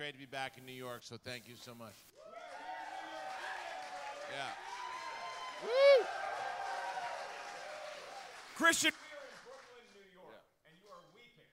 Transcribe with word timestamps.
Great 0.00 0.14
to 0.14 0.18
be 0.18 0.24
back 0.24 0.56
in 0.56 0.64
New 0.64 0.72
York. 0.72 1.00
So 1.02 1.18
thank 1.22 1.46
you 1.46 1.56
so 1.60 1.74
much. 1.74 1.92
Yeah. 4.32 5.66
Woo! 5.66 6.06
Christian. 8.56 8.92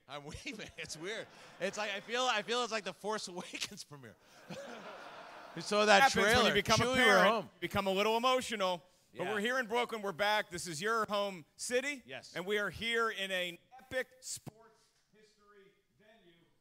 I'm 0.08 0.22
weeping. 0.24 0.64
It's 0.78 0.96
weird. 0.96 1.26
It's 1.60 1.76
like 1.76 1.90
I 1.94 2.00
feel. 2.00 2.22
I 2.22 2.40
feel 2.40 2.62
it's 2.62 2.72
like 2.72 2.84
the 2.84 2.94
Force 2.94 3.28
Awakens 3.28 3.84
premiere. 3.84 4.16
we 5.54 5.60
saw 5.60 5.84
that 5.84 6.00
happens 6.00 6.24
trailer. 6.24 6.44
when 6.44 6.46
you 6.46 6.54
become 6.54 6.80
Chewie, 6.80 6.92
a 6.94 6.96
parent. 6.96 7.44
You 7.44 7.50
become 7.60 7.86
a 7.86 7.92
little 7.92 8.16
emotional. 8.16 8.82
But 9.14 9.24
Yeah. 9.26 9.34
we're 9.34 9.40
here 9.40 9.58
in 9.58 9.66
Brooklyn. 9.66 10.00
We're 10.00 10.12
back. 10.12 10.48
This 10.50 10.66
is 10.66 10.80
your 10.80 11.04
home 11.10 11.44
city. 11.58 12.02
Yes. 12.06 12.32
And 12.34 12.46
we 12.46 12.56
are 12.56 12.70
here 12.70 13.10
in 13.10 13.30
an 13.30 13.58
epic 13.78 14.06
sports 14.22 14.57
venue, 14.57 14.57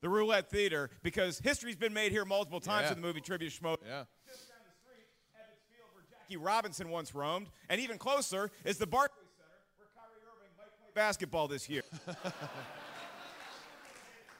the 0.01 0.09
Roulette 0.09 0.49
Theater, 0.49 0.89
because 1.03 1.39
history's 1.39 1.75
been 1.75 1.93
made 1.93 2.11
here 2.11 2.25
multiple 2.25 2.59
times 2.59 2.85
Yeah. 2.85 2.93
in 2.95 3.01
the 3.01 3.07
movie 3.07 3.21
Trivia 3.21 3.49
Schmo. 3.49 3.77
Yeah. 3.85 4.03
Just 4.27 4.47
down 4.49 4.57
the 4.63 4.75
street, 4.81 5.07
Ebbets 5.35 5.65
Field, 5.75 5.89
where 5.93 6.03
Jackie 6.09 6.37
Robinson 6.37 6.89
once 6.89 7.15
roamed, 7.15 7.49
and 7.69 7.81
even 7.81 7.97
closer 7.97 8.51
is 8.63 8.77
the 8.77 8.87
Barclays 8.87 9.25
Center, 9.37 9.49
where 9.77 9.87
Kyrie 9.95 10.21
Irving 10.27 10.51
might 10.57 10.77
play 10.79 10.91
basketball 10.93 11.47
this 11.47 11.67
year. 11.69 11.83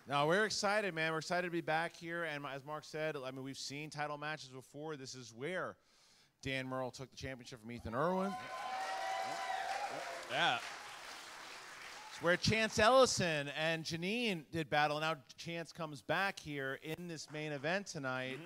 No, 0.09 0.25
we're 0.25 0.45
excited, 0.45 0.94
man. 0.95 1.11
We're 1.11 1.17
excited 1.17 1.47
to 1.47 1.52
be 1.52 1.59
back 1.59 1.94
here. 1.97 2.23
And 2.23 2.45
as 2.45 2.63
Mark 2.63 2.85
said, 2.85 3.17
I 3.17 3.30
mean, 3.31 3.44
we've 3.44 3.58
seen 3.58 3.89
title 3.89 4.17
matches 4.17 4.47
before. 4.47 4.95
This 4.95 5.16
is 5.16 5.33
where 5.35 5.75
Dan 6.41 6.66
Murrell 6.66 6.91
took 6.91 7.09
the 7.09 7.17
championship 7.17 7.59
from 7.59 7.69
Ethan 7.73 7.94
Irwin. 7.94 8.33
Yeah. 10.31 10.59
It's 12.18 12.23
where 12.23 12.36
Chance 12.36 12.80
Ellison 12.80 13.48
and 13.50 13.84
Janine 13.84 14.46
did 14.52 14.72
battle. 14.72 15.00
Now 15.00 15.18
Chance 15.38 15.72
comes 15.72 16.02
back 16.02 16.40
here 16.40 16.80
in 16.82 17.08
this 17.08 17.28
main 17.32 17.52
event 17.52 17.86
tonight. 17.86 18.40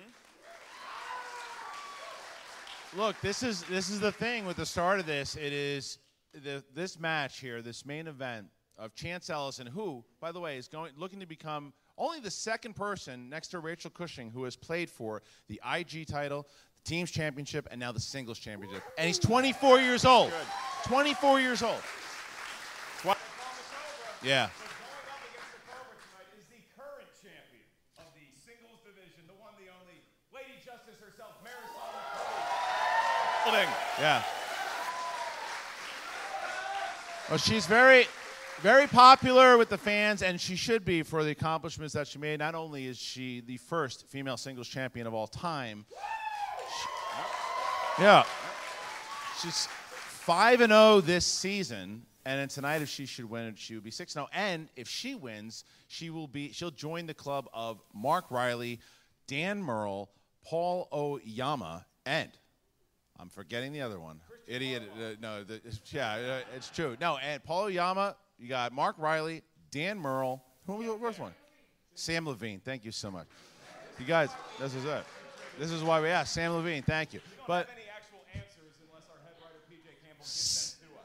Mm-hmm. 2.92 3.00
Look, 3.00 3.18
this 3.22 3.42
is 3.42 3.62
this 3.62 3.88
is 3.88 3.98
the 3.98 4.12
thing 4.12 4.44
with 4.44 4.58
the 4.58 4.66
start 4.66 5.00
of 5.00 5.06
this. 5.06 5.36
It 5.36 5.54
is 5.54 5.96
the, 6.34 6.62
this 6.74 7.00
match 7.00 7.40
here, 7.40 7.62
this 7.62 7.86
main 7.86 8.08
event 8.08 8.48
of 8.76 8.94
Chance 8.94 9.30
Ellison, 9.30 9.66
who, 9.66 10.04
by 10.20 10.32
the 10.32 10.40
way, 10.40 10.58
is 10.58 10.68
going 10.68 10.92
looking 10.98 11.20
to 11.20 11.26
become 11.26 11.72
only 11.96 12.20
the 12.20 12.30
second 12.30 12.76
person 12.76 13.30
next 13.30 13.48
to 13.48 13.60
Rachel 13.60 13.90
Cushing 13.90 14.30
who 14.30 14.44
has 14.44 14.54
played 14.54 14.90
for 14.90 15.22
the 15.48 15.58
IG 15.74 16.06
title, 16.06 16.46
the 16.84 16.90
team's 16.90 17.10
championship, 17.10 17.66
and 17.70 17.80
now 17.80 17.90
the 17.90 18.00
singles 18.00 18.38
championship. 18.38 18.82
And 18.98 19.06
he's 19.06 19.18
24 19.18 19.80
years 19.80 20.04
old. 20.04 20.30
24 20.84 21.40
years 21.40 21.62
old. 21.62 21.80
Twi- 24.22 24.28
Yeah. 24.30 24.46
So 24.54 24.62
going 24.62 25.10
up 25.10 25.18
against 25.26 25.50
the 25.50 25.58
Cobra 25.66 25.98
tonight 25.98 26.30
is 26.38 26.46
the 26.46 26.62
current 26.78 27.10
champion 27.18 27.66
of 27.98 28.06
the 28.14 28.22
singles 28.46 28.78
division, 28.86 29.26
the 29.26 29.34
one, 29.42 29.58
the 29.58 29.66
only, 29.74 29.98
Lady 30.32 30.62
Justice 30.64 31.02
herself, 31.02 31.42
Marisol 31.42 31.90
McCoy. 31.90 33.50
Holding. 33.50 33.66
Yeah. 33.98 34.22
Well, 37.28 37.38
she's 37.38 37.66
very, 37.66 38.06
very 38.60 38.86
popular 38.86 39.56
with 39.56 39.68
the 39.70 39.78
fans, 39.78 40.22
and 40.22 40.40
she 40.40 40.56
should 40.56 40.84
be 40.84 41.02
for 41.02 41.24
the 41.24 41.30
accomplishments 41.30 41.94
that 41.94 42.06
she 42.06 42.18
made. 42.18 42.40
Not 42.40 42.54
only 42.54 42.86
is 42.86 42.98
she 42.98 43.40
the 43.40 43.56
first 43.56 44.06
female 44.08 44.36
singles 44.36 44.68
champion 44.68 45.06
of 45.06 45.14
all 45.14 45.26
time, 45.26 45.86
she- 45.98 48.02
yeah, 48.02 48.24
she's 49.40 49.66
five 49.90 50.60
and 50.60 50.72
zero 50.72 51.00
this 51.00 51.24
season. 51.26 52.04
And 52.24 52.38
then 52.38 52.48
tonight, 52.48 52.82
if 52.82 52.88
she 52.88 53.06
should 53.06 53.28
win, 53.28 53.54
she 53.56 53.74
would 53.74 53.82
be 53.82 53.90
six 53.90 54.12
zero. 54.12 54.28
And 54.32 54.68
if 54.76 54.88
she 54.88 55.14
wins, 55.14 55.64
she 55.88 56.10
will 56.10 56.28
be 56.28 56.52
she'll 56.52 56.70
join 56.70 57.06
the 57.06 57.14
club 57.14 57.48
of 57.52 57.80
Mark 57.92 58.30
Reilly, 58.30 58.78
Dan 59.26 59.60
Murrell, 59.62 60.08
Paul 60.44 60.88
Oyama, 60.92 61.84
and 62.06 62.30
I'm 63.18 63.28
forgetting 63.28 63.72
the 63.72 63.80
other 63.80 63.98
one. 63.98 64.20
Idiot. 64.46 64.82
Uh, 64.96 65.14
no, 65.20 65.42
the, 65.44 65.54
it's- 65.54 65.80
yeah, 65.92 66.12
uh, 66.14 66.56
it's 66.56 66.70
true. 66.70 66.96
No, 67.00 67.18
and 67.18 67.42
Paul 67.42 67.64
Oyama, 67.64 68.16
you 68.38 68.48
got 68.48 68.72
Mark 68.72 68.96
Reilly, 68.98 69.42
Dan 69.70 69.98
Murrell. 69.98 70.42
Who 70.66 70.74
was 70.74 70.86
the 70.86 70.98
first 70.98 71.18
one? 71.18 71.32
Samm 71.96 72.26
Levine. 72.26 72.60
Thank 72.64 72.84
you 72.84 72.92
so 72.92 73.10
much. 73.10 73.26
You 73.98 74.06
guys, 74.06 74.30
this 74.60 74.74
is 74.74 74.84
it. 74.84 75.04
This 75.58 75.70
is 75.70 75.82
why 75.82 76.00
we 76.00 76.08
asked. 76.08 76.36
Samm 76.36 76.54
Levine, 76.56 76.82
thank 76.82 77.12
you. 77.12 77.20
But 77.46 77.68
answers 78.34 78.72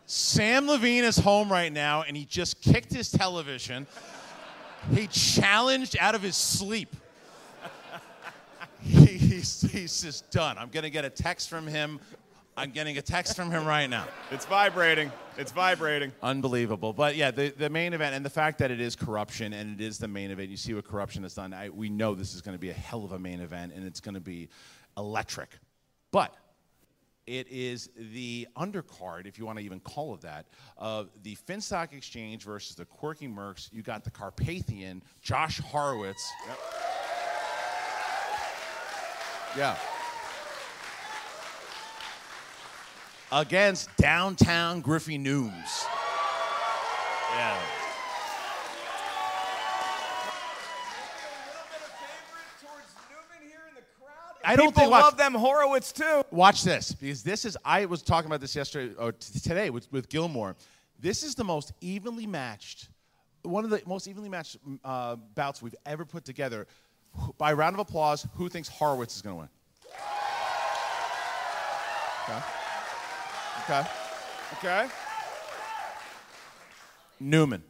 Samm 0.07 0.67
Levine 0.67 1.03
is 1.03 1.17
home 1.17 1.51
right 1.51 1.71
now, 1.71 2.03
and 2.03 2.15
he 2.15 2.25
just 2.25 2.61
kicked 2.61 2.93
his 2.93 3.11
television. 3.11 3.85
he 4.93 5.07
challenged 5.07 5.97
out 5.99 6.15
of 6.15 6.21
his 6.21 6.35
sleep. 6.35 6.95
He- 8.79 9.17
he's, 9.17 9.61
he's 9.61 10.01
just 10.01 10.31
done. 10.31 10.57
I'm 10.57 10.69
going 10.69 10.83
to 10.83 10.89
get 10.89 11.03
a 11.03 11.09
text 11.09 11.49
from 11.49 11.67
him. 11.67 11.99
I'm 12.55 12.71
getting 12.71 12.97
a 12.97 13.01
text 13.03 13.35
from 13.35 13.51
him 13.51 13.65
right 13.65 13.87
now. 13.87 14.05
It's 14.31 14.45
vibrating. 14.45 15.11
It's 15.37 15.51
vibrating. 15.51 16.11
Unbelievable. 16.23 16.91
But 16.91 17.15
yeah, 17.15 17.29
the, 17.29 17.49
the 17.49 17.69
main 17.69 17.93
event 17.93 18.15
and 18.15 18.25
the 18.25 18.31
fact 18.31 18.57
that 18.59 18.71
it 18.71 18.81
is 18.81 18.95
corruption 18.95 19.53
and 19.53 19.79
it 19.79 19.83
is 19.83 19.99
the 19.99 20.07
main 20.07 20.31
event, 20.31 20.49
you 20.49 20.57
see 20.57 20.73
what 20.73 20.87
corruption 20.87 21.21
has 21.21 21.35
done. 21.35 21.53
I, 21.53 21.69
we 21.69 21.89
know 21.89 22.15
this 22.15 22.33
is 22.33 22.41
going 22.41 22.55
to 22.55 22.59
be 22.59 22.71
a 22.71 22.73
hell 22.73 23.05
of 23.05 23.11
a 23.11 23.19
main 23.19 23.41
event 23.41 23.73
and 23.75 23.85
it's 23.85 23.99
going 23.99 24.15
to 24.15 24.21
be 24.21 24.49
electric. 24.97 25.49
But 26.11 26.33
it 27.27 27.47
is 27.49 27.89
the 28.13 28.47
undercard, 28.57 29.27
if 29.27 29.37
you 29.37 29.45
want 29.45 29.59
to 29.59 29.65
even 29.65 29.79
call 29.81 30.13
it 30.15 30.21
that, 30.21 30.45
of 30.77 31.09
the 31.23 31.35
Finstock 31.35 31.93
Exchange 31.93 32.43
versus 32.43 32.75
the 32.75 32.85
Quirky 32.85 33.27
Mercs. 33.27 33.71
You 33.71 33.83
got 33.83 34.03
the 34.03 34.11
Carpathian, 34.11 35.03
Josh 35.21 35.59
Horowitz. 35.59 36.25
Yeah. 39.57 39.75
Against 43.31 43.95
downtown 43.97 44.79
Griffey 44.79 45.19
Nooms. 45.19 45.83
Yeah. 47.35 47.59
I 54.47 54.55
don't 54.55 54.67
People 54.67 54.79
think 54.81 54.91
watch- 54.91 55.03
love 55.03 55.17
them 55.17 55.33
Horowitz 55.33 55.91
too. 55.91 56.23
Watch 56.31 56.63
this, 56.63 56.93
because 56.93 57.21
this 57.21 57.43
is. 57.43 57.57
I 57.65 57.85
was 57.85 58.01
talking 58.01 58.27
about 58.29 58.39
this 58.39 58.55
yesterday 58.55 58.95
or 58.97 59.11
t- 59.11 59.39
today 59.39 59.69
with, 59.69 59.91
with 59.91 60.07
Gilmore. 60.07 60.55
This 60.99 61.21
is 61.21 61.35
the 61.35 61.43
most 61.43 61.73
evenly 61.81 62.25
matched, 62.25 62.87
one 63.43 63.65
of 63.65 63.69
the 63.69 63.81
most 63.85 64.07
evenly 64.07 64.29
matched 64.29 64.57
uh, 64.85 65.17
bouts 65.35 65.61
we've 65.61 65.75
ever 65.85 66.05
put 66.05 66.23
together. 66.23 66.65
By 67.37 67.51
round 67.53 67.75
of 67.75 67.79
applause, 67.79 68.25
who 68.35 68.47
thinks 68.47 68.69
Horowitz 68.69 69.15
is 69.17 69.21
going 69.21 69.35
to 69.35 69.39
win? 69.41 69.49
Okay. 72.23 72.39
Okay. 73.63 73.89
Okay. 74.53 74.87
Newman. 77.19 77.63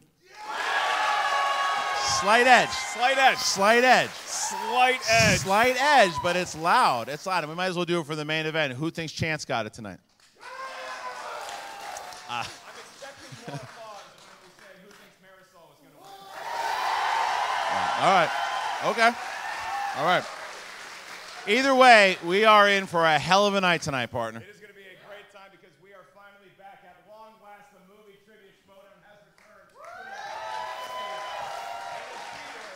Slight 2.20 2.46
edge. 2.46 2.70
Slight 2.70 3.18
edge. 3.18 3.38
Slight 3.38 3.84
edge. 3.84 4.10
Slight 4.10 5.00
edge. 5.10 5.38
Slight 5.38 5.76
edge, 5.80 6.12
but 6.22 6.36
it's 6.36 6.56
loud. 6.56 7.08
It's 7.08 7.26
loud. 7.26 7.44
And 7.44 7.50
we 7.50 7.56
might 7.56 7.66
as 7.66 7.76
well 7.76 7.84
do 7.84 8.00
it 8.00 8.06
for 8.06 8.16
the 8.16 8.24
main 8.24 8.46
event. 8.46 8.74
Who 8.74 8.90
thinks 8.90 9.12
Chance 9.12 9.44
got 9.44 9.66
it 9.66 9.72
tonight? 9.72 9.98
Ah. 12.28 12.50
All 18.00 18.12
right. 18.12 18.30
Okay. 18.84 19.10
All 19.96 20.04
right. 20.04 20.24
Either 21.48 21.74
way, 21.74 22.16
we 22.24 22.44
are 22.44 22.68
in 22.68 22.86
for 22.86 23.04
a 23.04 23.18
hell 23.18 23.46
of 23.46 23.54
a 23.54 23.60
night 23.60 23.82
tonight, 23.82 24.12
partner. 24.12 24.38
It 24.38 24.54
is 24.54 24.60
going 24.60 24.68
to 24.68 24.76
be 24.76 24.86
a 24.86 24.94
great 25.08 25.26
time 25.32 25.48
because 25.50 25.74
we 25.82 25.90
are 25.90 26.04
finally 26.14 26.52
back 26.54 26.84
at 26.84 26.94
long 27.08 27.34
last. 27.42 27.72
The 27.74 27.80
movie 27.90 28.20
Trivia 28.22 28.52
Schmoedown 28.62 29.02
has 29.08 29.18
returned. 29.26 29.72
to 29.72 29.82
the 32.06 32.22
theater 32.38 32.70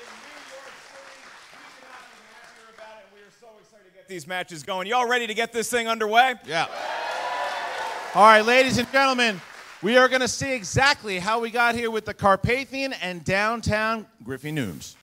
in 0.00 0.08
New 0.24 0.40
York 0.56 0.72
City. 0.88 1.20
We 1.20 1.68
cannot 1.82 2.08
be 2.14 2.22
happier 2.32 2.68
about 2.72 2.96
it. 3.02 3.06
We 3.12 3.20
are 3.26 3.34
so 3.42 3.50
excited 3.58 3.68
to 3.68 3.80
get 3.94 4.08
these 4.08 4.26
matches 4.26 4.62
going. 4.62 4.86
Y'all 4.86 5.06
ready 5.06 5.26
to 5.26 5.34
get 5.34 5.52
this 5.52 5.70
thing 5.70 5.86
underway? 5.86 6.34
Yeah. 6.46 6.66
All 8.14 8.24
right, 8.24 8.40
ladies 8.40 8.78
and 8.78 8.90
gentlemen, 8.90 9.40
we 9.82 9.98
are 9.98 10.08
going 10.08 10.22
to 10.22 10.28
see 10.28 10.54
exactly 10.54 11.18
how 11.18 11.40
we 11.40 11.50
got 11.50 11.74
here 11.74 11.90
with 11.90 12.06
the 12.06 12.14
Carpathian 12.14 12.94
and 12.94 13.22
downtown 13.22 14.06
Griffey 14.24 14.50
Nooms. 14.50 14.96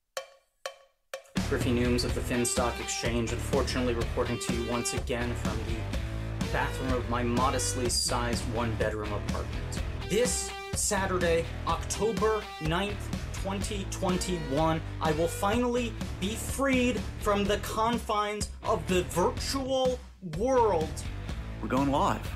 Griffey 1.50 1.71
Nooms 1.71 2.03
of 2.03 2.15
the 2.15 2.21
Finstock 2.21 2.80
Exchange, 2.80 3.31
unfortunately 3.31 3.94
reporting 3.94 4.39
to 4.39 4.53
you 4.53 4.69
once 4.71 4.94
again 4.95 5.36
from 5.36 5.57
the 5.68 6.45
bathroom 6.51 6.94
of 6.94 7.07
my 7.09 7.21
modestly 7.21 7.89
sized 7.89 8.44
one 8.56 8.74
bedroom 8.75 9.12
apartment. 9.13 9.81
This 10.09 10.50
Saturday, 10.74 11.45
October 11.68 12.41
9th, 12.62 12.95
2021, 13.44 14.81
I 15.01 15.12
will 15.13 15.27
finally 15.27 15.94
be 16.19 16.36
freed 16.36 17.00
from 17.19 17.45
the 17.45 17.57
confines 17.57 18.50
of 18.63 18.86
the 18.88 19.03
virtual 19.03 20.00
world. 20.38 20.89
We're 21.62 21.69
going 21.69 21.91
live. 21.91 22.30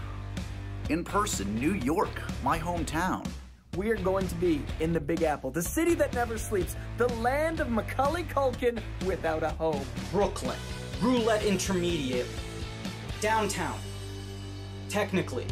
In 0.89 1.03
person, 1.03 1.55
New 1.55 1.73
York, 1.73 2.21
my 2.43 2.57
hometown. 2.57 3.27
We 3.75 3.89
are 3.89 3.97
going 3.97 4.27
to 4.27 4.35
be 4.35 4.61
in 4.79 4.93
the 4.93 4.99
Big 4.99 5.23
Apple, 5.23 5.49
the 5.51 5.61
city 5.61 5.93
that 5.95 6.13
never 6.13 6.37
sleeps, 6.37 6.75
the 6.97 7.07
land 7.15 7.59
of 7.59 7.69
Macaulay 7.69 8.23
Culkin 8.23 8.79
without 9.05 9.43
a 9.43 9.49
home. 9.49 9.85
Brooklyn, 10.11 10.57
Roulette 11.01 11.43
Intermezzo, 11.43 12.23
downtown. 13.19 13.77
Technically. 14.89 15.47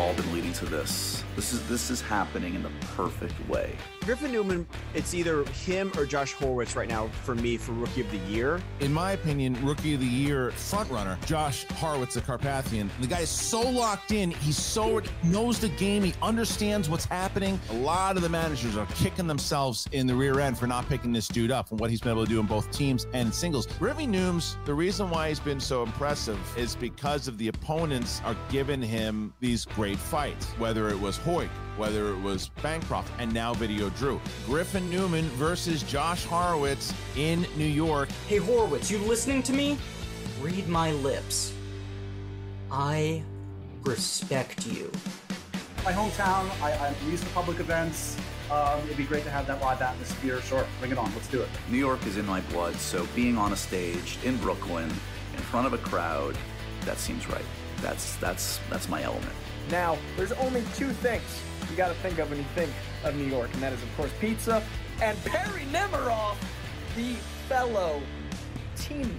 All 0.00 0.14
been 0.14 0.32
leading 0.32 0.52
to 0.54 0.64
this. 0.64 1.22
This 1.40 1.54
is 1.54 1.68
this 1.70 1.90
is 1.90 2.02
happening 2.02 2.54
in 2.54 2.62
the 2.62 2.70
perfect 2.94 3.32
way. 3.48 3.74
Griffin 4.04 4.32
Newman, 4.32 4.66
it's 4.92 5.14
either 5.14 5.44
him 5.44 5.90
or 5.96 6.04
Josh 6.04 6.32
Horowitz 6.32 6.76
right 6.76 6.88
now 6.88 7.08
for 7.24 7.34
me 7.34 7.56
for 7.56 7.72
Rookie 7.72 8.02
of 8.02 8.10
the 8.10 8.18
Year. 8.18 8.60
In 8.80 8.92
my 8.92 9.12
opinion, 9.12 9.56
Rookie 9.64 9.94
of 9.94 10.00
the 10.00 10.06
Year 10.06 10.50
frontrunner, 10.50 11.22
Josh 11.24 11.64
Horowitz, 11.76 12.14
the 12.14 12.20
Carpathian. 12.20 12.90
The 13.00 13.06
guy 13.06 13.20
is 13.20 13.30
so 13.30 13.60
locked 13.60 14.12
in. 14.12 14.32
He's 14.32 14.58
so 14.58 15.00
knows 15.22 15.58
the 15.60 15.68
game. 15.70 16.02
He 16.02 16.12
understands 16.20 16.90
what's 16.90 17.06
happening. 17.06 17.58
A 17.70 17.74
lot 17.74 18.16
of 18.16 18.22
the 18.22 18.28
managers 18.28 18.76
are 18.76 18.86
kicking 18.96 19.26
themselves 19.26 19.86
in 19.92 20.06
the 20.06 20.14
rear 20.14 20.40
end 20.40 20.58
for 20.58 20.66
not 20.66 20.88
picking 20.88 21.12
this 21.12 21.28
dude 21.28 21.50
up 21.50 21.70
and 21.70 21.80
what 21.80 21.88
he's 21.88 22.00
been 22.00 22.12
able 22.12 22.24
to 22.24 22.30
do 22.30 22.40
in 22.40 22.46
both 22.46 22.70
teams 22.70 23.06
and 23.14 23.32
singles. 23.32 23.66
Griffey 23.78 24.06
Nooms, 24.06 24.62
the 24.66 24.74
reason 24.74 25.08
why 25.08 25.28
he's 25.28 25.40
been 25.40 25.60
so 25.60 25.82
impressive 25.82 26.38
is 26.58 26.74
because 26.76 27.28
of 27.28 27.38
the 27.38 27.48
opponents 27.48 28.20
are 28.24 28.36
giving 28.50 28.82
him 28.82 29.32
these 29.40 29.64
great 29.64 29.98
fights, 29.98 30.46
whether 30.58 30.88
it 30.88 31.00
was 31.00 31.16
Hoyt, 31.30 31.48
whether 31.76 32.10
it 32.10 32.20
was 32.20 32.48
Bancroft, 32.60 33.12
and 33.20 33.32
now 33.32 33.54
Video 33.54 33.88
Drew. 33.90 34.20
Griffin 34.46 34.90
Newman 34.90 35.26
versus 35.36 35.84
Josh 35.84 36.24
Horowitz 36.24 36.92
in 37.16 37.46
New 37.56 37.66
York. 37.66 38.08
Hey 38.26 38.38
Horowitz, 38.38 38.90
you 38.90 38.98
listening 38.98 39.40
to 39.44 39.52
me? 39.52 39.78
Read 40.40 40.66
my 40.68 40.90
lips. 40.90 41.52
I 42.68 43.22
respect 43.84 44.66
you. 44.66 44.90
My 45.84 45.92
hometown, 45.92 46.50
I, 46.60 46.72
I'm 46.84 46.96
used 47.08 47.22
to 47.22 47.30
public 47.30 47.60
events. 47.60 48.16
Um, 48.50 48.80
it'd 48.86 48.96
be 48.96 49.04
great 49.04 49.22
to 49.22 49.30
have 49.30 49.46
that 49.46 49.60
live 49.60 49.80
atmosphere. 49.82 50.40
Sure, 50.40 50.66
bring 50.80 50.90
it 50.90 50.98
on. 50.98 51.14
Let's 51.14 51.28
do 51.28 51.40
it. 51.42 51.48
New 51.70 51.78
York 51.78 52.04
is 52.08 52.16
in 52.16 52.26
my 52.26 52.40
blood, 52.40 52.74
so 52.74 53.06
being 53.14 53.38
on 53.38 53.52
a 53.52 53.56
stage 53.56 54.18
in 54.24 54.36
Brooklyn, 54.38 54.88
in 54.88 55.42
front 55.42 55.68
of 55.68 55.74
a 55.74 55.78
crowd, 55.78 56.36
that 56.86 56.98
seems 56.98 57.28
right. 57.28 57.44
That's 57.82 58.16
that's 58.16 58.58
that's 58.68 58.88
my 58.88 59.04
element. 59.04 59.32
Now, 59.70 59.96
there's 60.16 60.32
only 60.32 60.62
two 60.74 60.90
things 60.90 61.22
you 61.70 61.76
got 61.76 61.88
to 61.88 61.94
think 61.94 62.18
of 62.18 62.28
when 62.28 62.38
you 62.38 62.44
think 62.54 62.72
of 63.04 63.14
New 63.14 63.24
York, 63.26 63.50
and 63.54 63.62
that 63.62 63.72
is, 63.72 63.80
of 63.82 63.96
course, 63.96 64.10
pizza 64.20 64.62
and 65.00 65.16
Perry 65.24 65.62
Nemiroff, 65.72 66.36
the 66.96 67.14
fellow 67.48 68.02
teammate. 68.76 69.10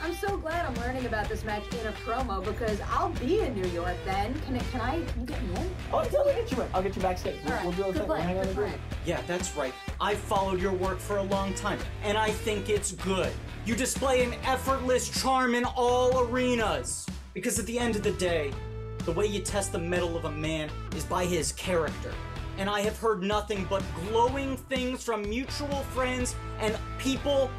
I'm 0.00 0.14
so 0.14 0.36
glad 0.36 0.64
I'm 0.64 0.74
learning 0.76 1.06
about 1.06 1.28
this 1.28 1.44
match 1.44 1.64
in 1.74 1.86
a 1.88 1.92
promo 1.92 2.44
because 2.44 2.80
I'll 2.82 3.10
be 3.10 3.40
in 3.40 3.60
New 3.60 3.68
York 3.70 3.96
then. 4.04 4.32
Can 4.42 4.54
it, 4.54 4.62
can 4.70 4.80
I 4.80 5.02
can 5.02 5.20
you 5.20 5.26
get 5.26 5.42
me 5.42 5.56
in? 5.56 5.70
Oh, 5.92 5.98
I'll 5.98 6.06
totally 6.06 6.34
get 6.34 6.52
you 6.52 6.62
in. 6.62 6.68
I'll 6.72 6.82
get 6.82 6.94
you 6.94 7.02
backstage. 7.02 7.34
All 7.44 7.50
right, 7.50 7.64
We'll, 7.64 7.72
do 7.72 7.82
a 7.82 7.92
thing. 7.92 8.06
We'll 8.06 8.16
hang 8.16 8.38
on 8.38 8.46
the. 8.46 8.72
Yeah, 9.04 9.20
that's 9.26 9.56
right. 9.56 9.74
I've 10.00 10.18
followed 10.18 10.62
your 10.62 10.72
work 10.72 11.00
for 11.00 11.16
a 11.16 11.22
long 11.24 11.52
time, 11.54 11.80
and 12.04 12.16
I 12.16 12.30
think 12.30 12.68
it's 12.68 12.92
good. 12.92 13.32
You 13.66 13.74
display 13.74 14.22
an 14.22 14.34
effortless 14.44 15.10
charm 15.20 15.56
in 15.56 15.64
all 15.64 16.20
arenas. 16.20 17.04
Because 17.34 17.58
at 17.58 17.66
the 17.66 17.78
end 17.78 17.94
of 17.94 18.02
the 18.02 18.12
day, 18.12 18.52
the 19.04 19.12
way 19.12 19.26
you 19.26 19.40
test 19.40 19.72
the 19.72 19.78
mettle 19.78 20.16
of 20.16 20.24
a 20.24 20.30
man 20.30 20.70
is 20.94 21.04
by 21.04 21.24
his 21.24 21.52
character. 21.52 22.12
And 22.58 22.68
I 22.68 22.80
have 22.80 22.98
heard 22.98 23.22
nothing 23.22 23.66
but 23.70 23.82
glowing 24.08 24.56
things 24.56 25.02
from 25.04 25.22
mutual 25.22 25.82
friends 25.94 26.34
and 26.60 26.76
people 26.98 27.50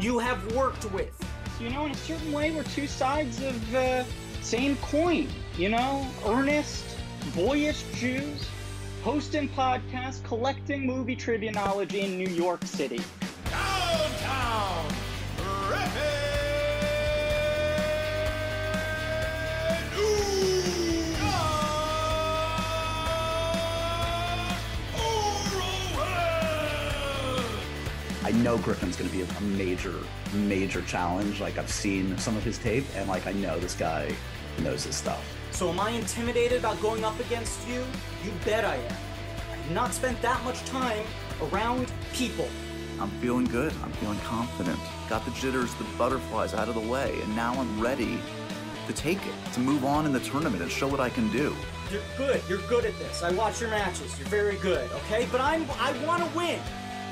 you 0.00 0.18
have 0.18 0.54
worked 0.54 0.90
with. 0.92 1.14
you 1.60 1.70
know, 1.70 1.86
in 1.86 1.92
a 1.92 1.96
certain 1.96 2.32
way, 2.32 2.50
we're 2.52 2.62
two 2.62 2.86
sides 2.86 3.42
of 3.42 3.72
the 3.72 4.04
same 4.42 4.76
coin. 4.76 5.28
You 5.56 5.70
know, 5.70 6.06
earnest, 6.24 6.96
boyish 7.34 7.82
Jews, 7.94 8.48
hosting 9.02 9.48
podcasts, 9.50 10.22
collecting 10.24 10.86
movie 10.86 11.16
trivia 11.16 11.52
knowledge 11.52 11.94
in 11.94 12.16
New 12.16 12.28
York 12.28 12.64
City. 12.64 13.00
Know 28.42 28.58
Griffin's 28.58 28.96
going 28.96 29.10
to 29.10 29.16
be 29.16 29.22
a 29.22 29.40
major, 29.40 29.94
major 30.32 30.82
challenge. 30.82 31.40
Like 31.40 31.58
I've 31.58 31.70
seen 31.70 32.16
some 32.18 32.36
of 32.36 32.42
his 32.42 32.58
tape, 32.58 32.84
and 32.94 33.08
like 33.08 33.26
I 33.26 33.32
know 33.32 33.58
this 33.58 33.74
guy 33.74 34.14
knows 34.62 34.84
his 34.84 34.96
stuff. 34.96 35.24
So 35.50 35.70
am 35.70 35.80
I 35.80 35.90
intimidated 35.90 36.58
about 36.58 36.80
going 36.80 37.04
up 37.04 37.18
against 37.20 37.66
you? 37.68 37.84
You 38.24 38.32
bet 38.44 38.64
I 38.64 38.76
am. 38.76 38.96
I've 39.52 39.70
not 39.70 39.92
spent 39.92 40.20
that 40.22 40.42
much 40.44 40.64
time 40.64 41.04
around 41.50 41.90
people. 42.12 42.48
I'm 43.00 43.10
feeling 43.20 43.44
good. 43.44 43.72
I'm 43.82 43.92
feeling 43.92 44.18
confident. 44.20 44.78
Got 45.08 45.24
the 45.24 45.30
jitters, 45.32 45.72
the 45.74 45.84
butterflies 45.96 46.54
out 46.54 46.68
of 46.68 46.74
the 46.74 46.80
way, 46.80 47.18
and 47.22 47.36
now 47.36 47.54
I'm 47.54 47.80
ready 47.80 48.18
to 48.86 48.92
take 48.92 49.18
it, 49.18 49.52
to 49.52 49.60
move 49.60 49.84
on 49.84 50.06
in 50.06 50.12
the 50.12 50.20
tournament 50.20 50.62
and 50.62 50.70
show 50.70 50.88
what 50.88 50.98
I 50.98 51.10
can 51.10 51.30
do. 51.30 51.54
You're 51.90 52.02
good. 52.16 52.42
You're 52.48 52.66
good 52.68 52.84
at 52.84 52.98
this. 52.98 53.22
I 53.22 53.32
watch 53.32 53.60
your 53.60 53.70
matches. 53.70 54.18
You're 54.18 54.28
very 54.28 54.56
good. 54.56 54.90
Okay, 54.92 55.28
but 55.30 55.40
I'm 55.40 55.66
I 55.78 55.92
want 56.04 56.22
to 56.22 56.36
win. 56.36 56.60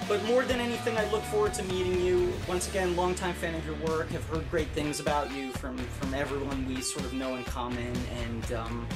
But 0.09 0.25
more 0.27 0.45
than 0.45 0.61
anything, 0.61 0.97
I 0.97 1.11
look 1.11 1.23
forward 1.25 1.53
to 1.55 1.65
meeting 1.65 2.01
you. 2.01 2.33
Once 2.47 2.69
again, 2.69 2.95
longtime 2.95 3.35
fan 3.35 3.57
of 3.57 3.67
your 3.67 3.75
work. 3.89 4.09
Have 4.11 4.25
heard 4.29 4.49
great 4.51 4.69
things 4.69 5.01
about 5.01 5.33
you 5.33 5.51
from 5.53 5.77
from 5.77 6.15
everyone 6.15 6.67
we 6.69 6.81
sort 6.81 7.05
of 7.05 7.13
know 7.13 7.35
in 7.35 7.43
common. 7.45 7.93
And 8.25 8.53
um, 8.53 8.87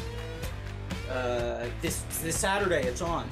uh, 1.10 1.66
this 1.82 2.02
this 2.22 2.36
Saturday, 2.36 2.84
it's 2.84 3.02
on. 3.02 3.28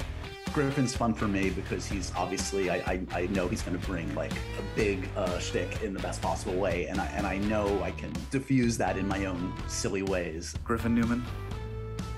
Griffin's 0.52 0.97
fun 0.97 1.14
for 1.14 1.28
me 1.28 1.50
because 1.50 1.87
he's 1.87 2.11
obviously 2.16 2.68
I, 2.68 2.76
I, 2.76 3.00
I 3.12 3.26
know 3.28 3.47
he's 3.47 3.62
going 3.62 3.78
to 3.78 3.87
bring 3.87 4.12
like 4.16 4.32
a 4.32 4.75
big 4.75 5.08
uh, 5.16 5.38
shtick 5.38 5.82
in 5.82 5.94
the 5.94 6.00
best 6.00 6.20
possible 6.20 6.54
way, 6.54 6.87
and 6.88 7.00
I 7.00 7.06
and 7.14 7.28
I 7.28 7.38
know 7.38 7.80
I 7.82 7.92
can 7.92 8.12
diffuse 8.32 8.76
that 8.78 8.97
in 8.97 9.06
my 9.06 9.26
own 9.26 9.52
silly 9.68 10.02
ways. 10.02 10.56
Griffin 10.64 10.97
Newman, 10.97 11.25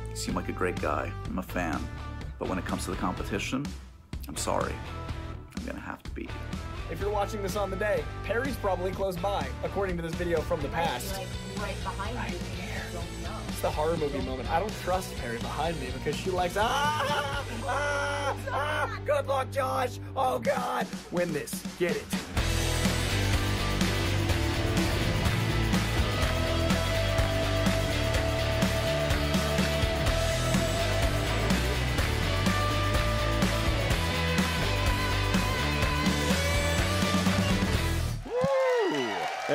you 0.09 0.17
seem 0.17 0.35
like 0.35 0.49
a 0.49 0.53
great 0.53 0.81
guy. 0.81 1.13
I'm 1.27 1.39
a 1.39 1.43
fan. 1.43 1.87
But 2.39 2.49
when 2.49 2.59
it 2.59 2.65
comes 2.65 2.87
to 2.87 2.91
the 2.93 2.97
competition, 2.97 3.67
I'm 4.27 4.37
sorry. 4.37 4.73
I'm 5.61 5.67
gonna 5.67 5.81
have 5.81 6.03
to 6.03 6.11
beat 6.11 6.29
you. 6.29 6.59
If 6.91 7.01
you're 7.01 7.11
watching 7.11 7.43
this 7.43 7.55
on 7.55 7.71
the 7.71 7.77
day, 7.77 8.03
Perry's 8.25 8.57
probably 8.57 8.91
close 8.91 9.17
by, 9.17 9.47
according 9.63 9.97
to 9.97 10.03
this 10.03 10.15
video 10.15 10.41
from 10.41 10.61
the 10.61 10.69
past. 10.69 11.17
Like 11.17 11.27
right 11.59 11.83
behind 11.83 12.33
you. 12.33 12.39
I 12.39 12.93
don't. 12.93 13.05
It's 13.49 13.61
the 13.61 13.71
horror 13.71 13.97
movie 13.97 14.21
moment. 14.23 14.51
I 14.51 14.59
don't 14.59 14.75
trust 14.83 15.15
Perry 15.19 15.39
behind 15.39 15.79
me 15.81 15.89
because 15.93 16.17
she 16.17 16.31
likes 16.31 16.57
ah 16.57 17.45
ah 17.67 18.37
ah. 18.51 18.99
Good 19.05 19.27
luck, 19.27 19.51
Josh. 19.51 20.01
Oh 20.17 20.39
God, 20.39 20.87
win 21.11 21.33
this. 21.33 21.63
Get 21.79 21.97
it. 21.97 22.05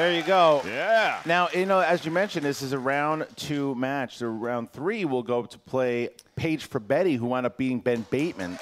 There 0.05 0.13
you 0.13 0.21
go. 0.21 0.61
Yeah. 0.67 1.19
Now, 1.25 1.49
you 1.51 1.65
know, 1.65 1.79
as 1.79 2.05
you 2.05 2.11
mentioned, 2.11 2.45
this 2.45 2.61
is 2.61 2.73
a 2.73 2.77
round 2.77 3.25
two 3.35 3.73
match. 3.73 4.19
So 4.19 4.27
round 4.27 4.71
three 4.71 5.03
will 5.03 5.23
go 5.23 5.47
to 5.47 5.57
play 5.57 6.09
Paige 6.35 6.65
for 6.65 6.79
Betty, 6.79 7.15
who 7.15 7.25
wound 7.25 7.47
up 7.47 7.57
beating 7.57 7.79
Ben 7.79 8.05
Bateman. 8.11 8.59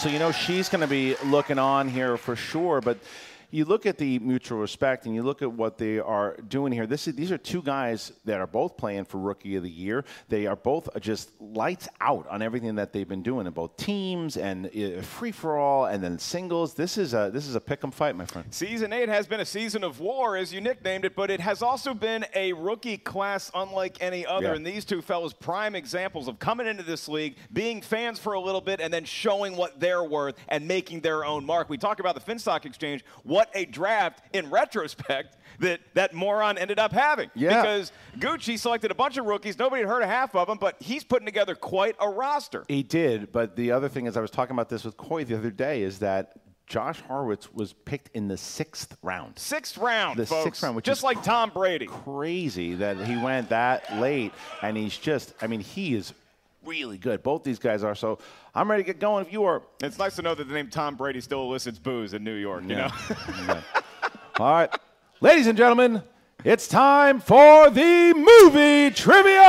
So, 0.00 0.08
you 0.08 0.18
know, 0.18 0.32
she's 0.32 0.68
going 0.68 0.80
to 0.80 0.88
be 0.88 1.14
looking 1.26 1.60
on 1.60 1.88
here 1.88 2.16
for 2.16 2.34
sure. 2.34 2.80
But, 2.80 2.98
you 3.56 3.64
look 3.64 3.86
at 3.86 3.96
the 3.96 4.18
mutual 4.18 4.58
respect 4.58 5.06
and 5.06 5.14
you 5.14 5.22
look 5.22 5.40
at 5.40 5.50
what 5.50 5.78
they 5.78 5.98
are 5.98 6.36
doing 6.46 6.72
here. 6.72 6.86
This 6.86 7.08
is, 7.08 7.14
these 7.14 7.32
are 7.32 7.38
two 7.38 7.62
guys 7.62 8.12
that 8.26 8.38
are 8.38 8.46
both 8.46 8.76
playing 8.76 9.06
for 9.06 9.16
Rookie 9.16 9.56
of 9.56 9.62
the 9.62 9.70
Year. 9.70 10.04
They 10.28 10.46
are 10.46 10.56
both 10.56 10.90
just 11.00 11.30
lights 11.40 11.88
out 12.02 12.28
on 12.28 12.42
everything 12.42 12.74
that 12.74 12.92
they've 12.92 13.08
been 13.08 13.22
doing 13.22 13.46
in 13.46 13.54
both 13.54 13.78
teams 13.78 14.36
and 14.36 14.66
uh, 14.66 15.00
free 15.00 15.32
for 15.32 15.56
all 15.56 15.86
and 15.86 16.04
then 16.04 16.18
singles. 16.18 16.74
This 16.74 16.98
is 16.98 17.14
a 17.14 17.30
this 17.32 17.48
is 17.48 17.54
a 17.54 17.60
pick 17.60 17.82
'em 17.82 17.90
fight, 17.90 18.14
my 18.14 18.26
friend. 18.26 18.46
Season 18.52 18.92
eight 18.92 19.08
has 19.08 19.26
been 19.26 19.40
a 19.40 19.46
season 19.46 19.82
of 19.84 20.00
war, 20.00 20.36
as 20.36 20.52
you 20.52 20.60
nicknamed 20.60 21.06
it, 21.06 21.16
but 21.16 21.30
it 21.30 21.40
has 21.40 21.62
also 21.62 21.94
been 21.94 22.26
a 22.34 22.52
rookie 22.52 22.98
class 22.98 23.50
unlike 23.54 23.96
any 24.02 24.26
other. 24.26 24.48
Yeah. 24.48 24.54
And 24.56 24.66
these 24.66 24.84
two 24.84 25.00
fellows, 25.00 25.32
prime 25.32 25.74
examples 25.74 26.28
of 26.28 26.38
coming 26.38 26.66
into 26.66 26.82
this 26.82 27.08
league, 27.08 27.36
being 27.54 27.80
fans 27.80 28.18
for 28.18 28.34
a 28.34 28.40
little 28.40 28.60
bit, 28.60 28.82
and 28.82 28.92
then 28.92 29.06
showing 29.06 29.56
what 29.56 29.80
they're 29.80 30.04
worth 30.04 30.34
and 30.48 30.68
making 30.68 31.00
their 31.00 31.24
own 31.24 31.46
mark. 31.46 31.70
We 31.70 31.78
talk 31.78 32.00
about 32.00 32.14
the 32.14 32.20
Finstock 32.20 32.66
Exchange. 32.66 33.02
What 33.22 33.45
a 33.54 33.64
draft 33.64 34.22
in 34.32 34.50
retrospect 34.50 35.36
that 35.60 35.80
that 35.94 36.12
moron 36.14 36.58
ended 36.58 36.78
up 36.78 36.92
having. 36.92 37.30
Yeah. 37.34 37.60
Because 37.62 37.92
Gucci 38.18 38.58
selected 38.58 38.90
a 38.90 38.94
bunch 38.94 39.16
of 39.16 39.24
rookies. 39.26 39.58
Nobody 39.58 39.82
had 39.82 39.88
heard 39.88 40.02
of 40.02 40.08
half 40.08 40.34
of 40.34 40.48
them, 40.48 40.58
but 40.58 40.76
he's 40.80 41.04
putting 41.04 41.26
together 41.26 41.54
quite 41.54 41.96
a 42.00 42.08
roster. 42.08 42.64
He 42.68 42.82
did, 42.82 43.32
but 43.32 43.56
the 43.56 43.72
other 43.72 43.88
thing 43.88 44.06
is, 44.06 44.16
I 44.16 44.20
was 44.20 44.30
talking 44.30 44.54
about 44.54 44.68
this 44.68 44.84
with 44.84 44.96
Coy 44.96 45.24
the 45.24 45.36
other 45.36 45.50
day, 45.50 45.82
is 45.82 46.00
that 46.00 46.32
Josh 46.66 47.00
Horowitz 47.02 47.52
was 47.54 47.72
picked 47.72 48.14
in 48.14 48.26
the 48.28 48.36
sixth 48.36 48.96
round. 49.02 49.38
Sixth 49.38 49.78
round, 49.78 50.18
The 50.18 50.26
folks. 50.26 50.44
sixth 50.44 50.62
round, 50.64 50.74
which 50.76 50.84
just 50.84 51.00
is 51.00 51.04
like 51.04 51.22
Tom 51.22 51.50
Brady. 51.54 51.86
Crazy 51.86 52.74
that 52.74 52.98
he 53.06 53.16
went 53.16 53.50
that 53.50 53.98
late, 53.98 54.32
and 54.62 54.76
he's 54.76 54.96
just, 54.98 55.32
I 55.40 55.46
mean, 55.46 55.60
he 55.60 55.94
is 55.94 56.12
really 56.66 56.98
good. 56.98 57.22
Both 57.22 57.44
these 57.44 57.58
guys 57.58 57.82
are. 57.84 57.94
So 57.94 58.18
I'm 58.54 58.70
ready 58.70 58.82
to 58.82 58.86
get 58.86 59.00
going 59.00 59.24
if 59.24 59.32
you 59.32 59.44
are. 59.44 59.62
It's 59.82 59.98
nice 59.98 60.16
to 60.16 60.22
know 60.22 60.34
that 60.34 60.46
the 60.48 60.52
name 60.54 60.68
Tom 60.68 60.96
Brady 60.96 61.20
still 61.20 61.42
elicits 61.42 61.78
booze 61.78 62.12
in 62.14 62.24
New 62.24 62.34
York, 62.34 62.62
you 62.64 62.76
know? 62.76 62.90
Yeah. 63.46 63.60
All 64.38 64.52
right. 64.52 64.70
Ladies 65.20 65.46
and 65.46 65.56
gentlemen, 65.56 66.02
it's 66.44 66.68
time 66.68 67.20
for 67.20 67.70
the 67.70 68.12
movie 68.14 68.90
trivia 68.94 69.40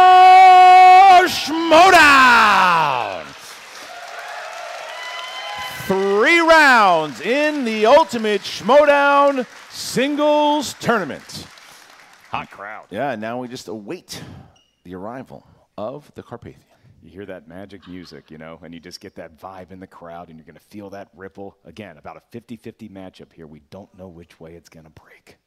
schmoedown. 1.28 3.26
Three 5.88 6.40
rounds 6.40 7.22
in 7.22 7.64
the 7.66 7.86
ultimate 7.86 8.42
schmoedown 8.42 9.46
singles 9.70 10.74
tournament. 10.80 11.48
Hot 12.32 12.50
crowd. 12.52 12.88
Yeah, 12.90 13.16
now 13.16 13.40
we 13.40 13.48
just 13.48 13.68
await 13.70 14.22
the 14.84 14.96
arrival 14.96 15.46
of 15.78 16.12
the 16.16 16.24
Carpathian. 16.24 16.67
You 17.08 17.14
hear 17.14 17.26
that 17.28 17.48
magic 17.48 17.88
music, 17.88 18.30
you 18.30 18.38
know, 18.38 18.60
and 18.62 18.74
you 18.74 18.82
just 18.82 19.00
get 19.00 19.16
that 19.16 19.40
vibe 19.40 19.72
in 19.72 19.80
the 19.80 19.88
crowd, 19.88 20.28
and 20.28 20.38
you're 20.38 20.46
going 20.46 20.56
to 20.56 20.60
feel 20.60 20.90
that 20.90 21.08
ripple. 21.16 21.58
Again, 21.64 21.98
about 21.98 22.18
a 22.18 22.20
50 22.32 22.58
50 22.58 22.90
matchup 22.90 23.32
here. 23.32 23.48
We 23.48 23.62
don't 23.70 23.98
know 23.98 24.10
which 24.10 24.42
way 24.42 24.56
it's 24.56 24.68
going 24.68 24.84
to 24.84 24.90
break. 24.90 25.38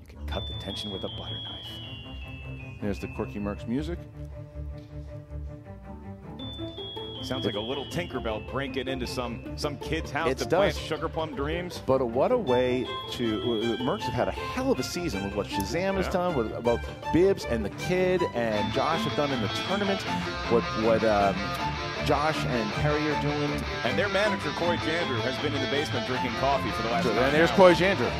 You 0.00 0.08
can 0.08 0.26
cut 0.26 0.48
the 0.48 0.54
tension 0.54 0.90
with 0.90 1.04
a 1.04 1.08
butter 1.16 1.40
knife. 1.44 2.80
There's 2.80 2.98
the 2.98 3.06
Quirky 3.14 3.38
Mercs 3.38 3.68
music. 3.68 4.00
Sounds 7.22 7.46
like 7.46 7.54
a 7.54 7.60
little 7.60 7.84
Tinkerbell 7.86 8.50
breaking 8.50 8.88
into 8.88 9.06
some 9.06 9.42
some 9.56 9.76
kid's 9.78 10.10
house 10.10 10.28
It 10.30 10.38
to 10.38 10.46
plant 10.46 10.74
does. 10.74 10.82
sugar 10.82 11.08
plum 11.08 11.34
dreams. 11.36 11.80
But 11.86 12.04
what 12.04 12.32
a 12.32 12.36
way 12.36 12.86
to. 13.12 13.36
uh, 13.40 13.82
Mercs 13.82 14.00
have 14.02 14.12
had 14.14 14.28
a 14.28 14.32
hell 14.32 14.72
of 14.72 14.78
a 14.80 14.82
season 14.82 15.22
with 15.24 15.34
what 15.36 15.46
Shazam 15.46 15.94
has 15.94 16.06
Yeah. 16.06 16.12
done, 16.12 16.34
with 16.36 16.62
both 16.64 16.80
Bibbs 17.12 17.44
and 17.44 17.64
the 17.64 17.70
kid 17.70 18.22
and 18.34 18.72
Josh 18.74 19.02
have 19.02 19.16
done 19.16 19.30
in 19.30 19.40
the 19.40 19.48
tournament, 19.68 20.02
what 20.50 20.62
what 20.82 21.04
um, 21.04 21.36
Josh 22.06 22.36
and 22.44 22.70
Perry 22.72 23.08
are 23.12 23.22
doing. 23.22 23.50
And 23.84 23.96
their 23.96 24.08
manager, 24.08 24.50
Corey 24.56 24.76
Jander, 24.78 25.20
has 25.20 25.36
been 25.42 25.54
in 25.54 25.62
the 25.64 25.70
basement 25.70 26.06
drinking 26.08 26.32
coffee 26.40 26.70
for 26.72 26.82
the 26.82 26.88
last 26.90 27.06
And 27.06 27.14
nine 27.14 27.32
there's 27.32 27.50
hours. 27.50 27.56
Coy 27.56 27.74
Jandreau. 27.74 28.10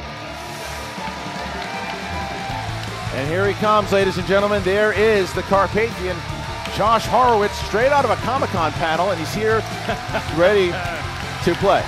And 3.15 3.29
here 3.29 3.47
he 3.47 3.53
comes, 3.55 3.93
ladies 3.93 4.17
and 4.17 4.27
gentlemen. 4.27 4.63
There 4.63 4.93
is 4.93 5.31
the 5.35 5.43
Carpathian, 5.43 6.17
Josh 6.77 7.05
Horowitz, 7.07 7.55
straight 7.69 7.93
out 7.93 8.05
of 8.05 8.11
a 8.11 8.17
Comic 8.25 8.49
Con 8.51 8.73
panel, 8.73 9.11
and 9.11 9.19
he's 9.21 9.35
here 9.35 9.59
ready 10.37 10.73
to 11.45 11.53
play. 11.61 11.85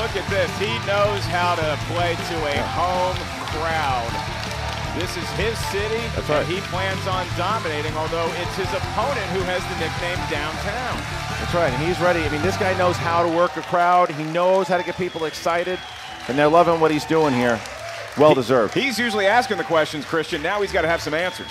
Look 0.00 0.16
at 0.16 0.24
this. 0.32 0.48
He 0.56 0.72
knows 0.88 1.20
how 1.28 1.54
to 1.54 1.76
play 1.92 2.16
to 2.16 2.36
a 2.48 2.56
home 2.72 3.16
crowd. 3.52 4.08
This 4.98 5.14
is 5.16 5.28
his 5.36 5.58
city, 5.68 6.00
That's 6.16 6.28
right. 6.28 6.40
and 6.44 6.48
he 6.48 6.60
plans 6.72 7.06
on 7.06 7.26
dominating, 7.36 7.94
although 7.96 8.28
it's 8.40 8.56
his 8.56 8.68
opponent 8.72 9.26
who 9.36 9.40
has 9.44 9.60
the 9.68 9.76
nickname 9.80 10.16
Downtown. 10.32 10.96
That's 11.38 11.54
right, 11.54 11.72
and 11.72 11.82
he's 11.82 12.00
ready. 12.00 12.20
I 12.20 12.30
mean, 12.30 12.42
this 12.42 12.56
guy 12.56 12.76
knows 12.78 12.96
how 12.96 13.22
to 13.22 13.28
work 13.36 13.56
a 13.58 13.62
crowd. 13.62 14.10
He 14.10 14.24
knows 14.24 14.68
how 14.68 14.78
to 14.78 14.82
get 14.82 14.96
people 14.96 15.26
excited, 15.26 15.78
and 16.28 16.38
they're 16.38 16.48
loving 16.48 16.80
what 16.80 16.90
he's 16.90 17.04
doing 17.04 17.34
here. 17.34 17.60
Well 18.18 18.34
deserved. 18.34 18.72
He's 18.74 18.98
usually 18.98 19.26
asking 19.26 19.58
the 19.58 19.64
questions, 19.64 20.04
Christian. 20.06 20.42
Now 20.42 20.60
he's 20.62 20.72
got 20.72 20.82
to 20.82 20.88
have 20.88 21.00
some 21.02 21.14
answers. 21.14 21.50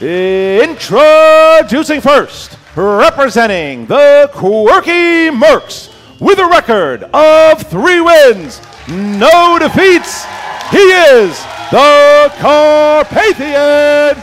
Introducing 0.00 2.00
first, 2.00 2.56
representing 2.74 3.84
the 3.84 4.30
Quirky 4.32 5.28
Mercs 5.28 5.92
with 6.18 6.38
a 6.38 6.46
record 6.46 7.02
of 7.12 7.60
three 7.64 8.00
wins, 8.00 8.62
no 8.88 9.58
defeats. 9.58 10.24
He 10.70 10.78
is 10.78 11.38
the 11.70 12.32
Carpathian 12.38 14.16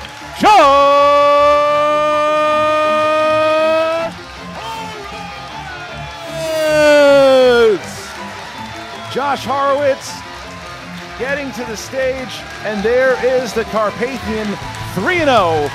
Horowitz. 7.59 8.09
Josh 9.13 9.45
Horowitz 9.45 10.11
getting 11.19 11.51
to 11.51 11.63
the 11.65 11.77
stage, 11.77 12.41
and 12.63 12.83
there 12.83 13.23
is 13.23 13.53
the 13.53 13.65
Carpathian 13.65 14.47
3 14.97 15.19
0 15.19 15.69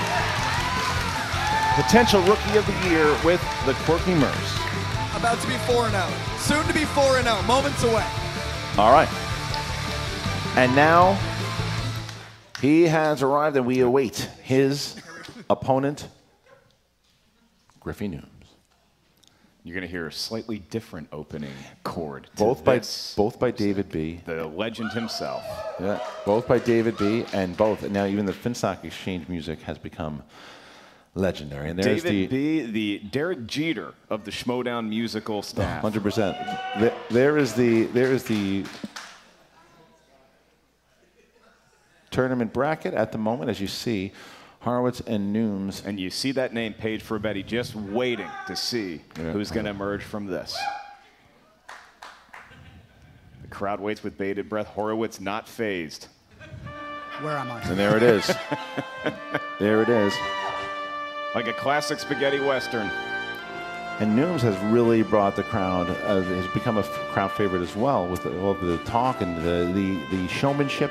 potential 1.77 2.21
rookie 2.23 2.57
of 2.57 2.67
the 2.67 2.89
year 2.89 3.07
with 3.25 3.41
the 3.67 3.73
Quirky 3.85 4.15
Mercs. 4.15 5.17
About 5.17 5.41
to 5.41 5.47
be 5.47 5.55
4 5.59 5.91
0. 5.91 6.09
Soon 6.39 6.67
to 6.67 6.75
be 6.75 6.85
4 6.85 7.23
0. 7.23 7.43
Moments 7.43 7.85
away. 7.85 8.05
All 8.77 8.91
right. 8.91 9.09
And 10.57 10.75
now 10.75 11.17
he 12.61 12.83
has 12.83 13.23
arrived, 13.23 13.57
and 13.57 13.65
we 13.65 13.79
await 13.79 14.29
his 14.43 15.01
opponent, 15.49 16.09
Griffey 17.79 18.09
Nooms. 18.09 18.32
You're 19.65 19.75
going 19.75 19.87
to 19.87 19.91
hear 19.91 20.09
a 20.09 20.13
slightly 20.13 20.59
different 20.59 21.09
opening 21.13 21.53
chord. 21.85 22.29
Both 22.37 22.65
by 22.65 22.79
this. 22.79 23.15
both 23.17 23.39
by 23.39 23.53
David 23.53 23.91
B. 23.91 24.21
the 24.25 24.47
legend 24.47 24.91
himself. 24.91 25.45
Yeah, 25.79 26.01
both 26.27 26.49
by 26.49 26.59
David 26.59 26.99
B. 26.99 27.25
And 27.33 27.57
both 27.57 27.89
now 27.89 28.07
even 28.07 28.27
the 28.27 28.33
Finstock 28.33 28.83
Exchange 28.83 29.29
music 29.29 29.63
has 29.63 29.79
become 29.79 30.25
legendary. 31.15 31.71
And 31.71 31.79
there's 31.79 32.03
David 32.03 32.31
the 32.31 32.63
B., 32.67 32.73
the 32.73 33.09
Derek 33.11 33.47
Jeter 33.47 33.95
of 34.11 34.25
the 34.25 34.33
Schmoedown 34.33 34.89
musical 34.89 35.43
staff. 35.43 35.81
Hundred 35.81 36.03
percent. 36.03 36.37
There 37.11 37.39
is 37.39 37.55
the 37.55 37.85
there 37.85 38.13
is 38.13 38.25
the 38.25 38.65
tournament 42.11 42.53
bracket 42.53 42.95
at 42.95 43.13
the 43.13 43.19
moment, 43.19 43.49
as 43.49 43.61
you 43.61 43.69
see, 43.69 44.13
Horowitz 44.63 45.01
and 45.01 45.35
Nooms. 45.35 45.85
And 45.85 45.99
you 45.99 46.09
see 46.09 46.33
that 46.33 46.55
name 46.55 46.73
paid 46.73 47.03
for 47.03 47.19
Betty 47.19 47.43
just 47.43 47.75
waiting 47.75 48.29
to 48.47 48.57
see 48.57 49.03
Yeah. 49.19 49.33
who's 49.33 49.51
going 49.51 49.65
to 49.65 49.71
emerge 49.71 50.03
from 50.03 50.27
this. 50.27 50.57
The 53.43 53.49
crowd 53.49 53.81
waits 53.81 54.03
with 54.03 54.17
bated 54.17 54.49
breath. 54.49 54.69
Horowitz 54.69 55.21
not 55.21 55.49
phased. 55.49 56.07
Where 57.21 57.37
am 57.37 57.51
I? 57.51 57.61
And 57.63 57.79
there 57.79 57.97
it 57.97 58.03
is. 58.03 58.33
there 59.59 59.83
it 59.83 59.89
is. 59.89 60.15
Like 61.35 61.49
a 61.49 61.53
classic 61.53 61.99
spaghetti 61.99 62.41
western. 62.41 62.89
And 64.01 64.17
Nooms 64.19 64.41
has 64.41 64.57
really 64.73 65.03
brought 65.03 65.37
the 65.37 65.43
crowd, 65.43 65.91
uh, 66.05 66.23
has 66.23 66.47
become 66.55 66.77
a 66.77 66.81
f- 66.81 66.87
crowd 67.13 67.31
favorite 67.33 67.63
as 67.63 67.77
well 67.77 68.07
with 68.09 68.23
the, 68.23 68.41
all 68.41 68.55
the 68.55 68.79
talk 68.79 69.21
and 69.21 69.37
the, 69.39 69.71
the, 69.75 70.17
the 70.17 70.29
showmanship. 70.29 70.91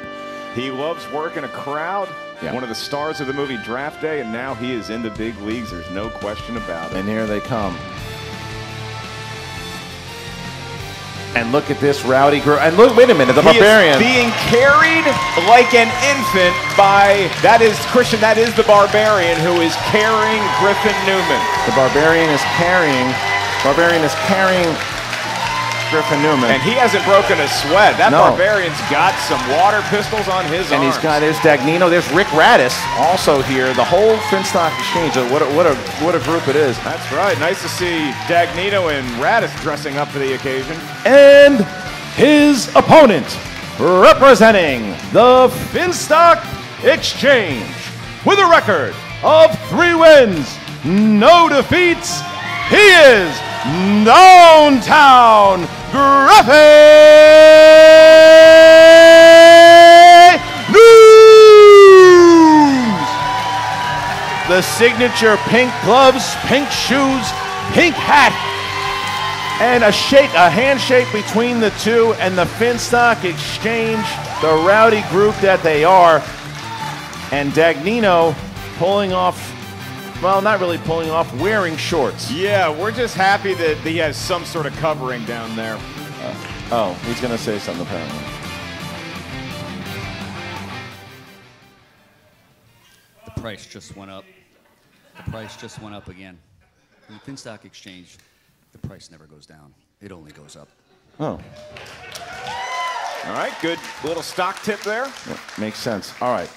He 0.55 0.69
loves 0.71 1.09
working 1.11 1.43
a 1.43 1.47
crowd. 1.49 2.07
Yeah. 2.41 2.53
One 2.53 2.63
of 2.63 2.69
the 2.69 2.75
stars 2.75 3.21
of 3.21 3.27
the 3.27 3.33
movie 3.33 3.57
Draft 3.57 4.01
Day, 4.01 4.19
and 4.19 4.31
now 4.31 4.55
he 4.55 4.71
is 4.73 4.89
in 4.89 5.03
the 5.03 5.11
big 5.11 5.37
leagues. 5.41 5.69
There's 5.69 5.89
no 5.91 6.09
question 6.09 6.57
about 6.57 6.91
it. 6.91 6.97
And 6.97 7.07
here 7.07 7.27
they 7.27 7.39
come. 7.39 7.77
And 11.31 11.53
look 11.53 11.71
at 11.71 11.79
this 11.79 12.03
rowdy 12.03 12.41
group. 12.43 12.59
And 12.59 12.75
look, 12.75 12.91
wait 12.97 13.09
a 13.09 13.15
minute, 13.15 13.39
the 13.39 13.41
He 13.41 13.55
barbarian. 13.55 13.95
being 14.03 14.35
carried 14.51 15.07
like 15.47 15.71
an 15.71 15.87
infant 16.03 16.51
by 16.75 17.31
that 17.39 17.63
is 17.63 17.79
Christian. 17.87 18.19
That 18.19 18.35
is 18.35 18.51
the 18.59 18.67
barbarian 18.67 19.39
who 19.39 19.63
is 19.63 19.71
carrying 19.95 20.43
Griffin 20.59 20.91
Newman. 21.07 21.39
The 21.63 21.75
barbarian 21.77 22.27
is 22.35 22.43
carrying. 22.59 23.07
Barbarian 23.63 24.03
is 24.03 24.11
carrying 24.27 24.67
Griffin 25.91 26.21
Newman. 26.23 26.49
And 26.49 26.61
he 26.63 26.71
hasn't 26.71 27.03
broken 27.05 27.37
a 27.39 27.47
sweat. 27.47 27.97
That 27.99 28.09
No. 28.11 28.31
barbarian's 28.31 28.79
got 28.89 29.13
some 29.27 29.37
water 29.51 29.83
pistols 29.91 30.27
on 30.31 30.45
his 30.45 30.71
and 30.71 30.79
arms. 30.81 30.95
he's 30.95 31.03
got 31.03 31.19
there's 31.19 31.37
Dagnino, 31.43 31.89
there's 31.89 32.09
Rick 32.11 32.27
Radis 32.33 32.73
also 32.97 33.41
here. 33.43 33.73
The 33.73 33.83
whole 33.83 34.15
Finstock 34.31 34.71
Exchange. 34.79 35.17
uh, 35.17 35.27
What 35.27 35.41
a, 35.43 35.45
what 35.53 35.67
a 35.67 35.75
what 36.01 36.15
a 36.15 36.19
group 36.23 36.47
it 36.47 36.55
is. 36.55 36.79
That's 36.87 37.05
right. 37.11 37.37
Nice 37.39 37.61
to 37.61 37.69
see 37.69 38.09
Dagnino 38.31 38.89
and 38.91 39.05
Radis 39.21 39.51
dressing 39.61 39.97
up 39.97 40.07
for 40.07 40.19
the 40.19 40.33
occasion. 40.33 40.77
And 41.05 41.59
his 42.15 42.73
opponent, 42.75 43.27
representing 43.77 44.91
the 45.11 45.51
Finstock 45.71 46.39
Exchange, 46.83 47.67
with 48.25 48.39
a 48.39 48.45
record 48.47 48.93
of 49.23 49.51
three 49.69 49.93
wins, 49.93 50.57
no 50.83 51.49
defeats, 51.49 52.21
he 52.69 52.77
is 52.77 53.29
Downtown 54.05 55.67
Griffey 55.91 57.11
Nooms! 60.71 61.71
The 64.47 64.61
signature 64.61 65.37
pink 65.49 65.71
gloves, 65.83 66.35
pink 66.47 66.69
shoes, 66.69 67.25
pink 67.73 67.95
hat, 67.95 68.33
and 69.61 69.83
a 69.83 69.91
shake, 69.91 70.33
a 70.33 70.49
handshake 70.49 71.11
between 71.11 71.59
the 71.59 71.69
two 71.81 72.13
and 72.19 72.37
the 72.37 72.45
Finstock 72.45 73.23
Exchange, 73.23 74.05
the 74.41 74.53
rowdy 74.65 75.03
group 75.09 75.35
that 75.37 75.61
they 75.61 75.83
are. 75.83 76.21
And 77.31 77.51
Dagnino 77.53 78.33
pulling 78.77 79.13
off, 79.13 79.50
well, 80.21 80.41
not 80.41 80.59
really 80.59 80.77
pulling 80.79 81.09
off, 81.09 81.33
wearing 81.41 81.75
shorts. 81.77 82.31
Yeah, 82.31 82.69
we're 82.69 82.91
just 82.91 83.15
happy 83.15 83.53
that 83.55 83.77
he 83.77 83.97
has 83.97 84.15
some 84.15 84.45
sort 84.45 84.65
of 84.65 84.73
covering 84.77 85.25
down 85.25 85.55
there. 85.55 85.75
Uh, 85.75 86.35
oh, 86.71 86.93
he's 87.05 87.19
going 87.19 87.31
to 87.31 87.37
say 87.37 87.57
something 87.57 87.85
apparently. 87.85 88.19
The 93.25 93.31
price 93.41 93.65
just 93.65 93.95
went 93.95 94.11
up. 94.11 94.23
The 95.17 95.31
price 95.31 95.57
just 95.57 95.81
went 95.81 95.95
up 95.95 96.07
again. 96.07 96.37
In 97.09 97.15
the 97.15 97.31
Finstock 97.31 97.65
Exchange, 97.65 98.17
the 98.71 98.77
price 98.77 99.09
never 99.11 99.25
goes 99.25 99.45
down. 99.45 99.73
It 100.01 100.11
only 100.11 100.31
goes 100.31 100.55
up. 100.55 100.69
Oh, 101.19 101.39
All 103.25 103.33
right, 103.33 103.53
good 103.61 103.79
little 104.03 104.23
stock 104.23 104.61
tip 104.63 104.79
there. 104.81 105.11
yeah, 105.27 105.37
makes 105.57 105.77
sense. 105.77 106.13
All 106.21 106.31
right. 106.31 106.49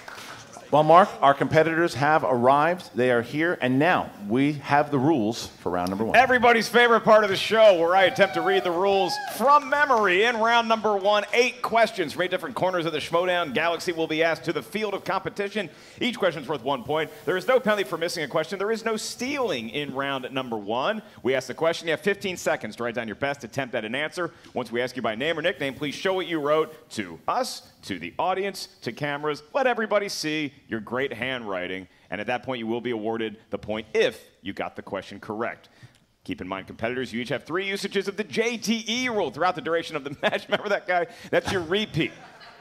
Well, 0.71 0.83
Mark, 0.83 1.09
our 1.21 1.35
competitors 1.35 1.95
have 1.95 2.25
arrived. 2.25 2.91
They 2.97 3.11
are 3.11 3.23
here, 3.23 3.57
and 3.61 3.79
now 3.79 4.11
we 4.29 4.55
have 4.55 4.91
the 4.91 4.99
rules 4.99 5.47
for 5.47 5.71
round 5.71 5.91
number 5.91 6.05
one. 6.05 6.17
Everybody's 6.17 6.69
favorite 6.69 7.03
part 7.03 7.23
of 7.23 7.31
the 7.31 7.37
show 7.37 7.79
where 7.79 7.95
I 7.95 8.05
attempt 8.05 8.35
to 8.35 8.41
read 8.41 8.65
the 8.65 8.71
rules 8.73 9.15
from 9.37 9.71
memory. 9.71 10.25
In 10.25 10.39
round 10.39 10.69
number 10.69 10.97
one, 10.97 11.25
eight 11.33 11.63
questions 11.63 12.13
from 12.13 12.23
eight 12.23 12.31
different 12.31 12.57
corners 12.57 12.87
of 12.87 12.93
the 12.93 12.99
Schmoedown 12.99 13.55
Galaxy 13.55 13.93
will 13.93 14.09
be 14.09 14.23
asked 14.23 14.45
to 14.45 14.53
the 14.53 14.63
field 14.63 14.95
of 14.95 15.05
competition. 15.05 15.71
Each 16.01 16.19
question 16.19 16.43
is 16.43 16.49
worth 16.49 16.65
one 16.65 16.83
point. 16.83 17.11
There 17.25 17.37
is 17.37 17.47
no 17.47 17.61
penalty 17.61 17.85
for 17.85 17.97
missing 17.97 18.25
a 18.25 18.29
question. 18.29 18.59
There 18.59 18.73
is 18.73 18.85
no 18.85 18.97
stealing 18.97 19.69
in 19.71 19.95
round 19.95 20.27
number 20.33 20.57
one. 20.57 21.03
We 21.23 21.35
ask 21.35 21.47
the 21.47 21.55
question. 21.55 21.87
You 21.87 21.93
have 21.93 22.01
15 22.01 22.37
seconds 22.37 22.77
to 22.77 22.83
write 22.83 22.95
down 22.95 23.07
your 23.07 23.17
best 23.17 23.45
attempt 23.45 23.75
at 23.75 23.85
an 23.85 23.95
answer. 23.95 24.33
Once 24.55 24.73
we 24.73 24.81
ask 24.81 24.97
you 24.97 25.03
by 25.03 25.15
name 25.15 25.39
or 25.39 25.43
nickname, 25.43 25.75
please 25.75 25.95
show 25.95 26.15
what 26.15 26.27
you 26.27 26.41
wrote 26.41 26.89
to 26.91 27.19
us, 27.29 27.71
to 27.85 27.99
the 27.99 28.15
audience, 28.19 28.69
to 28.83 28.93
cameras. 28.93 29.43
Let 29.53 29.67
everybody 29.67 30.09
see 30.09 30.53
your 30.69 30.81
great 30.81 31.13
handwriting. 31.13 31.89
And 32.11 32.21
at 32.21 32.27
that 32.27 32.43
point, 32.43 32.59
you 32.59 32.67
will 32.67 32.81
be 32.81 32.91
awarded 32.91 33.39
the 33.51 33.59
point 33.59 33.87
if 33.95 34.23
you 34.43 34.53
got 34.53 34.77
the 34.77 34.83
question 34.83 35.21
correct. 35.21 35.69
Keep 36.25 36.41
in 36.41 36.49
mind, 36.49 36.67
competitors, 36.67 37.13
you 37.13 37.21
each 37.21 37.29
have 37.29 37.45
three 37.45 37.69
usages 37.69 38.09
of 38.09 38.17
the 38.17 38.25
JTE 38.25 39.09
rule 39.11 39.31
throughout 39.31 39.55
the 39.55 39.61
duration 39.61 39.95
of 39.95 40.05
the 40.05 40.17
match. 40.23 40.47
Remember 40.49 40.71
that 40.71 40.87
guy? 40.87 41.07
That's 41.31 41.53
your 41.53 41.63
repeat. 41.63 42.13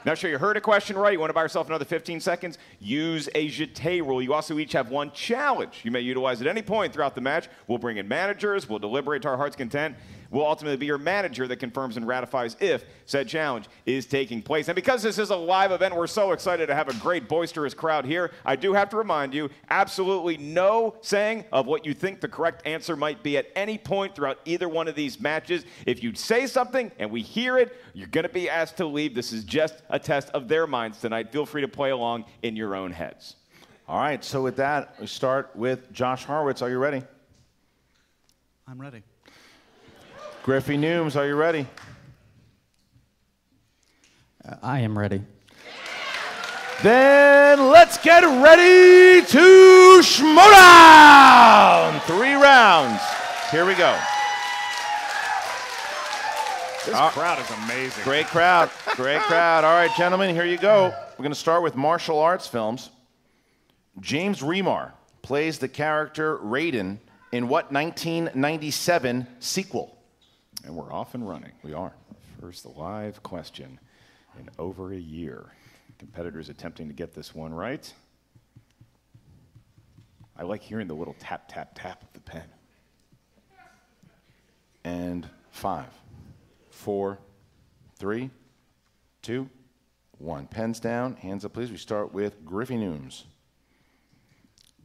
Now, 0.04 0.12
sure, 0.12 0.28
you 0.28 0.36
heard 0.36 0.58
a 0.58 0.60
question 0.60 0.98
right. 0.98 1.14
You 1.14 1.18
want 1.18 1.30
to 1.30 1.34
buy 1.34 1.40
yourself 1.40 1.68
another 1.68 1.86
15 1.86 2.20
seconds? 2.20 2.58
Use 2.78 3.30
a 3.34 3.48
JTE 3.48 4.06
rule. 4.06 4.20
You 4.20 4.34
also 4.34 4.58
each 4.58 4.72
have 4.72 4.90
one 4.90 5.10
challenge 5.12 5.80
you 5.82 5.90
may 5.90 6.00
utilize 6.00 6.42
at 6.42 6.46
any 6.46 6.60
point 6.60 6.92
throughout 6.92 7.14
the 7.14 7.22
match. 7.22 7.48
We'll 7.68 7.78
bring 7.78 7.96
in 7.96 8.06
managers. 8.06 8.68
We'll 8.68 8.80
deliberate 8.80 9.22
to 9.22 9.28
our 9.28 9.38
heart's 9.38 9.56
content. 9.56 9.96
Will 10.34 10.44
ultimately 10.44 10.76
be 10.76 10.86
your 10.86 10.98
manager 10.98 11.46
that 11.46 11.58
confirms 11.58 11.96
and 11.96 12.08
ratifies 12.08 12.56
if 12.58 12.84
said 13.06 13.28
challenge 13.28 13.66
is 13.86 14.04
taking 14.04 14.42
place. 14.42 14.66
And 14.66 14.74
because 14.74 15.00
this 15.00 15.16
is 15.16 15.30
a 15.30 15.36
live 15.36 15.70
event, 15.70 15.94
we're 15.94 16.08
so 16.08 16.32
excited 16.32 16.66
to 16.66 16.74
have 16.74 16.88
a 16.88 16.94
great 16.94 17.28
boisterous 17.28 17.72
crowd 17.72 18.04
here. 18.04 18.32
I 18.44 18.56
do 18.56 18.72
have 18.72 18.88
to 18.88 18.96
remind 18.96 19.32
you 19.32 19.48
absolutely 19.70 20.36
no 20.36 20.96
saying 21.02 21.44
of 21.52 21.68
what 21.68 21.86
you 21.86 21.94
think 21.94 22.20
the 22.20 22.26
correct 22.26 22.66
answer 22.66 22.96
might 22.96 23.22
be 23.22 23.38
at 23.38 23.46
any 23.54 23.78
point 23.78 24.16
throughout 24.16 24.40
either 24.44 24.68
one 24.68 24.88
of 24.88 24.96
these 24.96 25.20
matches. 25.20 25.64
If 25.86 26.02
you 26.02 26.16
say 26.16 26.48
something 26.48 26.90
and 26.98 27.12
we 27.12 27.22
hear 27.22 27.56
it, 27.56 27.76
you're 27.92 28.08
going 28.08 28.26
to 28.26 28.28
be 28.28 28.50
asked 28.50 28.76
to 28.78 28.86
leave. 28.86 29.14
This 29.14 29.32
is 29.32 29.44
just 29.44 29.84
a 29.88 30.00
test 30.00 30.30
of 30.30 30.48
their 30.48 30.66
minds 30.66 31.00
tonight. 31.00 31.30
Feel 31.30 31.46
free 31.46 31.60
to 31.60 31.68
play 31.68 31.90
along 31.90 32.24
in 32.42 32.56
your 32.56 32.74
own 32.74 32.90
heads. 32.90 33.36
All 33.86 34.00
right, 34.00 34.24
so 34.24 34.42
with 34.42 34.56
that, 34.56 34.96
we 34.98 35.06
start 35.06 35.54
with 35.54 35.92
Josh 35.92 36.24
Horowitz. 36.24 36.60
Are 36.60 36.70
you 36.70 36.78
ready? 36.78 37.04
I'm 38.66 38.80
ready. 38.80 39.04
Griffey 40.44 40.76
Nooms, 40.76 41.16
are 41.16 41.26
you 41.26 41.36
ready? 41.36 41.66
Uh, 44.46 44.56
I 44.62 44.80
am 44.80 44.98
ready. 44.98 45.22
Then 46.82 47.70
let's 47.70 47.96
get 47.96 48.22
ready 48.24 49.24
to 49.26 50.00
Schmoedown! 50.02 51.98
Three 52.02 52.34
rounds. 52.34 53.00
Here 53.50 53.64
we 53.64 53.72
go. 53.74 53.98
This 56.84 56.94
Uh, 56.94 57.08
crowd 57.08 57.38
is 57.38 57.50
amazing. 57.64 58.04
Great 58.04 58.26
crowd. 58.26 58.70
Great 58.96 59.22
crowd. 59.22 59.64
All 59.64 59.72
right, 59.72 59.90
gentlemen, 59.96 60.34
here 60.34 60.44
you 60.44 60.58
go. 60.58 60.92
We're 61.12 61.22
going 61.22 61.30
to 61.32 61.34
start 61.34 61.62
with 61.62 61.74
martial 61.74 62.18
arts 62.18 62.46
films. 62.46 62.90
James 63.98 64.42
Remar 64.42 64.92
plays 65.22 65.58
the 65.58 65.68
character 65.68 66.36
Raiden 66.36 66.98
in 67.32 67.48
what 67.48 67.72
1997 67.72 69.26
sequel? 69.38 69.96
And 70.64 70.74
we're 70.74 70.92
off 70.92 71.14
and 71.14 71.28
running. 71.28 71.52
We 71.62 71.74
are. 71.74 71.92
First 72.40 72.66
live 72.66 73.22
question 73.22 73.78
in 74.38 74.48
over 74.58 74.92
a 74.92 74.98
year. 74.98 75.52
Competitors 75.98 76.48
attempting 76.48 76.88
to 76.88 76.94
get 76.94 77.14
this 77.14 77.34
one 77.34 77.52
right. 77.52 77.92
I 80.36 80.42
like 80.42 80.62
hearing 80.62 80.88
the 80.88 80.94
little 80.94 81.14
tap, 81.20 81.44
tap, 81.48 81.72
tap 81.74 82.02
of 82.02 82.12
the 82.12 82.20
pen. 82.20 82.44
And 84.82 85.28
five, 85.50 85.88
four, 86.70 87.18
three, 87.96 88.30
two, 89.22 89.48
one. 90.18 90.46
Pens 90.46 90.80
down, 90.80 91.16
hands 91.16 91.44
up, 91.44 91.52
please. 91.52 91.70
We 91.70 91.76
start 91.76 92.12
with 92.12 92.44
Griffey 92.44 92.76
Nooms. 92.76 93.24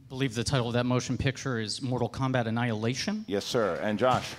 believe 0.08 0.34
the 0.34 0.44
title 0.44 0.68
of 0.68 0.74
that 0.74 0.86
motion 0.86 1.18
picture 1.18 1.58
is 1.58 1.82
Mortal 1.82 2.08
Kombat 2.08 2.46
Annihilation. 2.46 3.24
Yes, 3.26 3.44
sir. 3.44 3.78
And 3.82 3.98
Josh. 3.98 4.34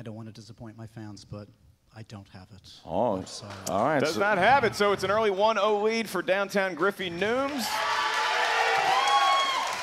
I 0.00 0.02
don't 0.02 0.14
want 0.14 0.28
to 0.28 0.32
disappoint 0.32 0.78
my 0.78 0.86
fans, 0.86 1.26
but 1.26 1.46
I 1.94 2.04
don't 2.04 2.26
have 2.30 2.48
it. 2.56 2.72
Oh, 2.86 3.18
I'm 3.18 3.26
sorry. 3.26 3.52
all 3.68 3.84
right. 3.84 4.00
Does 4.00 4.14
so- 4.14 4.20
not 4.20 4.38
have 4.38 4.64
it, 4.64 4.74
so 4.74 4.92
it's 4.92 5.04
an 5.04 5.10
early 5.10 5.30
1 5.30 5.56
0 5.56 5.82
lead 5.82 6.08
for 6.08 6.22
downtown 6.22 6.74
Griffey 6.74 7.10
Nooms. 7.10 7.66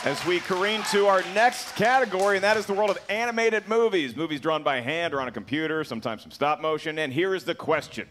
As 0.05 0.25
we 0.25 0.39
careen 0.39 0.81
to 0.89 1.05
our 1.05 1.21
next 1.35 1.75
category, 1.75 2.37
and 2.37 2.43
that 2.43 2.57
is 2.57 2.65
the 2.65 2.73
world 2.73 2.89
of 2.89 2.97
animated 3.09 3.67
movies. 3.67 4.15
Movies 4.15 4.41
drawn 4.41 4.63
by 4.63 4.81
hand 4.81 5.13
or 5.13 5.21
on 5.21 5.27
a 5.27 5.31
computer, 5.31 5.83
sometimes 5.83 6.23
some 6.23 6.31
stop 6.31 6.61
motion. 6.61 6.97
And 6.97 7.13
here 7.13 7.35
is 7.35 7.43
the 7.43 7.53
question 7.53 8.07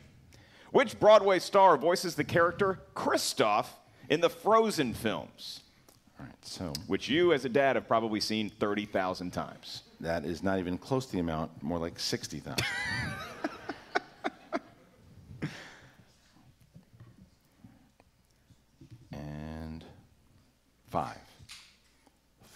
Which 0.70 1.00
Broadway 1.00 1.40
star 1.40 1.76
voices 1.76 2.14
the 2.14 2.22
character 2.22 2.82
Kristoff 2.94 3.66
in 4.08 4.20
the 4.20 4.30
Frozen 4.30 4.94
films? 4.94 5.64
All 6.20 6.26
right, 6.26 6.36
so 6.44 6.72
Which 6.86 7.08
you, 7.08 7.32
as 7.32 7.44
a 7.44 7.48
dad, 7.48 7.74
have 7.74 7.88
probably 7.88 8.20
seen 8.20 8.48
30,000 8.48 9.32
times. 9.32 9.82
That 10.00 10.24
is 10.24 10.42
not 10.42 10.58
even 10.58 10.76
close 10.76 11.06
to 11.06 11.12
the 11.12 11.20
amount, 11.20 11.50
more 11.62 11.78
like 11.78 11.98
60,000. 11.98 12.56
and 19.12 19.84
five, 20.90 21.16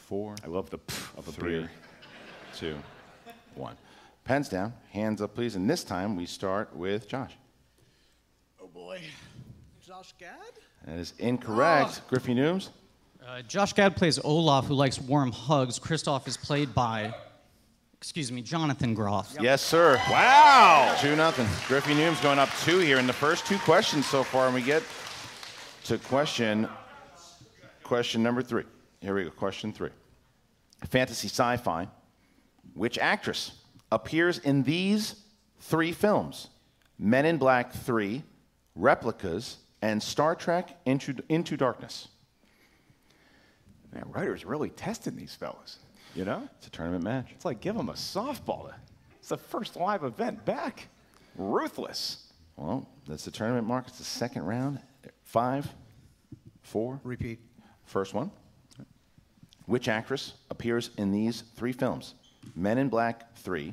four, 0.06 0.34
I 0.44 0.48
love 0.48 0.70
the 0.70 0.78
pff 0.78 1.18
of 1.18 1.28
a 1.28 1.32
three, 1.32 1.60
beer. 1.60 1.70
two, 2.56 2.76
one. 3.54 3.76
Pens 4.24 4.48
down, 4.48 4.72
hands 4.90 5.22
up, 5.22 5.34
please. 5.34 5.56
And 5.56 5.68
this 5.68 5.82
time 5.82 6.16
we 6.16 6.26
start 6.26 6.74
with 6.76 7.08
Josh. 7.08 7.32
Oh 8.62 8.68
boy. 8.68 9.00
Josh 9.84 10.12
Gad? 10.18 10.36
That 10.86 10.98
is 10.98 11.14
incorrect. 11.18 12.02
Griffey 12.08 12.34
Nooms. 12.34 12.68
Uh, 13.26 13.42
Josh 13.42 13.72
Gad 13.72 13.96
plays 13.96 14.18
Olaf, 14.22 14.66
who 14.66 14.74
likes 14.74 15.00
warm 15.00 15.32
hugs. 15.32 15.78
Kristoff 15.78 16.26
is 16.26 16.36
played 16.36 16.74
by, 16.74 17.14
excuse 18.00 18.32
me, 18.32 18.40
Jonathan 18.40 18.94
Groff. 18.94 19.36
Yes, 19.40 19.60
sir. 19.60 19.96
Wow. 20.08 20.96
Two 21.00 21.14
nothing. 21.16 21.46
Griffey 21.68 21.94
Nooms 21.94 22.22
going 22.22 22.38
up 22.38 22.48
two 22.62 22.78
here 22.78 22.98
in 22.98 23.06
the 23.06 23.12
first 23.12 23.46
two 23.46 23.58
questions 23.58 24.06
so 24.06 24.24
far, 24.24 24.46
and 24.46 24.54
we 24.54 24.62
get 24.62 24.82
to 25.84 25.98
question 25.98 26.66
question 27.82 28.22
number 28.22 28.42
three. 28.42 28.64
Here 29.00 29.14
we 29.14 29.24
go. 29.24 29.30
Question 29.30 29.72
three. 29.72 29.90
Fantasy 30.88 31.28
sci-fi. 31.28 31.88
Which 32.74 32.98
actress 32.98 33.52
appears 33.92 34.38
in 34.38 34.62
these 34.62 35.16
three 35.58 35.92
films 35.92 36.48
Men 37.02 37.24
in 37.24 37.38
Black 37.38 37.72
3, 37.72 38.22
Replicas, 38.74 39.56
and 39.80 40.02
Star 40.02 40.34
Trek 40.34 40.78
Into, 40.84 41.14
Into 41.30 41.56
Darkness? 41.56 42.08
Man, 43.92 44.04
writers 44.08 44.44
really 44.44 44.68
testing 44.68 45.16
these 45.16 45.34
fellas. 45.34 45.78
You 46.14 46.24
know? 46.24 46.48
It's 46.58 46.66
a 46.66 46.70
tournament 46.70 47.04
match. 47.04 47.26
It's 47.30 47.44
like 47.44 47.60
give 47.60 47.76
them 47.76 47.88
a 47.88 47.94
softball. 47.94 48.72
It's 49.18 49.28
the 49.28 49.36
first 49.36 49.76
live 49.76 50.04
event 50.04 50.44
back. 50.44 50.88
Ruthless. 51.36 52.24
Well, 52.56 52.86
that's 53.06 53.24
the 53.24 53.30
tournament 53.30 53.66
mark. 53.66 53.86
It's 53.88 53.98
the 53.98 54.04
second 54.04 54.44
round. 54.44 54.80
Five, 55.24 55.72
four. 56.62 57.00
Repeat. 57.04 57.38
First 57.86 58.14
one. 58.14 58.30
Which 59.66 59.88
actress 59.88 60.34
appears 60.50 60.90
in 60.96 61.12
these 61.12 61.44
three 61.54 61.72
films? 61.72 62.14
Men 62.56 62.78
in 62.78 62.88
Black 62.88 63.36
3, 63.36 63.72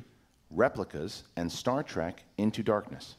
Replicas, 0.50 1.24
and 1.36 1.50
Star 1.50 1.82
Trek 1.82 2.22
Into 2.36 2.62
Darkness. 2.62 3.16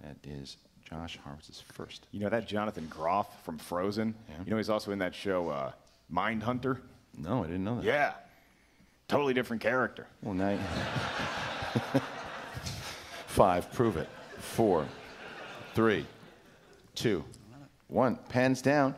That 0.00 0.16
is 0.24 0.56
Josh 0.88 1.18
Horowitz's 1.24 1.62
first. 1.72 2.06
You 2.12 2.20
know 2.20 2.28
that 2.28 2.46
Jonathan 2.46 2.86
Groff 2.88 3.44
from 3.44 3.58
Frozen? 3.58 4.14
Yeah. 4.28 4.34
You 4.44 4.50
know 4.52 4.56
he's 4.56 4.70
also 4.70 4.92
in 4.92 4.98
that 5.00 5.14
show 5.14 5.48
uh, 5.48 5.72
Mindhunter? 6.12 6.78
No, 7.18 7.44
I 7.44 7.46
didn't 7.46 7.64
know 7.64 7.76
that. 7.76 7.84
Yeah. 7.84 8.12
Totally 9.08 9.34
different 9.34 9.62
character. 9.62 10.06
Well, 10.22 10.34
now 10.34 10.50
you- 10.50 10.58
Five, 13.26 13.72
prove 13.72 13.96
it. 13.96 14.08
Four, 14.38 14.86
three, 15.74 16.06
two, 16.94 17.24
one. 17.88 18.16
Pens 18.28 18.62
down. 18.62 18.94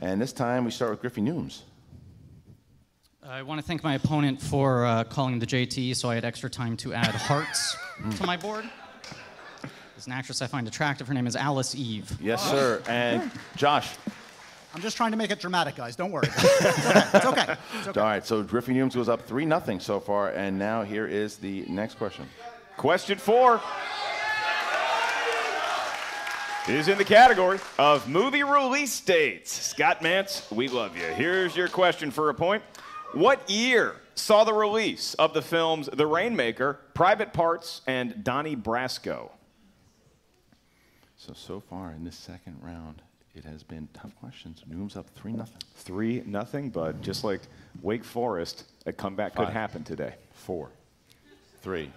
And 0.00 0.20
this 0.20 0.32
time 0.32 0.64
we 0.64 0.70
start 0.70 0.90
with 0.92 1.00
Griffey 1.00 1.20
Nooms. 1.20 1.60
I 3.24 3.42
want 3.42 3.60
to 3.60 3.66
thank 3.66 3.84
my 3.84 3.94
opponent 3.94 4.40
for 4.40 4.84
uh, 4.84 5.04
calling 5.04 5.38
the 5.38 5.46
JT 5.46 5.94
so 5.96 6.08
I 6.10 6.14
had 6.16 6.24
extra 6.24 6.48
time 6.50 6.76
to 6.78 6.92
add 6.94 7.14
hearts 7.14 7.76
to 8.16 8.26
my 8.26 8.36
board. 8.36 8.64
There's 9.94 10.06
an 10.06 10.12
actress 10.12 10.42
I 10.42 10.46
find 10.46 10.66
attractive. 10.66 11.06
Her 11.06 11.14
name 11.14 11.26
is 11.26 11.36
Alice 11.36 11.74
Eve. 11.74 12.10
Yes, 12.20 12.42
sir. 12.50 12.82
And 12.88 13.30
Josh. 13.56 13.90
I'm 14.74 14.80
just 14.80 14.96
trying 14.96 15.10
to 15.10 15.16
make 15.16 15.30
it 15.30 15.38
dramatic, 15.38 15.76
guys. 15.76 15.96
Don't 15.96 16.10
worry. 16.10 16.28
It's 16.36 16.46
okay. 16.64 17.02
It's 17.14 17.26
okay. 17.26 17.56
It's 17.78 17.88
okay. 17.88 18.00
All 18.00 18.06
right, 18.06 18.24
so 18.24 18.42
Griffey 18.42 18.74
Nooms 18.74 18.94
goes 18.94 19.08
up 19.08 19.26
3 19.26 19.44
nothing 19.44 19.80
so 19.80 20.00
far. 20.00 20.30
And 20.30 20.58
now 20.58 20.82
here 20.82 21.06
is 21.06 21.36
the 21.36 21.64
next 21.68 21.96
question. 21.96 22.26
Question 22.76 23.18
four 23.18 23.60
is 26.68 26.88
in 26.88 26.96
the 26.96 27.04
category 27.04 27.58
of 27.78 28.08
movie 28.08 28.42
release 28.42 28.98
dates. 29.00 29.52
Scott 29.52 30.00
Mantz, 30.00 30.50
we 30.50 30.68
love 30.68 30.96
you. 30.96 31.04
Here's 31.04 31.54
your 31.54 31.68
question 31.68 32.10
for 32.10 32.30
a 32.30 32.34
point. 32.34 32.62
What 33.12 33.48
year 33.50 33.96
saw 34.14 34.44
the 34.44 34.54
release 34.54 35.14
of 35.14 35.34
the 35.34 35.42
films 35.42 35.88
The 35.92 36.06
Rainmaker, 36.06 36.80
Private 36.94 37.32
Parts, 37.32 37.82
and 37.86 38.24
Donnie 38.24 38.56
Brasco? 38.56 39.30
So, 41.16 41.34
so 41.34 41.60
far 41.60 41.92
in 41.92 42.04
this 42.04 42.16
second 42.16 42.56
round, 42.62 43.02
it 43.34 43.44
has 43.44 43.62
been 43.62 43.88
tough 43.94 44.14
questions. 44.20 44.62
Nooms 44.70 44.96
up 44.96 45.08
3 45.16 45.32
nothing. 45.32 45.62
Three 45.76 46.22
nothing, 46.26 46.70
but 46.70 47.00
just 47.00 47.24
like 47.24 47.40
Wake 47.80 48.04
Forest, 48.04 48.64
a 48.86 48.92
comeback 48.92 49.34
could 49.34 49.48
happen 49.48 49.84
today. 49.84 50.14
Four, 50.34 50.70
three, 51.62 51.90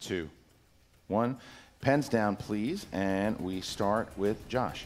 two, 0.00 0.28
one. 1.08 1.38
Pens 1.80 2.08
down, 2.10 2.36
please. 2.36 2.84
And 2.92 3.38
we 3.40 3.60
start 3.62 4.10
with 4.18 4.46
Josh. 4.48 4.84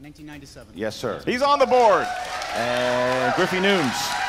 1997. 0.00 0.74
Yes, 0.76 0.94
sir. 0.94 1.20
He's 1.24 1.42
on 1.42 1.58
the 1.58 1.66
board. 1.66 2.06
And 2.54 3.34
Griffey 3.34 3.56
Nooms. 3.56 4.20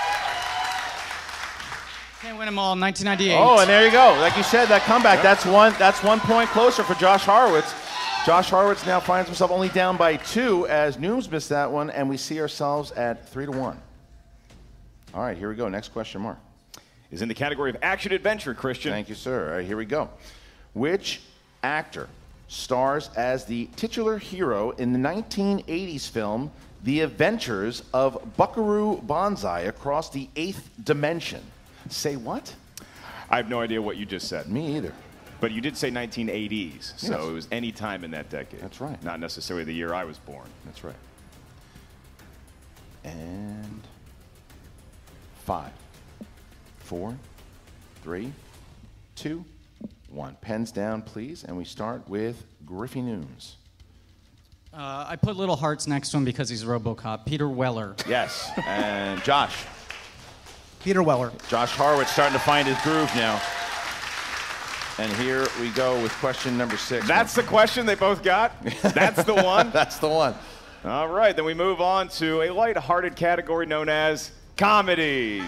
Can't 2.22 2.38
win 2.40 2.48
them 2.48 2.58
all. 2.58 2.76
1998. 2.76 3.36
Oh, 3.36 3.60
and 3.60 3.70
there 3.70 3.86
you 3.86 3.92
go. 3.92 4.18
Like 4.20 4.36
you 4.36 4.42
said, 4.42 4.66
that 4.70 4.82
comeback. 4.84 5.22
That's 5.22 5.46
one. 5.46 5.76
That's 5.78 6.02
one 6.02 6.20
point 6.22 6.50
closer 6.50 6.82
for 6.82 6.96
Josh 6.96 7.24
Horowitz. 7.24 7.72
Josh 8.26 8.50
Horowitz 8.50 8.88
now 8.88 9.00
finds 9.00 9.30
himself 9.30 9.52
only 9.52 9.70
down 9.70 9.98
by 9.98 10.18
two 10.18 10.66
as 10.66 10.98
Nooms 10.98 11.30
missed 11.30 11.50
that 11.50 11.72
one, 11.72 11.92
and 11.92 12.10
we 12.10 12.18
see 12.18 12.42
ourselves 12.42 12.92
at 12.94 13.30
three 13.30 13.46
to 13.46 13.52
one. 13.52 13.80
All 15.14 15.22
right, 15.22 15.38
here 15.38 15.48
we 15.48 15.54
go. 15.54 15.70
Next 15.70 15.90
question, 15.90 16.22
Mark. 16.22 16.40
Is 17.12 17.22
in 17.22 17.28
the 17.28 17.36
category 17.36 17.70
of 17.70 17.78
action 17.84 18.14
adventure, 18.14 18.56
Christian. 18.56 18.92
Thank 18.92 19.10
you, 19.10 19.16
sir. 19.16 19.50
All 19.50 19.58
right, 19.58 19.66
here 19.66 19.78
we 19.78 19.86
go. 19.86 20.10
Which 20.74 21.22
actor 21.62 22.10
stars 22.48 23.12
as 23.16 23.46
the 23.46 23.70
titular 23.76 24.18
hero 24.18 24.72
in 24.72 24.92
the 24.92 24.98
1980s 24.98 26.10
film 26.10 26.52
The 26.84 27.02
Adventures 27.02 27.84
of 27.94 28.36
Buckaroo 28.38 29.02
Banzai 29.04 29.62
Across 29.62 30.10
the 30.10 30.30
Eighth 30.36 30.72
Dimension? 30.84 31.44
Say 31.90 32.16
what? 32.16 32.56
I 33.30 33.38
have 33.38 33.50
no 33.52 33.62
idea 33.62 33.80
what 33.84 33.98
you 33.98 34.08
just 34.08 34.28
said. 34.28 34.50
Me 34.50 34.78
either. 34.78 34.94
But 35.46 35.52
you 35.52 35.62
did 35.62 35.78
say 35.78 35.92
1980s, 35.92 36.98
so 36.98 37.30
it 37.30 37.32
was 37.32 37.48
any 37.52 37.72
time 37.72 38.04
in 38.04 38.10
that 38.10 38.32
decade. 38.32 38.62
That's 38.62 38.82
right. 38.82 39.04
Not 39.04 39.20
necessarily 39.20 39.64
the 39.64 39.76
year 39.76 39.94
I 39.94 40.04
was 40.04 40.18
born. 40.18 40.48
That's 40.66 40.84
right. 40.84 40.96
And 43.04 43.84
five, 45.44 45.70
four, 46.80 47.16
three, 48.02 48.32
two, 49.16 49.46
one. 50.10 50.36
Pens 50.42 50.72
down, 50.72 51.04
please. 51.04 51.44
And 51.44 51.56
we 51.56 51.64
start 51.64 52.10
with 52.10 52.44
Griffey 52.66 53.02
Nooms. 53.02 53.54
Uh, 54.74 55.06
I 55.08 55.16
put 55.16 55.36
little 55.36 55.58
hearts 55.58 55.86
next 55.86 56.10
to 56.10 56.18
him 56.18 56.26
because 56.26 56.50
he's 56.50 56.64
RoboCop. 56.64 57.28
Peter 57.28 57.48
Weller. 57.48 57.96
Yes. 58.10 58.50
And 58.66 59.24
Josh. 59.24 59.64
Peter 60.80 61.04
Weller. 61.04 61.32
Josh 61.50 61.76
Horowitz 61.76 62.10
starting 62.10 62.34
to 62.34 62.44
find 62.44 62.68
his 62.68 62.82
groove 62.82 63.16
now. 63.16 63.40
And 64.98 65.12
here 65.14 65.46
we 65.60 65.72
go 65.72 66.02
with 66.02 66.12
question 66.14 66.58
number 66.58 66.78
six. 66.78 67.06
That's 67.06 67.34
the 67.36 67.44
question 67.44 67.86
they 67.86 67.96
both 67.96 68.24
got? 68.24 68.54
That's 68.82 69.24
the 69.26 69.34
one? 69.44 69.72
That's 69.72 69.98
the 69.98 70.08
one. 70.08 70.36
All 70.86 71.10
right, 71.10 71.36
then 71.36 71.44
we 71.44 71.54
move 71.54 71.82
on 71.82 72.08
to 72.10 72.44
a 72.44 72.50
light-hearted 72.52 73.16
category 73.16 73.66
known 73.66 73.90
as 73.90 74.32
comedies. 74.56 75.42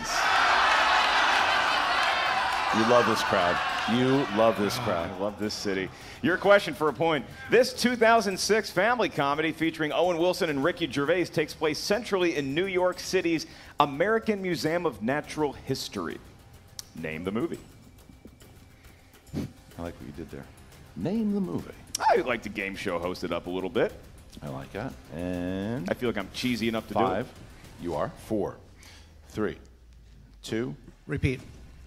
You 2.76 2.82
love 2.90 3.06
this 3.06 3.24
crowd. 3.24 3.58
You 3.94 4.26
love 4.36 4.60
this 4.60 4.78
oh, 4.80 4.82
crowd. 4.82 5.10
I 5.10 5.18
love 5.18 5.40
this 5.40 5.54
city. 5.54 5.88
Your 6.22 6.38
question 6.38 6.74
for 6.74 6.90
a 6.90 6.94
point. 6.94 7.26
This 7.50 7.72
2006 7.72 8.70
family 8.70 9.08
comedy 9.08 9.54
featuring 9.54 9.94
Owen 9.94 10.18
Wilson 10.18 10.50
and 10.50 10.62
Ricky 10.62 10.92
Gervais 10.92 11.26
takes 11.26 11.54
place 11.54 11.80
centrally 11.80 12.36
in 12.36 12.54
New 12.54 12.66
York 12.66 13.00
City's 13.00 13.46
American 13.80 14.42
Museum 14.42 14.86
of 14.86 15.02
Natural 15.02 15.54
History. 15.54 16.18
Name 16.96 17.24
the 17.24 17.32
movie. 17.32 17.60
I 19.78 19.82
like 19.82 19.94
what 19.96 20.06
you 20.08 20.14
did 20.14 20.30
there. 20.32 20.46
Name 20.96 21.34
the 21.34 21.40
movie. 21.42 21.72
I 22.00 22.18
like 22.18 22.42
to 22.44 22.50
game 22.50 22.76
show 22.76 23.00
host 23.00 23.24
it 23.24 23.32
up 23.32 23.48
a 23.48 23.50
little 23.50 23.70
bit. 23.70 23.94
I 24.42 24.50
like 24.50 24.72
that. 24.74 24.94
And 25.16 25.90
I 25.90 25.94
feel 25.94 26.10
like 26.10 26.18
I'm 26.18 26.30
cheesy 26.34 26.68
enough 26.68 26.88
to 26.88 26.94
five. 26.94 27.26
do 27.26 27.32
it. 27.32 27.84
You 27.84 27.96
are. 27.96 28.12
Four, 28.26 28.58
three, 29.30 29.58
two. 30.44 30.76
Repeat. 31.06 31.42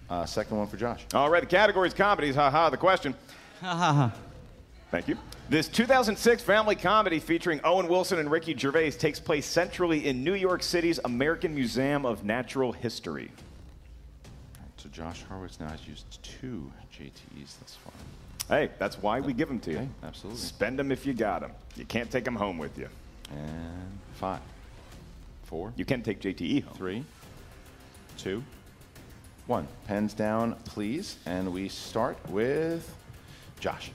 Uh, 0.09 0.25
second 0.25 0.57
one 0.57 0.67
for 0.67 0.77
Josh. 0.77 1.05
All 1.13 1.29
right, 1.29 1.41
the 1.41 1.47
category 1.47 1.87
is 1.87 1.93
comedies. 1.93 2.35
Ha 2.35 2.49
ha. 2.49 2.69
The 2.69 2.77
question. 2.77 3.13
Ha 3.61 3.75
ha 3.75 3.93
ha. 3.93 4.13
Thank 4.89 5.07
you. 5.07 5.17
This 5.49 5.67
2006 5.67 6.43
family 6.43 6.75
comedy 6.75 7.19
featuring 7.19 7.61
Owen 7.63 7.87
Wilson 7.87 8.19
and 8.19 8.29
Ricky 8.31 8.55
Gervais 8.57 8.91
takes 8.91 9.19
place 9.19 9.45
centrally 9.45 10.05
in 10.07 10.23
New 10.23 10.33
York 10.33 10.63
City's 10.63 10.99
American 11.05 11.53
Museum 11.55 12.05
of 12.05 12.23
Natural 12.23 12.71
History. 12.71 13.31
So 14.81 14.89
Josh 14.89 15.21
Horowitz 15.29 15.59
now 15.59 15.67
has 15.67 15.87
used 15.87 16.05
two 16.23 16.71
JTEs 16.97 17.59
thus 17.59 17.77
far. 17.83 17.93
Hey, 18.57 18.71
that's 18.79 18.97
why 18.97 19.19
we 19.19 19.31
give 19.31 19.47
them 19.47 19.59
to 19.59 19.71
you. 19.71 19.77
Okay, 19.77 19.87
absolutely. 20.03 20.41
Spend 20.41 20.79
them 20.79 20.91
if 20.91 21.05
you 21.05 21.13
got 21.13 21.41
them. 21.41 21.51
You 21.75 21.85
can't 21.85 22.09
take 22.09 22.23
them 22.23 22.35
home 22.35 22.57
with 22.57 22.79
you. 22.79 22.89
And 23.29 23.99
five, 24.15 24.39
four, 25.43 25.71
You 25.75 25.85
can 25.85 26.01
take 26.01 26.19
JTE 26.19 26.63
home. 26.63 26.73
three, 26.73 27.03
two, 28.17 28.43
one. 29.45 29.67
Pens 29.87 30.15
down, 30.15 30.55
please. 30.65 31.17
And 31.27 31.53
we 31.53 31.69
start 31.69 32.17
with 32.29 32.91
Josh. 33.59 33.91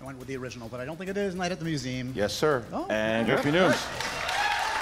I 0.00 0.06
went 0.06 0.18
with 0.18 0.28
the 0.28 0.36
original, 0.38 0.68
but 0.68 0.80
I 0.80 0.86
don't 0.86 0.96
think 0.96 1.10
it 1.10 1.18
is 1.18 1.34
Night 1.34 1.52
at 1.52 1.58
the 1.58 1.66
Museum. 1.66 2.14
Yes, 2.16 2.32
sir. 2.32 2.64
Oh. 2.72 2.86
and 2.88 3.26
Griffey 3.26 3.50
Nooms. 3.50 3.78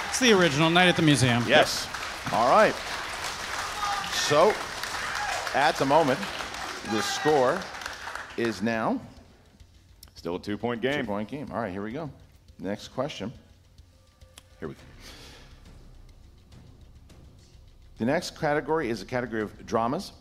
It's 0.07 0.19
the 0.21 0.31
original 0.31 0.69
Night 0.69 0.87
at 0.87 0.95
the 0.95 1.01
Museum. 1.01 1.43
Yes. 1.45 1.89
All 2.31 2.47
right. 2.49 2.73
So, 4.13 4.53
at 5.55 5.75
the 5.75 5.85
moment, 5.85 6.19
the 6.91 7.01
score 7.01 7.59
is 8.37 8.61
now 8.61 8.99
Still 10.15 10.35
a 10.35 10.39
two-point 10.39 10.81
game. 10.81 11.01
two 11.01 11.07
point 11.07 11.29
game. 11.29 11.49
All 11.49 11.61
right, 11.61 11.71
here 11.71 11.81
we 11.81 11.93
go. 11.93 12.09
Next 12.59 12.89
question. 12.89 13.31
Here 14.59 14.67
we 14.67 14.73
go. 14.73 14.81
The 17.99 18.05
next 18.05 18.37
category 18.37 18.89
is 18.89 19.01
a 19.01 19.05
category 19.05 19.41
of 19.41 19.65
dramas. 19.65 20.11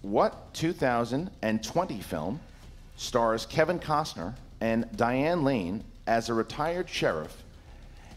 What 0.00 0.54
2020 0.54 2.00
film 2.00 2.40
stars 2.96 3.44
Kevin 3.44 3.78
Costner 3.78 4.34
and 4.62 4.88
Diane 4.96 5.44
Lane 5.44 5.84
as 6.06 6.30
a 6.30 6.34
retired 6.34 6.88
sheriff 6.88 7.42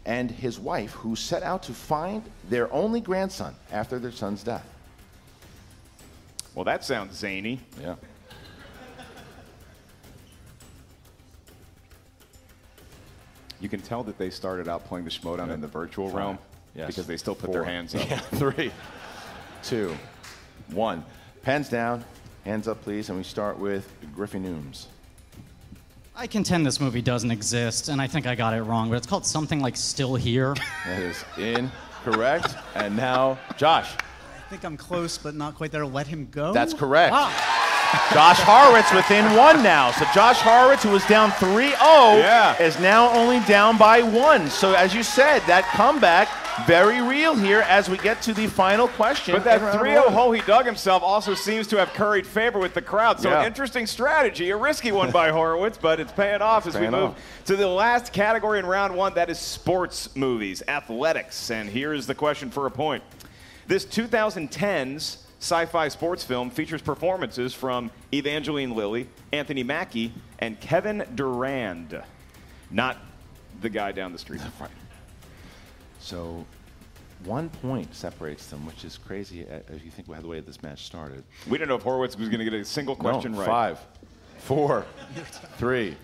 and 0.06 0.32
his 0.32 0.60
wife 0.60 0.92
who 0.92 1.16
set 1.18 1.44
out 1.44 1.64
to 1.64 1.74
find 1.74 2.24
their 2.50 2.72
only 2.72 3.02
grandson 3.02 3.54
after 3.72 4.00
their 4.00 4.12
son's 4.12 4.44
death? 4.44 4.73
Well, 6.56 6.66
that 6.66 6.84
sounds 6.84 7.16
zany. 7.18 7.60
Yeah. 7.82 7.96
You 13.60 13.70
can 13.70 13.82
tell 13.82 14.04
that 14.04 14.18
they 14.18 14.30
started 14.30 14.68
out 14.68 14.86
playing 14.86 15.06
the 15.06 15.12
Schmoedown 15.12 15.52
in 15.52 15.62
the 15.62 15.68
virtual 15.68 16.08
Five. 16.08 16.16
realm 16.16 16.38
Yes. 16.76 16.88
because 16.88 17.06
they 17.08 17.18
still 17.18 17.36
put 17.36 17.52
their 17.52 17.64
hands 17.64 17.94
up. 17.96 18.10
Yeah. 18.10 18.18
Three, 18.20 18.72
two, 19.62 19.96
one. 20.72 21.06
Pens 21.44 21.70
down. 21.70 22.04
Hands 22.46 22.68
up, 22.68 22.82
please. 22.82 23.10
And 23.10 23.18
we 23.18 23.24
start 23.24 23.58
with 23.58 23.88
Griffey 24.16 24.40
Nooms. 24.40 24.88
I 26.16 26.28
contend 26.28 26.66
this 26.66 26.80
movie 26.80 27.02
doesn't 27.02 27.32
exist, 27.32 27.90
and 27.90 28.00
I 28.02 28.08
think 28.08 28.28
I 28.28 28.36
got 28.36 28.54
it 28.54 28.62
wrong, 28.64 28.90
but 28.90 28.98
it's 28.98 29.08
called 29.08 29.26
something 29.26 29.60
like 29.62 29.76
Still 29.76 30.14
Here. 30.16 30.54
That 30.86 31.02
is 31.02 31.24
incorrect. 31.38 32.56
and 32.76 32.96
now, 32.96 33.40
Josh. 33.58 33.90
I 34.54 34.56
think 34.56 34.66
I'm 34.66 34.78
close, 34.78 35.18
but 35.18 35.34
not 35.34 35.56
quite 35.56 35.72
there. 35.72 35.84
Let 35.84 36.06
him 36.06 36.28
go. 36.30 36.54
That's 36.54 36.76
correct. 36.76 37.12
Ah. 37.12 38.10
Josh 38.14 38.38
Horowitz 38.42 38.94
within 38.94 39.26
one 39.36 39.64
now. 39.64 39.90
So 39.90 40.06
Josh 40.14 40.40
Horowitz, 40.42 40.84
who 40.84 40.92
was 40.92 41.04
down 41.08 41.32
3-0, 41.32 41.72
Yeah. 42.20 42.56
is 42.62 42.80
now 42.80 43.10
only 43.18 43.40
down 43.48 43.80
by 43.80 44.04
one. 44.04 44.52
So 44.52 44.74
as 44.74 44.94
you 44.94 45.02
said, 45.02 45.40
that 45.48 45.64
comeback 45.74 46.28
very 46.68 47.02
real 47.02 47.36
here 47.36 47.62
as 47.62 47.90
we 47.90 47.98
get 47.98 48.22
to 48.24 48.34
the 48.34 48.46
final 48.46 48.88
question. 48.90 49.34
But 49.34 49.44
that 49.46 49.60
in 49.74 49.80
3 49.80 49.90
0 49.90 50.10
hole 50.12 50.32
he 50.32 50.42
dug 50.42 50.68
himself 50.68 51.02
also 51.02 51.34
seems 51.34 51.66
to 51.70 51.78
have 51.78 51.92
curried 51.94 52.28
favor 52.28 52.60
with 52.60 52.76
the 52.76 52.82
crowd. 52.84 53.20
So, 53.20 53.30
Yeah. 53.32 53.40
an 53.42 53.48
interesting 53.48 53.88
strategy, 53.88 54.52
a 54.52 54.56
risky 54.58 54.92
one 54.92 55.10
by 55.10 55.30
Horowitz, 55.32 55.80
but 55.80 56.00
it's 56.00 56.12
paying 56.12 56.44
off 56.44 56.68
as 56.68 56.76
Paying 56.76 56.92
we 56.92 56.98
move 57.00 57.10
off. 57.12 57.16
to 57.46 57.56
the 57.56 57.68
last 57.68 58.14
category 58.14 58.60
in 58.60 58.68
round 58.68 58.96
one 58.96 59.16
that 59.16 59.32
is 59.32 59.40
sports 59.40 60.16
movies, 60.16 60.62
athletics. 60.68 61.50
And 61.50 61.68
here's 61.68 62.06
the 62.06 62.14
question 62.14 62.52
for 62.52 62.68
a 62.68 62.72
point. 62.72 63.02
This 63.68 63.86
2010's 63.86 65.26
sci 65.40 65.66
fi 65.66 65.88
sports 65.88 66.24
film 66.24 66.50
features 66.50 66.82
performances 66.82 67.54
from 67.54 67.92
Evangeline 68.14 68.76
Lilly, 68.76 69.08
Anthony 69.32 69.64
Mackie, 69.64 70.14
and 70.40 70.60
Kevin 70.60 71.06
Durand. 71.16 72.02
Not 72.72 72.98
the 73.62 73.70
guy 73.70 73.92
down 73.92 74.12
the 74.12 74.18
street. 74.18 74.42
Right. 74.60 74.70
So 76.00 76.46
one 77.24 77.50
point 77.50 77.96
separates 77.96 78.48
them, 78.48 78.66
which 78.66 78.84
is 78.84 78.98
crazy 78.98 79.46
uh, 79.48 79.60
if 79.70 79.86
you 79.86 79.92
think 79.92 80.08
about 80.08 80.22
the 80.22 80.28
way 80.28 80.40
this 80.42 80.62
match 80.62 80.86
started. 80.86 81.24
We 81.48 81.58
didn't 81.58 81.70
know 81.70 81.76
if 81.76 81.84
Horowitz 81.84 82.18
was 82.18 82.28
going 82.28 82.40
to 82.40 82.46
get 82.46 82.54
a 82.54 82.66
single 82.66 82.96
question 82.96 83.32
no, 83.32 83.40
right. 83.40 83.48
Five, 83.48 83.80
four, 84.40 84.86
three, 85.58 85.96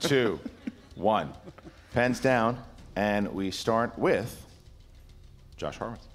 two, 0.00 0.40
one. 0.96 1.32
Pens 1.94 2.18
down, 2.20 2.62
and 2.96 3.32
we 3.32 3.50
start 3.50 3.96
with 3.98 4.44
Josh 5.56 5.78
Horowitz. 5.78 6.07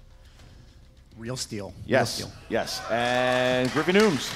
Real 1.16 1.36
steel. 1.36 1.72
Yes. 1.86 2.18
Real 2.20 2.28
Yes, 2.50 2.74
steel. 2.74 2.88
yes. 2.88 2.90
And 2.90 3.70
Griffey 3.72 3.92
Nooms. 3.92 4.32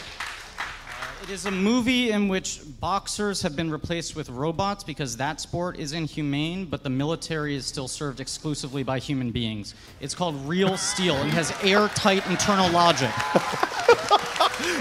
Uh, 0.59 1.25
it 1.25 1.31
is 1.31 1.47
a 1.47 1.51
movie 1.51 2.11
in 2.12 2.29
which 2.29 2.61
boxers 2.81 3.43
have 3.43 3.57
been 3.57 3.71
replaced 3.71 4.14
with 4.14 4.31
robots 4.31 4.85
because 4.85 5.17
that 5.17 5.41
sport 5.41 5.77
is 5.79 5.93
inhumane, 5.93 6.67
but 6.67 6.85
the 6.85 6.91
military 6.91 7.57
is 7.57 7.67
still 7.67 7.88
served 7.88 8.21
exclusively 8.21 8.83
by 8.85 8.99
human 9.01 9.31
beings. 9.33 9.75
It's 10.01 10.14
called 10.14 10.37
Real 10.49 10.77
Steel 10.77 11.17
and 11.17 11.31
has 11.33 11.53
airtight 11.62 12.27
internal 12.29 12.71
logic. 12.71 13.11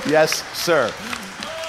Yes, 0.07 0.43
sir. 0.57 0.91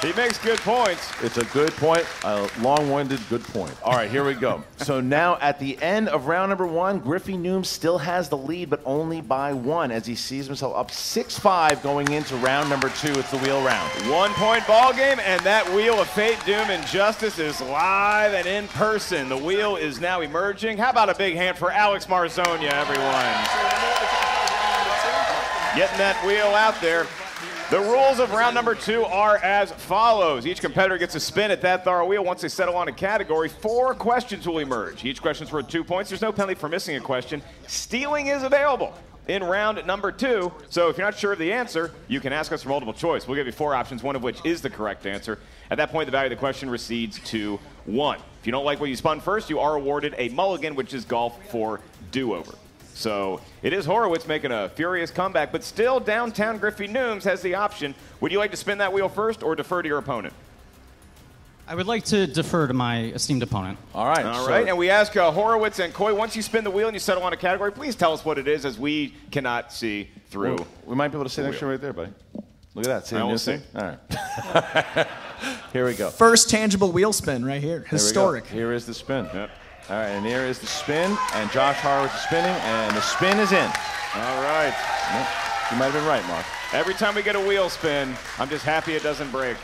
He 0.03 0.13
makes 0.13 0.39
good 0.39 0.61
points. 0.61 1.11
It's 1.25 1.39
a 1.39 1.45
good 1.47 1.73
point, 1.73 2.07
a 2.23 2.49
long-winded 2.61 3.19
good 3.29 3.43
point. 3.43 3.75
All 3.83 3.95
right, 3.95 4.09
here 4.09 4.25
we 4.25 4.35
go. 4.35 4.63
so 4.77 5.01
now 5.01 5.39
at 5.41 5.59
the 5.59 5.77
end 5.83 6.09
of 6.09 6.29
round 6.29 6.51
number 6.51 6.69
one, 6.69 7.01
Griffey 7.01 7.33
Noom 7.33 7.67
still 7.67 7.99
has 7.99 8.29
the 8.29 8.37
lead, 8.37 8.71
but 8.71 8.81
only 8.85 9.21
by 9.21 9.53
one 9.53 9.91
as 9.91 10.07
he 10.07 10.15
sees 10.15 10.47
himself 10.47 10.77
up 10.77 10.93
6-5 10.93 11.83
going 11.83 12.13
into 12.13 12.37
round 12.37 12.71
number 12.71 12.91
two. 12.91 13.11
It's 13.19 13.33
the 13.33 13.39
wheel 13.39 13.61
round. 13.65 13.91
One 14.09 14.31
point 14.35 14.65
ball 14.69 14.93
game, 14.93 15.19
and 15.19 15.41
that 15.41 15.69
wheel 15.75 16.01
of 16.01 16.09
fate, 16.09 16.39
doom, 16.47 16.71
and 16.71 16.87
justice 16.87 17.41
is 17.41 17.61
live 17.61 18.35
and 18.35 18.47
in 18.47 18.69
person. 18.69 19.29
The 19.29 19.37
wheel 19.37 19.75
is 19.75 20.01
now 20.01 20.21
emerging. 20.21 20.79
How 20.79 20.91
about 20.91 21.11
a 21.11 21.15
big 21.17 21.35
hand 21.35 21.59
for 21.59 21.73
Alex 21.73 22.07
Marzonia, 22.07 22.71
everyone? 22.71 23.35
Getting 25.75 25.99
that 25.99 26.23
wheel 26.25 26.55
out 26.55 26.81
there. 26.81 27.09
The 27.71 27.79
rules 27.79 28.19
of 28.19 28.33
round 28.33 28.55
number 28.55 28.75
two 28.75 29.05
are 29.05 29.37
as 29.37 29.73
follows. 29.73 30.47
Each 30.47 30.59
competitor 30.59 30.97
gets 30.97 31.15
a 31.17 31.21
spin 31.21 31.51
at 31.51 31.61
that 31.61 31.85
thorough 31.85 32.07
wheel. 32.07 32.25
Once 32.25 32.41
they 32.41 32.49
settle 32.49 32.75
on 32.77 32.89
a 32.89 32.93
category, 32.93 33.51
four 33.51 33.95
questions 33.95 34.49
will 34.49 34.61
emerge. 34.61 35.05
Each 35.05 35.21
question 35.21 35.47
is 35.47 35.53
worth 35.53 35.69
two 35.69 35.85
points. 35.85 36.09
There's 36.09 36.23
no 36.23 36.33
penalty 36.33 36.55
for 36.55 36.71
missing 36.71 36.97
a 36.97 37.01
question. 37.01 37.43
Stealing 37.67 38.29
is 38.29 38.43
available 38.43 38.95
in 39.27 39.45
round 39.45 39.87
number 39.87 40.11
two. 40.11 40.51
So 40.71 40.89
if 40.89 40.97
you're 40.97 41.07
not 41.07 41.19
sure 41.19 41.33
of 41.33 41.39
the 41.39 41.53
answer, 41.53 41.93
you 42.09 42.21
can 42.21 42.33
ask 42.33 42.53
us 42.53 42.63
for 42.63 42.71
multiple 42.71 42.95
choice. 42.95 43.29
We'll 43.29 43.37
give 43.37 43.45
you 43.45 43.53
four 43.53 43.75
options, 43.75 44.03
one 44.03 44.17
of 44.17 44.23
which 44.23 44.41
is 44.47 44.63
the 44.63 44.71
correct 44.71 45.05
answer. 45.05 45.39
At 45.71 45.77
that 45.77 45.91
point, 45.91 46.07
the 46.07 46.13
value 46.13 46.29
of 46.29 46.31
the 46.31 46.37
question 46.37 46.71
recedes 46.71 47.19
to 47.33 47.61
one. 47.85 48.19
If 48.41 48.47
you 48.47 48.53
don't 48.53 48.65
like 48.65 48.81
what 48.81 48.89
you 48.89 48.97
spun 48.97 49.21
first, 49.21 49.51
you 49.51 49.61
are 49.61 49.75
awarded 49.75 50.15
a 50.17 50.31
mulligan, 50.31 50.75
which 50.75 50.95
is 50.95 51.05
golf 51.05 51.39
for 51.51 51.83
do-over. 52.13 52.55
So 52.99 53.41
it 53.63 53.73
is 53.73 53.87
Horowitz 53.87 54.27
making 54.27 54.51
a 54.51 54.69
furious 54.71 55.13
comeback, 55.13 55.53
but 55.53 55.63
still 55.63 56.01
downtown 56.01 56.59
Griffey 56.59 56.89
Nooms 56.89 57.23
has 57.23 57.41
the 57.43 57.55
option. 57.55 57.95
Would 58.21 58.33
you 58.33 58.39
like 58.39 58.51
to 58.51 58.57
spin 58.57 58.79
that 58.79 58.93
wheel 58.93 59.09
first 59.09 59.45
or 59.45 59.55
defer 59.55 59.83
to 59.83 59.89
your 59.89 59.99
opponent? 59.99 60.35
I 61.69 61.77
would 61.77 61.87
like 61.87 62.05
to 62.07 62.27
defer 62.27 62.67
to 62.67 62.75
my 62.75 63.05
esteemed 63.05 63.45
opponent. 63.45 63.79
All 63.95 64.07
right. 64.07 64.27
All 64.27 64.49
right, 64.49 64.67
and 64.67 64.77
we 64.77 64.91
ask 64.91 65.17
uh, 65.17 65.31
Horowitz 65.31 65.79
and 65.79 65.95
Coy, 65.95 66.13
once 66.13 66.35
you 66.35 66.43
spin 66.43 66.65
the 66.65 66.73
wheel 66.73 66.89
and 66.89 66.95
you 66.95 66.99
settle 66.99 67.23
on 67.23 67.33
a 67.33 67.37
category, 67.37 67.71
please 67.71 67.95
tell 67.95 68.13
us 68.13 68.25
what 68.25 68.37
it 68.37 68.49
is 68.49 68.65
as 68.65 68.81
we 68.81 69.15
cannot 69.31 69.73
see 69.73 70.09
through. 70.31 70.57
Well, 70.57 70.67
we 70.87 70.97
might 70.97 71.09
be 71.09 71.19
able 71.19 71.25
to 71.25 71.31
sit 71.31 71.45
next 71.45 71.61
to 71.61 71.67
right 71.67 71.81
there, 71.81 71.93
buddy. 71.93 72.11
Look 72.75 72.85
at 72.85 72.89
that. 72.89 73.07
See 73.07 73.17
I 73.17 73.23
will 73.23 73.31
new 73.31 73.39
see. 73.39 73.59
All 73.77 73.83
right. 73.83 75.09
here 75.73 75.85
we 75.85 75.95
go. 75.95 76.11
First 76.11 76.51
tangible 76.51 76.91
wheel 76.91 77.13
spin 77.13 77.45
right 77.45 77.63
here. 77.63 77.81
Here. 77.81 77.87
Historic. 77.91 78.47
Here 78.49 78.73
is 78.73 78.87
the 78.87 78.95
spin. 78.95 79.29
All 79.91 79.97
right, 79.97 80.09
and 80.09 80.27
here 80.27 80.43
is 80.43 80.59
the 80.59 80.67
spin, 80.67 81.17
and 81.33 81.51
Josh 81.51 81.77
Horowitz 81.77 82.15
is 82.15 82.21
spinning, 82.21 82.51
and 82.51 82.95
the 82.95 83.01
spin 83.01 83.39
is 83.39 83.53
in. 83.53 83.65
All 84.17 84.43
right. 84.43 84.75
You 85.71 85.79
might 85.79 85.87
have 85.87 85.95
been 85.95 86.05
right, 86.05 86.27
Mark. 86.27 86.45
Every 86.75 86.93
time 86.93 87.15
we 87.15 87.23
get 87.23 87.37
a 87.37 87.41
wheel 87.41 87.71
spin, 87.71 88.15
I'm 88.39 88.51
just 88.51 88.67
happy 88.67 88.93
it 88.93 89.03
doesn't 89.03 89.31
break. 89.31 89.57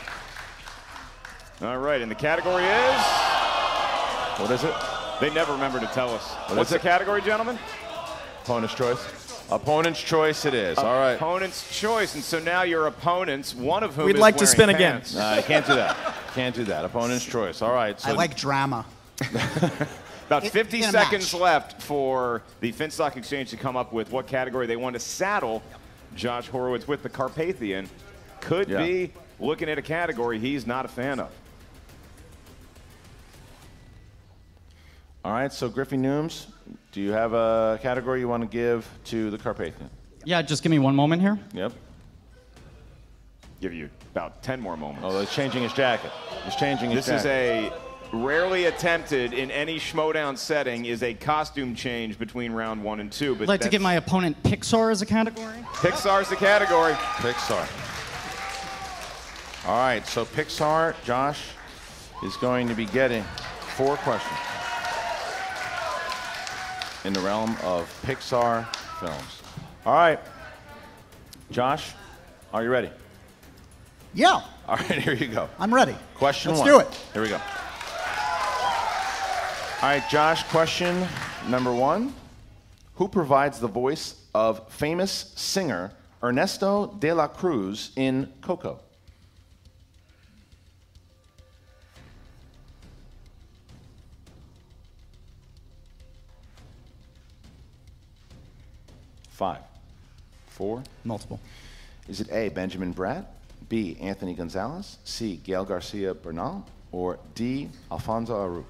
All 1.61 1.77
right, 1.77 2.01
and 2.01 2.09
the 2.09 2.15
category 2.15 2.63
is. 2.63 3.01
What 4.39 4.49
is 4.49 4.63
it? 4.63 4.73
They 5.21 5.31
never 5.31 5.53
remember 5.53 5.79
to 5.79 5.85
tell 5.87 6.09
us. 6.09 6.27
What 6.47 6.57
What's 6.57 6.69
the 6.71 6.77
it? 6.77 6.81
category, 6.81 7.21
gentlemen? 7.21 7.59
Opponent's 8.43 8.73
choice. 8.73 9.45
Opponent's 9.51 10.01
choice 10.01 10.45
it 10.45 10.55
is. 10.55 10.79
All 10.79 10.85
right. 10.99 11.13
Opponent's 11.13 11.79
choice, 11.79 12.15
and 12.15 12.23
so 12.23 12.39
now 12.39 12.63
your 12.63 12.87
opponents, 12.87 13.53
one 13.53 13.83
of 13.83 13.95
whom 13.95 14.07
We'd 14.07 14.15
is 14.15 14.21
like 14.21 14.37
to 14.37 14.45
wearing 14.45 14.55
spin 14.55 14.69
again. 14.69 14.91
pants. 14.93 15.13
No, 15.13 15.35
you 15.35 15.43
can't 15.43 15.67
do 15.67 15.75
that. 15.75 15.95
Can't 16.33 16.55
do 16.55 16.63
that. 16.63 16.83
Opponent's 16.83 17.25
choice. 17.25 17.61
All 17.61 17.71
right. 17.73 17.99
So 17.99 18.09
I 18.09 18.13
like 18.13 18.35
drama. 18.35 18.87
About 20.27 20.47
50 20.47 20.77
in 20.79 20.83
a 20.85 20.91
seconds 20.91 21.31
match. 21.33 21.41
left 21.41 21.81
for 21.81 22.41
the 22.59 22.71
Finstock 22.71 23.15
Exchange 23.15 23.51
to 23.51 23.57
come 23.57 23.77
up 23.77 23.93
with 23.93 24.11
what 24.11 24.25
category 24.27 24.65
they 24.65 24.75
want 24.75 24.95
to 24.95 24.99
saddle 24.99 25.61
Josh 26.15 26.47
Horowitz 26.47 26.87
with. 26.87 27.03
The 27.03 27.09
Carpathian 27.09 27.87
could 28.41 28.67
Yeah. 28.69 28.77
be 28.77 29.11
looking 29.39 29.69
at 29.69 29.77
a 29.77 29.81
category 29.83 30.39
he's 30.39 30.65
not 30.65 30.85
a 30.85 30.87
fan 30.87 31.19
of. 31.19 31.29
All 35.23 35.31
right. 35.31 35.51
So 35.51 35.69
Griffey 35.69 35.97
Nooms, 35.97 36.47
do 36.91 37.01
you 37.01 37.11
have 37.11 37.33
a 37.33 37.79
category 37.81 38.19
you 38.19 38.27
want 38.27 38.41
to 38.43 38.49
give 38.49 38.87
to 39.05 39.29
the 39.31 39.37
Carpathian? 39.37 39.89
Yeah, 40.23 40.41
just 40.41 40.63
give 40.63 40.71
me 40.71 40.79
one 40.79 40.95
moment 40.95 41.21
here. 41.21 41.39
Yep. 41.53 41.71
Give 43.61 43.73
you 43.73 43.89
about 44.11 44.41
10 44.43 44.59
more 44.59 44.75
moments. 44.77 45.01
Oh, 45.03 45.19
he's 45.19 45.31
changing 45.31 45.63
his 45.63 45.73
jacket. 45.73 46.11
He's 46.45 46.55
changing 46.55 46.91
his 46.91 47.05
This 47.05 47.21
is 47.21 47.25
a 47.25 47.71
rarely 48.13 48.65
attempted 48.65 49.33
in 49.33 49.51
any 49.51 49.79
Schmoedown 49.79 50.37
setting 50.37 50.85
is 50.85 51.03
a 51.03 51.13
costume 51.13 51.75
change 51.75 52.17
between 52.19 52.51
round 52.51 52.83
one 52.83 52.99
and 52.99 53.11
two. 53.11 53.35
But 53.35 53.43
I'd 53.43 53.47
like 53.47 53.61
to 53.61 53.69
give 53.69 53.81
my 53.81 53.95
opponent 53.95 54.41
Pixar 54.43 54.91
as 54.91 55.01
a 55.01 55.05
category. 55.05 55.57
Pixar's 55.73 56.29
the 56.29 56.35
category. 56.35 56.93
Pixar. 56.93 57.67
All 59.67 59.77
right, 59.77 60.05
so 60.05 60.25
Pixar, 60.25 60.93
Josh 61.03 61.41
is 62.23 62.37
going 62.37 62.67
to 62.67 62.75
be 62.75 62.85
getting 62.85 63.23
four 63.75 63.97
questions 63.97 64.39
in 67.03 67.13
the 67.13 67.19
realm 67.21 67.55
of 67.63 67.89
Pixar 68.05 68.65
films. 68.99 69.41
All 69.85 69.93
right, 69.93 70.19
Josh, 71.51 71.93
are 72.53 72.63
you 72.63 72.69
ready? 72.69 72.89
Yeah, 74.13 74.41
All 74.67 74.77
right, 74.77 74.85
here 75.01 75.13
you 75.13 75.27
go. 75.27 75.49
I'm 75.59 75.73
ready. 75.73 75.95
Question 76.15 76.51
Let's 76.51 76.61
one. 76.61 76.69
do 76.69 76.79
it. 76.79 77.01
Here 77.13 77.21
we 77.21 77.29
go. 77.29 77.39
All 79.85 79.91
right, 79.91 80.09
Josh, 80.09 80.41
question 80.45 81.07
number 81.47 81.71
one. 81.71 82.11
Who 82.95 83.07
provides 83.07 83.59
the 83.59 83.67
voice 83.67 84.15
of 84.33 84.67
famous 84.73 85.31
singer 85.35 85.91
Ernesto 86.23 86.87
de 86.97 87.13
la 87.13 87.27
Cruz 87.27 87.91
in 87.95 88.33
Coco? 88.41 88.79
Five, 99.29 99.59
four, 100.47 100.81
Multiple. 101.03 101.39
Is 102.09 102.21
it 102.21 102.31
A, 102.31 102.49
Benjamin 102.49 102.91
Bratt, 102.91 103.25
B, 103.69 103.97
Anthony 104.01 104.33
Gonzalez, 104.33 104.97
C, 105.03 105.39
Gael 105.43 105.63
Garcia 105.63 106.15
Bernal, 106.15 106.65
or 106.91 107.19
D, 107.35 107.69
Alfonso 107.91 108.33
Arau? 108.33 108.63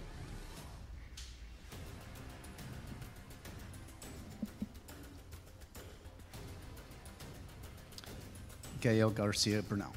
Gael 8.81 9.09
Garcia 9.09 9.61
Bernal. 9.63 9.93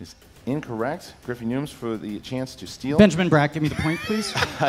Is 0.00 0.14
incorrect. 0.46 1.14
Griffey 1.24 1.46
Nooms 1.46 1.70
for 1.70 1.96
the 1.96 2.20
chance 2.20 2.54
to 2.56 2.66
steal. 2.66 2.98
Benjamin 2.98 3.30
Bratt, 3.30 3.52
give 3.52 3.62
me 3.62 3.68
the 3.68 3.74
point, 3.76 3.98
please. 4.00 4.34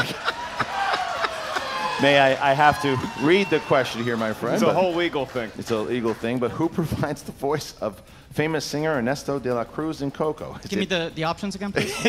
May 2.00 2.20
I, 2.20 2.52
I 2.52 2.54
have 2.54 2.80
to 2.84 2.96
read 3.26 3.50
the 3.50 3.60
question 3.62 4.04
here, 4.04 4.16
my 4.16 4.32
friend. 4.32 4.54
It's 4.54 4.64
a 4.64 4.72
whole 4.72 4.94
legal 4.94 5.26
thing. 5.26 5.52
It's 5.58 5.72
a 5.72 5.78
legal 5.78 6.14
thing, 6.14 6.38
but 6.38 6.52
who 6.52 6.70
provides 6.80 7.24
the 7.24 7.32
voice 7.32 7.74
of 7.82 8.04
famous 8.32 8.66
singer 8.66 8.92
Ernesto 8.92 9.40
de 9.40 9.52
la 9.52 9.64
Cruz 9.64 10.04
in 10.04 10.12
Coco? 10.12 10.56
Is 10.64 10.70
give 10.70 10.78
me 10.78 10.86
the, 10.86 11.12
the 11.16 11.24
options 11.24 11.56
again, 11.56 11.72
please. 11.72 11.90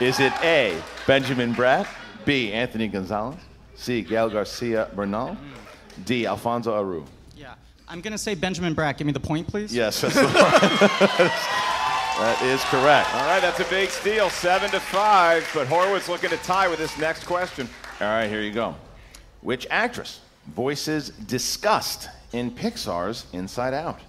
Is 0.00 0.20
it 0.20 0.32
A, 0.44 0.80
Benjamin 1.08 1.52
Bratt, 1.52 1.88
B, 2.24 2.52
Anthony 2.52 2.86
Gonzalez, 2.86 3.40
C, 3.74 4.02
Gael 4.02 4.30
Garcia 4.30 4.88
Bernal, 4.94 5.36
D, 6.04 6.24
Alfonso 6.24 6.72
Arau? 6.72 7.04
I'm 7.90 8.02
going 8.02 8.12
to 8.12 8.18
say 8.18 8.34
Benjamin 8.34 8.74
Bratt. 8.74 8.98
Give 8.98 9.06
me 9.06 9.14
the 9.14 9.20
point, 9.20 9.46
please. 9.46 9.74
Yes, 9.74 10.02
that's 10.02 10.14
that 10.16 11.32
is 12.42 12.62
correct. 12.64 13.14
All 13.14 13.26
right, 13.26 13.40
that's 13.40 13.60
a 13.60 13.64
big 13.64 13.88
steal, 13.88 14.28
seven 14.28 14.70
to 14.70 14.80
five. 14.80 15.48
But 15.54 15.68
Horowitz 15.68 16.06
looking 16.08 16.28
to 16.30 16.36
tie 16.38 16.68
with 16.68 16.78
this 16.78 16.98
next 16.98 17.24
question. 17.24 17.66
All 18.00 18.08
right, 18.08 18.28
here 18.28 18.42
you 18.42 18.52
go. 18.52 18.74
Which 19.40 19.66
actress 19.70 20.20
voices 20.54 21.08
disgust 21.10 22.10
in 22.32 22.50
Pixar's 22.50 23.24
Inside 23.32 23.72
Out? 23.72 24.00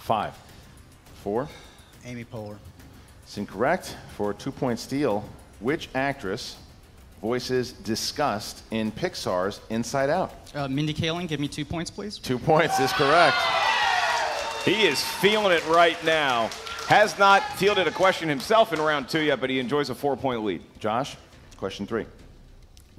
Five, 0.00 0.34
four. 1.22 1.48
Amy 2.08 2.24
Poehler. 2.24 2.56
It's 3.22 3.36
incorrect. 3.36 3.94
For 4.16 4.30
a 4.30 4.34
two-point 4.34 4.78
steal, 4.78 5.28
which 5.60 5.90
actress 5.94 6.56
voices 7.20 7.72
disgust 7.72 8.62
in 8.70 8.90
Pixar's 8.90 9.60
Inside 9.68 10.08
Out? 10.08 10.32
Uh, 10.54 10.68
Mindy 10.68 10.94
Kaling, 10.94 11.28
give 11.28 11.38
me 11.38 11.48
two 11.48 11.66
points, 11.66 11.90
please. 11.90 12.18
Two 12.18 12.38
points 12.38 12.80
is 12.80 12.92
correct. 12.92 13.36
He 14.64 14.86
is 14.86 15.04
feeling 15.04 15.52
it 15.52 15.66
right 15.68 16.02
now. 16.04 16.48
Has 16.88 17.18
not 17.18 17.42
fielded 17.58 17.86
a 17.86 17.90
question 17.90 18.28
himself 18.28 18.72
in 18.72 18.80
round 18.80 19.10
two 19.10 19.20
yet, 19.20 19.40
but 19.40 19.50
he 19.50 19.58
enjoys 19.58 19.90
a 19.90 19.94
four 19.94 20.16
point 20.16 20.42
lead. 20.42 20.62
Josh, 20.78 21.16
question 21.58 21.86
three. 21.86 22.06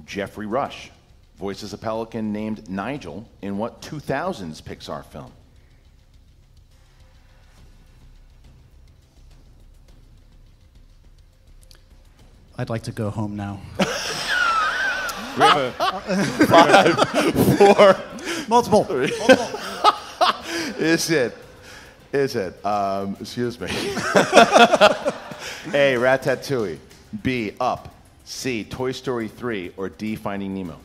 Geoffrey 0.04 0.46
Rush 0.46 0.92
voices 1.36 1.72
a 1.72 1.78
pelican 1.78 2.32
named 2.32 2.70
Nigel 2.70 3.26
in 3.42 3.58
what 3.58 3.82
2000s 3.82 4.62
Pixar 4.62 5.04
film? 5.06 5.32
I'd 12.60 12.68
like 12.68 12.82
to 12.82 12.92
go 12.92 13.08
home 13.08 13.36
now. 13.36 13.58
We 13.78 13.84
have 15.44 15.56
a- 15.56 16.46
Five, 16.46 16.94
four, 17.56 17.96
Multiple. 18.48 18.84
three. 18.84 19.10
Is 20.78 21.08
it? 21.08 21.34
Is 22.12 22.36
it? 22.36 22.62
Um, 22.66 23.16
excuse 23.18 23.58
me. 23.58 23.68
A. 25.72 25.94
Ratatouille. 25.96 26.78
B. 27.22 27.52
Up. 27.58 27.94
C. 28.24 28.62
Toy 28.64 28.92
Story 28.92 29.28
3. 29.28 29.72
Or 29.78 29.88
D. 29.88 30.14
Finding 30.14 30.52
Nemo. 30.54 30.78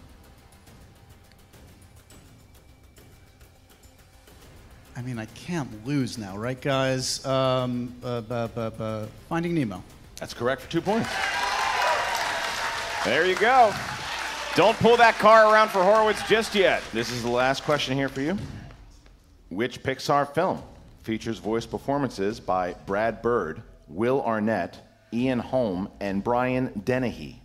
I 4.95 5.01
mean, 5.01 5.19
I 5.19 5.25
can't 5.25 5.85
lose 5.85 6.17
now, 6.17 6.37
right, 6.37 6.59
guys? 6.61 7.25
Um, 7.25 7.93
uh, 8.01 8.21
bu- 8.21 8.47
bu- 8.47 8.69
bu- 8.71 9.07
Finding 9.27 9.53
Nemo. 9.53 9.83
That's 10.21 10.33
correct 10.33 10.61
for 10.61 10.71
two 10.71 10.79
points. 10.79 11.09
There 13.05 13.27
you 13.27 13.35
go. 13.35 13.71
Don't 14.55 14.75
pull 14.79 14.97
that 14.97 15.13
car 15.19 15.53
around 15.53 15.69
for 15.69 15.83
Horowitz 15.83 16.27
just 16.27 16.55
yet. 16.55 16.81
This 16.91 17.11
is 17.11 17.21
the 17.21 17.29
last 17.29 17.63
question 17.63 17.95
here 17.95 18.09
for 18.09 18.21
you. 18.21 18.35
Which 19.49 19.83
Pixar 19.83 20.33
film 20.33 20.63
features 21.03 21.37
voice 21.37 21.67
performances 21.67 22.39
by 22.39 22.73
Brad 22.87 23.21
Bird, 23.21 23.61
Will 23.87 24.23
Arnett, 24.23 24.79
Ian 25.13 25.37
Holm, 25.37 25.87
and 25.99 26.23
Brian 26.23 26.81
Dennehy? 26.83 27.43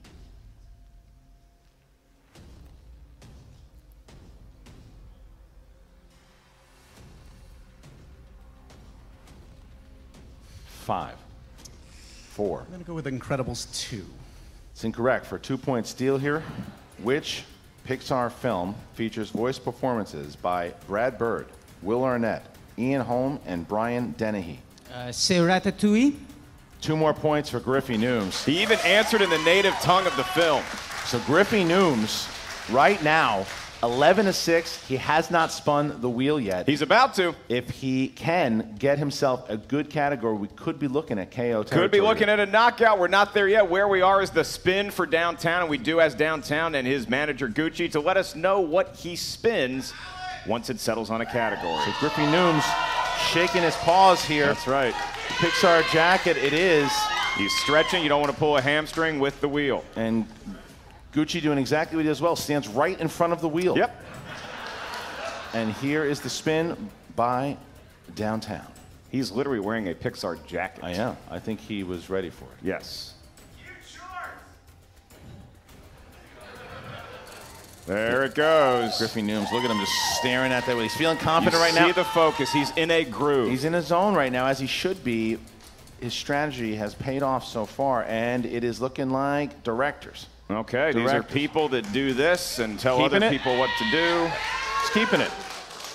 Five, 10.65 11.17
four. 12.31 12.61
I'm 12.61 12.67
going 12.69 12.81
to 12.81 12.87
go 12.87 12.95
with 12.95 13.05
Incredibles 13.05 13.71
2. 13.79 14.07
It's 14.81 14.87
incorrect. 14.87 15.27
For 15.27 15.37
two 15.37 15.59
point 15.59 15.87
steal 15.87 16.17
here, 16.17 16.43
which 17.03 17.45
Pixar 17.87 18.33
film 18.33 18.75
features 18.95 19.29
voice 19.29 19.59
performances 19.59 20.37
by 20.37 20.73
Brad 20.87 21.19
Bird, 21.19 21.49
Will 21.83 22.03
Arnett, 22.03 22.47
Ian 22.79 23.03
Holm, 23.03 23.39
and 23.45 23.69
Brian 23.69 24.13
Dennehy? 24.13 24.59
Uh, 24.91 25.13
c'est 25.13 25.37
Ratatouille. 25.37 26.15
Two 26.81 26.97
more 26.97 27.13
points 27.13 27.51
for 27.51 27.61
Griffey 27.61 27.99
Nooms. 27.99 28.43
He 28.43 28.63
even 28.63 28.79
answered 28.87 29.21
in 29.21 29.29
the 29.29 29.43
native 29.45 29.75
tongue 29.83 30.07
of 30.07 30.17
the 30.17 30.25
film. 30.25 30.65
So 31.05 31.19
Griffey 31.27 31.63
Nooms, 31.63 32.27
right 32.73 33.05
now, 33.05 33.45
11 33.83 34.27
to 34.27 34.33
6. 34.33 34.87
He 34.87 34.97
has 34.97 35.31
not 35.31 35.53
spun 35.53 36.01
the 36.01 36.09
wheel 36.09 36.39
yet. 36.39 36.69
He's 36.69 36.83
about 36.83 37.15
to. 37.15 37.35
If 37.49 37.71
he 37.71 38.09
can 38.09 38.77
get 38.79 38.99
himself 38.99 39.49
a 39.49 39.57
good 39.57 39.89
category, 39.89 40.35
we 40.35 40.49
could 40.49 40.79
be 40.79 40.89
looking 40.89 41.19
at 41.19 41.31
KO 41.31 41.63
territory. 41.63 41.83
Could 41.83 41.91
be 41.91 42.01
looking 42.01 42.29
at 42.29 42.41
a 42.41 42.47
knockout. 42.47 42.99
We're 42.99 43.09
not 43.09 43.33
there 43.33 43.49
yet. 43.49 43.71
Where 43.71 43.89
we 43.89 44.03
are 44.03 44.21
is 44.23 44.31
the 44.31 44.45
spin 44.45 44.91
for 44.91 45.07
downtown, 45.07 45.63
and 45.63 45.71
we 45.71 45.79
do 45.79 46.01
as 46.01 46.15
downtown 46.15 46.75
and 46.75 46.87
his 46.87 47.09
manager 47.09 47.49
Gucci 47.49 47.91
to 47.93 48.01
let 48.01 48.17
us 48.17 48.35
know 48.35 48.61
what 48.61 48.97
he 48.97 49.17
spins 49.17 49.93
once 50.47 50.71
it 50.71 50.79
settles 50.79 51.11
on 51.11 51.21
a 51.21 51.27
category. 51.27 51.83
So 51.85 51.93
Griffey 52.01 52.23
Nooms 52.23 52.65
shaking 53.33 53.63
his 53.63 53.77
paws 53.77 54.25
here. 54.25 54.47
That's 54.47 54.67
right. 54.67 54.95
Pixar 54.95 55.91
jacket, 55.91 56.37
it 56.37 56.53
is. 56.53 56.91
He's 57.37 57.53
stretching. 57.61 58.03
You 58.03 58.09
don't 58.09 58.21
want 58.21 58.33
to 58.33 58.39
pull 58.39 58.57
a 58.57 58.61
hamstring 58.61 59.21
with 59.21 59.41
the 59.41 59.49
wheel. 59.49 59.85
And 59.97 60.27
Gucci 61.13 61.43
doing 61.43 61.59
exactly 61.59 61.97
what 61.97 62.05
he 62.05 62.09
does 62.09 62.21
well, 62.23 62.37
stands 62.37 62.69
right 62.69 62.99
in 63.01 63.09
front 63.09 63.33
of 63.33 63.41
the 63.41 63.49
wheel. 63.49 63.77
Yep. 63.77 64.05
And 65.55 65.73
here 65.75 66.05
is 66.05 66.21
the 66.21 66.31
spin 66.31 66.91
by 67.17 67.57
Downtown. 68.15 68.67
He's 69.11 69.33
literally 69.33 69.59
wearing 69.59 69.89
a 69.89 69.95
Pixar 69.95 70.45
jacket. 70.47 70.85
I 70.85 70.93
am. 70.93 71.17
I 71.29 71.41
think 71.41 71.59
he 71.59 71.83
was 71.83 72.09
ready 72.09 72.31
for 72.31 72.45
it. 72.45 72.59
Yes. 72.63 73.15
There 77.87 78.23
it 78.23 78.37
goes. 78.37 78.99
Griffey 78.99 79.21
Nooms, 79.21 79.51
look 79.51 79.65
at 79.65 79.71
him 79.71 79.81
just 79.81 80.17
staring 80.19 80.53
at 80.53 80.65
that. 80.67 80.77
He's 80.77 80.95
feeling 80.95 81.17
You 81.17 81.25
confident 81.25 81.61
right 81.61 81.73
see 81.73 81.81
now. 81.81 81.87
See 81.89 81.93
the 81.93 82.05
focus. 82.05 82.53
He's 82.53 82.71
in 82.77 82.89
a 82.93 83.03
groove. 83.03 83.51
He's 83.51 83.65
in 83.65 83.75
a 83.75 83.83
zone 83.83 84.15
right 84.15 84.31
now, 84.31 84.47
as 84.47 84.61
he 84.61 84.69
should 84.69 85.03
be. 85.03 85.39
His 86.01 86.15
strategy 86.15 86.77
has 86.77 86.95
paid 86.95 87.25
off 87.25 87.45
so 87.45 87.67
far, 87.67 88.05
and 88.05 88.47
it 88.47 88.63
is 88.63 88.81
looking 88.81 89.11
like 89.11 89.65
directors. 89.65 90.27
Okay, 90.51 90.91
these 90.93 91.11
are 91.11 91.23
people 91.23 91.69
that 91.69 91.91
do 91.93 92.13
this 92.13 92.59
and 92.59 92.79
tell 92.79 92.97
Keeping 92.99 93.17
other 93.19 93.27
it? 93.27 93.31
people 93.31 93.57
what 93.57 93.71
to 93.79 93.85
do. 93.93 94.31
He's 94.81 94.91
keeping 94.91 95.21
it. 95.21 95.31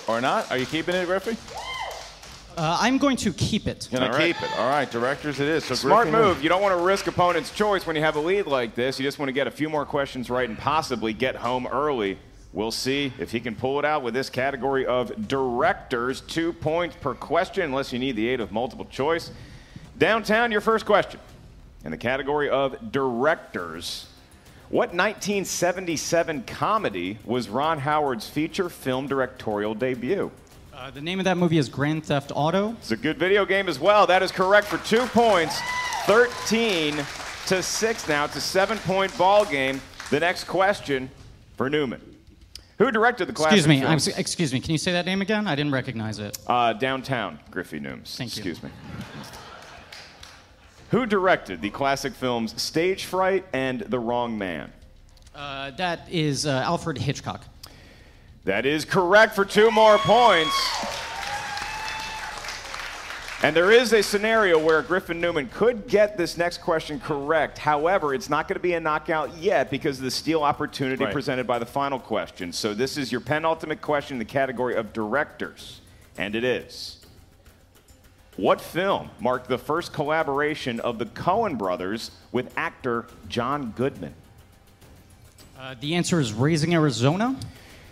Or 0.08 0.20
not? 0.22 0.50
Are 0.50 0.56
you 0.56 0.64
keeping 0.64 0.94
it, 0.94 1.04
Griffey? 1.06 1.36
Uh, 2.56 2.78
I'm 2.80 2.96
going 2.96 3.18
to 3.18 3.34
keep 3.34 3.66
it. 3.66 3.86
Gonna 3.92 4.06
All 4.06 4.12
right. 4.12 4.34
keep 4.34 4.42
it. 4.42 4.58
All 4.58 4.70
right, 4.70 4.90
directors 4.90 5.40
it 5.40 5.48
is. 5.48 5.64
So 5.66 5.74
Smart 5.74 6.08
Griffey 6.08 6.16
Nooms- 6.16 6.22
move. 6.36 6.42
You 6.42 6.48
don't 6.48 6.62
want 6.62 6.72
to 6.78 6.82
risk 6.82 7.06
opponent's 7.06 7.50
choice 7.50 7.86
when 7.86 7.96
you 7.96 8.02
have 8.02 8.16
a 8.16 8.20
lead 8.20 8.46
like 8.46 8.74
this. 8.74 8.98
You 8.98 9.04
just 9.04 9.18
want 9.18 9.28
to 9.28 9.34
get 9.34 9.46
a 9.46 9.50
few 9.50 9.68
more 9.68 9.84
questions 9.84 10.30
right 10.30 10.48
and 10.48 10.56
possibly 10.56 11.12
get 11.12 11.36
home 11.36 11.66
early. 11.66 12.16
We'll 12.54 12.70
see 12.70 13.12
if 13.18 13.30
he 13.32 13.40
can 13.40 13.56
pull 13.56 13.78
it 13.78 13.84
out 13.84 14.02
with 14.02 14.14
this 14.14 14.30
category 14.30 14.86
of 14.86 15.28
directors. 15.28 16.22
Two 16.22 16.54
points 16.54 16.96
per 16.98 17.12
question, 17.12 17.64
unless 17.64 17.92
you 17.92 17.98
need 17.98 18.16
the 18.16 18.26
aid 18.28 18.40
of 18.40 18.52
multiple 18.52 18.86
choice. 18.86 19.30
Downtown, 19.98 20.50
your 20.50 20.62
first 20.62 20.86
question. 20.86 21.20
In 21.84 21.90
the 21.90 21.98
category 21.98 22.48
of 22.48 22.90
directors, 22.90 24.06
what 24.76 24.90
1977 24.90 26.42
comedy 26.42 27.18
was 27.24 27.48
Ron 27.48 27.78
Howard's 27.78 28.28
feature 28.28 28.68
film 28.68 29.06
directorial 29.06 29.74
debut? 29.74 30.30
Uh, 30.74 30.90
the 30.90 31.00
name 31.00 31.18
of 31.18 31.24
that 31.24 31.38
movie 31.38 31.56
is 31.56 31.70
Grand 31.70 32.04
Theft 32.04 32.30
Auto. 32.34 32.72
It's 32.72 32.90
a 32.90 32.96
good 32.98 33.16
video 33.16 33.46
game 33.46 33.70
as 33.70 33.80
well. 33.80 34.06
That 34.06 34.22
is 34.22 34.30
correct 34.30 34.66
for 34.66 34.76
two 34.86 35.06
points. 35.06 35.58
13 36.04 36.94
to 37.46 37.62
6 37.62 38.08
now. 38.08 38.26
It's 38.26 38.36
a 38.36 38.40
seven 38.42 38.76
point 38.80 39.16
ball 39.16 39.46
game. 39.46 39.80
The 40.10 40.20
next 40.20 40.44
question 40.44 41.08
for 41.56 41.70
Newman. 41.70 42.02
Who 42.76 42.90
directed 42.90 43.28
the 43.28 43.32
classic 43.32 43.56
Excuse 43.56 43.80
me. 43.80 43.82
I'm, 43.82 43.96
excuse 43.96 44.52
me. 44.52 44.60
Can 44.60 44.72
you 44.72 44.78
say 44.78 44.92
that 44.92 45.06
name 45.06 45.22
again? 45.22 45.46
I 45.46 45.54
didn't 45.54 45.72
recognize 45.72 46.18
it. 46.18 46.36
Uh, 46.46 46.74
downtown, 46.74 47.38
Griffey 47.50 47.80
Nooms. 47.80 48.14
Thank 48.14 48.36
you. 48.36 48.42
Excuse 48.42 48.62
me. 48.62 48.68
Who 50.90 51.04
directed 51.06 51.60
the 51.62 51.70
classic 51.70 52.14
films 52.14 52.60
Stage 52.60 53.04
Fright 53.04 53.44
and 53.52 53.80
The 53.80 53.98
Wrong 53.98 54.38
Man? 54.38 54.72
Uh, 55.34 55.70
that 55.72 56.08
is 56.10 56.46
uh, 56.46 56.62
Alfred 56.64 56.98
Hitchcock. 56.98 57.42
That 58.44 58.64
is 58.64 58.84
correct 58.84 59.34
for 59.34 59.44
two 59.44 59.70
more 59.70 59.98
points. 59.98 60.54
And 63.42 63.54
there 63.54 63.70
is 63.70 63.92
a 63.92 64.02
scenario 64.02 64.58
where 64.58 64.80
Griffin 64.80 65.20
Newman 65.20 65.48
could 65.52 65.88
get 65.88 66.16
this 66.16 66.38
next 66.38 66.58
question 66.58 66.98
correct. 66.98 67.58
However, 67.58 68.14
it's 68.14 68.30
not 68.30 68.48
going 68.48 68.54
to 68.54 68.62
be 68.62 68.72
a 68.74 68.80
knockout 68.80 69.36
yet 69.36 69.70
because 69.70 69.98
of 69.98 70.04
the 70.04 70.10
steal 70.10 70.42
opportunity 70.42 71.04
Right. 71.04 71.12
presented 71.12 71.46
by 71.46 71.58
the 71.58 71.66
final 71.66 71.98
question. 71.98 72.52
So 72.52 72.72
this 72.72 72.96
is 72.96 73.12
your 73.12 73.20
penultimate 73.20 73.82
question 73.82 74.14
in 74.14 74.18
the 74.20 74.24
category 74.24 74.74
of 74.74 74.92
directors. 74.92 75.80
And 76.16 76.34
it 76.34 76.44
is 76.44 77.04
What 78.36 78.60
film 78.60 79.08
marked 79.18 79.48
the 79.48 79.56
first 79.56 79.94
collaboration 79.94 80.78
of 80.80 80.98
the 80.98 81.06
Coen 81.06 81.56
brothers 81.56 82.10
with 82.32 82.52
actor 82.56 83.06
John 83.28 83.72
Goodman? 83.74 84.14
Uh, 85.58 85.74
the 85.80 85.94
answer 85.94 86.20
is 86.20 86.34
Raising 86.34 86.74
Arizona. 86.74 87.34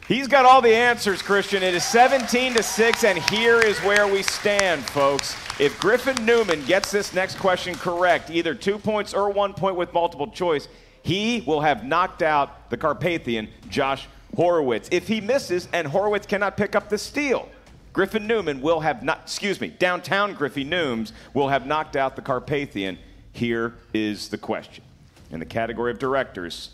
He's 0.07 0.29
got 0.29 0.45
all 0.45 0.61
the 0.61 0.75
answers, 0.75 1.23
Christian. 1.23 1.63
It 1.63 1.73
is 1.73 1.83
17 1.85 2.55
to 2.55 2.63
6, 2.63 3.05
and 3.05 3.19
here 3.31 3.59
is 3.59 3.79
where 3.79 4.07
we 4.07 4.23
stand, 4.23 4.85
folks. 4.85 5.35
If 5.59 5.81
Griffin 5.81 6.27
Newman 6.27 6.63
gets 6.67 6.91
this 6.91 7.15
next 7.15 7.39
question 7.39 7.75
correct, 7.75 8.29
either 8.29 8.55
two 8.55 8.77
points 8.77 9.15
or 9.15 9.31
one 9.31 9.55
point 9.55 9.77
with 9.77 9.95
multiple 9.95 10.27
choice, 10.27 10.69
he 11.03 11.43
will 11.47 11.63
have 11.63 11.85
knocked 11.85 12.21
out 12.21 12.69
the 12.69 12.77
Carpathian 12.77 13.49
Josh 13.71 14.07
Horowitz. 14.37 14.91
If 14.93 15.09
he 15.09 15.23
misses 15.23 15.69
and 15.73 15.87
Horowitz 15.87 16.27
cannot 16.27 16.59
pick 16.59 16.77
up 16.77 16.91
the 16.91 16.99
steal, 16.99 17.49
Griffin 17.95 18.27
Newman 18.27 18.61
will 18.61 18.81
have 18.81 19.03
not, 19.05 19.21
excuse 19.23 19.61
me, 19.61 19.69
downtown 19.69 20.35
Griffey 20.35 20.65
Nooms 20.65 21.13
will 21.33 21.49
have 21.49 21.65
knocked 21.65 21.95
out 21.95 22.17
the 22.17 22.23
Carpathian. 22.23 22.99
Here 23.33 23.75
is 23.95 24.29
the 24.29 24.37
question. 24.37 24.83
In 25.31 25.39
the 25.39 25.47
category 25.47 25.93
of 25.93 26.01
directors, 26.01 26.71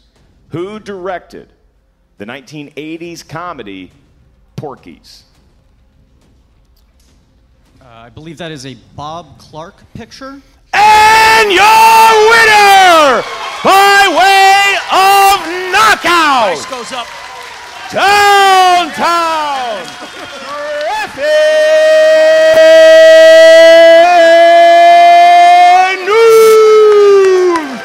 who 0.49 0.81
directed 0.81 1.53
the 2.17 2.25
1980s 2.25 3.29
comedy 3.29 3.93
Porky's? 4.57 5.25
Uh, 7.83 7.85
I 7.87 8.09
believe 8.09 8.39
that 8.39 8.51
is 8.51 8.65
a 8.65 8.75
Bob 8.97 9.39
Clark 9.39 9.75
picture. 9.93 10.41
And 10.73 11.53
your 11.53 12.31
winner 12.31 13.23
by 13.63 14.09
way 14.17 14.77
of 14.91 15.37
knockout. 15.71 16.57
Price 16.57 16.65
goes 16.67 16.93
up. 16.93 17.07
Downtown 17.93 19.51
News. 26.51 27.81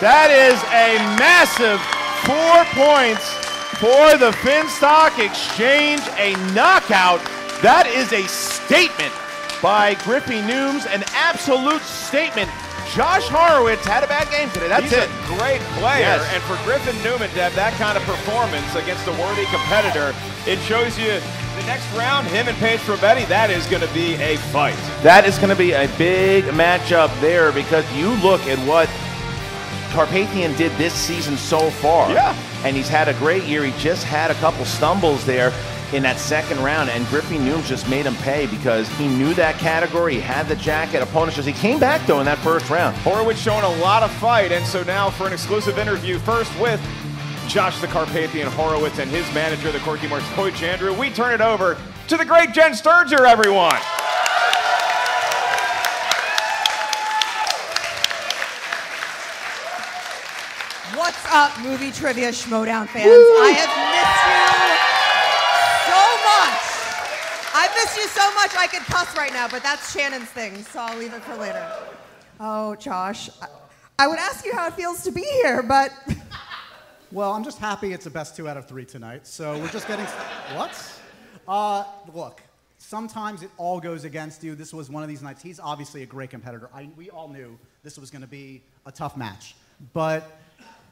That 0.00 0.30
is 0.30 0.58
a 0.72 0.98
massive 1.18 1.80
four 2.24 2.64
points 2.74 3.26
for 3.78 4.16
the 4.18 4.30
Finstock 4.42 5.18
Exchange, 5.18 6.00
a 6.18 6.34
knockout. 6.54 7.20
That 7.62 7.86
is 7.86 8.12
a 8.12 8.26
statement 8.28 9.12
by 9.62 9.94
Griffey 10.06 10.40
Nooms, 10.42 10.86
an 10.86 11.02
absolute 11.14 11.82
statement. 11.82 12.50
Josh 12.94 13.28
Horowitz 13.28 13.84
had 13.84 14.02
a 14.02 14.06
bad 14.08 14.30
game 14.30 14.48
today. 14.50 14.68
That's 14.68 14.84
He's 14.88 14.92
it. 14.96 15.10
a 15.10 15.36
great 15.36 15.60
player, 15.76 16.00
Yes. 16.16 16.24
and 16.32 16.42
for 16.48 16.56
Griffin 16.64 16.96
Newman 17.04 17.28
to 17.36 17.42
have 17.42 17.54
that 17.54 17.74
kind 17.76 17.98
of 17.98 18.04
performance 18.08 18.70
against 18.74 19.04
a 19.06 19.12
worthy 19.20 19.44
competitor, 19.52 20.14
it 20.48 20.56
shows 20.64 20.96
you 20.98 21.20
the 21.58 21.66
next 21.66 21.92
round, 21.94 22.26
him 22.28 22.46
and 22.48 22.56
Paige 22.58 22.80
Robetti, 22.80 23.26
that 23.28 23.50
is 23.50 23.66
going 23.66 23.82
to 23.82 23.92
be 23.92 24.14
a 24.14 24.36
fight. 24.36 24.76
That 25.02 25.26
is 25.26 25.38
going 25.38 25.50
to 25.50 25.56
be 25.56 25.72
a 25.72 25.88
big 25.98 26.44
matchup 26.44 27.08
there 27.20 27.52
because 27.52 27.84
you 27.94 28.10
look 28.22 28.40
at 28.42 28.58
what 28.66 28.88
Carpathian 29.92 30.54
did 30.56 30.70
this 30.72 30.94
season 30.94 31.36
so 31.36 31.70
far. 31.70 32.12
Yeah. 32.12 32.36
And 32.64 32.76
he's 32.76 32.88
had 32.88 33.08
a 33.08 33.14
great 33.14 33.44
year. 33.44 33.64
He 33.64 33.72
just 33.80 34.04
had 34.04 34.30
a 34.30 34.34
couple 34.34 34.64
stumbles 34.64 35.24
there 35.26 35.52
in 35.92 36.02
that 36.02 36.18
second 36.18 36.62
round, 36.62 36.90
and 36.90 37.06
Griffey 37.06 37.38
Nooms 37.38 37.66
just 37.66 37.88
made 37.88 38.04
him 38.04 38.14
pay 38.16 38.46
because 38.46 38.86
he 38.90 39.08
knew 39.08 39.32
that 39.34 39.56
category. 39.56 40.14
He 40.14 40.20
had 40.20 40.46
the 40.46 40.56
jacket. 40.56 41.02
Opponents 41.02 41.36
just 41.36 41.48
he 41.48 41.54
came 41.54 41.80
back 41.80 42.06
though 42.06 42.20
in 42.20 42.26
that 42.26 42.38
first 42.38 42.68
round. 42.68 42.94
Horowitz 42.98 43.40
showing 43.40 43.64
a 43.64 43.82
lot 43.82 44.02
of 44.02 44.12
fight, 44.12 44.52
and 44.52 44.66
so 44.66 44.82
now 44.82 45.08
for 45.08 45.26
an 45.26 45.32
exclusive 45.32 45.78
interview, 45.78 46.18
first 46.18 46.52
with 46.60 46.78
Josh 47.48 47.80
the 47.80 47.86
Carpathian 47.86 48.46
Horowitz 48.48 48.98
and 48.98 49.10
his 49.10 49.24
manager, 49.32 49.72
the 49.72 49.78
Corky 49.78 50.06
Marks, 50.06 50.28
Coy 50.34 50.50
Jandreau, 50.50 50.96
we 50.98 51.08
turn 51.08 51.32
it 51.32 51.40
over 51.40 51.78
to 52.08 52.16
the 52.18 52.24
great 52.24 52.52
Jen 52.52 52.72
Sturger, 52.72 53.26
everyone. 53.26 53.80
What's 60.94 61.24
up, 61.32 61.58
movie 61.62 61.90
trivia 61.90 62.32
Schmoedown 62.32 62.86
fans? 62.88 63.06
I 63.06 63.54
have 63.56 63.72
missed 63.96 64.24
you 64.28 64.44
so 65.88 66.04
much. 66.28 66.60
I've 67.54 67.74
missed 67.76 67.96
you 67.96 68.08
so 68.08 68.34
much 68.34 68.54
I 68.58 68.66
could 68.66 68.82
cuss 68.82 69.16
right 69.16 69.32
now, 69.32 69.48
but 69.48 69.62
that's 69.62 69.90
Shannon's 69.90 70.28
thing, 70.28 70.62
so 70.64 70.80
I'll 70.80 70.98
leave 70.98 71.14
it 71.14 71.22
for 71.22 71.34
later. 71.36 71.66
Oh, 72.40 72.74
Josh, 72.76 73.30
I 73.98 74.06
would 74.06 74.18
ask 74.18 74.44
you 74.44 74.54
how 74.54 74.66
it 74.66 74.74
feels 74.74 75.02
to 75.04 75.10
be 75.10 75.24
here, 75.42 75.62
but 75.62 75.92
Well, 77.10 77.32
I'm 77.32 77.42
just 77.42 77.58
happy 77.58 77.94
it's 77.94 78.04
a 78.04 78.10
best 78.10 78.36
two 78.36 78.50
out 78.50 78.58
of 78.58 78.68
three 78.68 78.84
tonight. 78.84 79.26
So 79.26 79.58
we're 79.58 79.70
just 79.70 79.88
getting. 79.88 80.04
what? 80.54 81.00
Uh, 81.48 81.84
look, 82.12 82.42
sometimes 82.76 83.42
it 83.42 83.50
all 83.56 83.80
goes 83.80 84.04
against 84.04 84.44
you. 84.44 84.54
This 84.54 84.74
was 84.74 84.90
one 84.90 85.02
of 85.02 85.08
these 85.08 85.22
nights. 85.22 85.42
He's 85.42 85.58
obviously 85.58 86.02
a 86.02 86.06
great 86.06 86.28
competitor. 86.28 86.68
I, 86.74 86.90
we 86.98 87.08
all 87.08 87.28
knew 87.28 87.58
this 87.82 87.98
was 87.98 88.10
going 88.10 88.20
to 88.20 88.28
be 88.28 88.62
a 88.84 88.92
tough 88.92 89.16
match. 89.16 89.56
But 89.94 90.38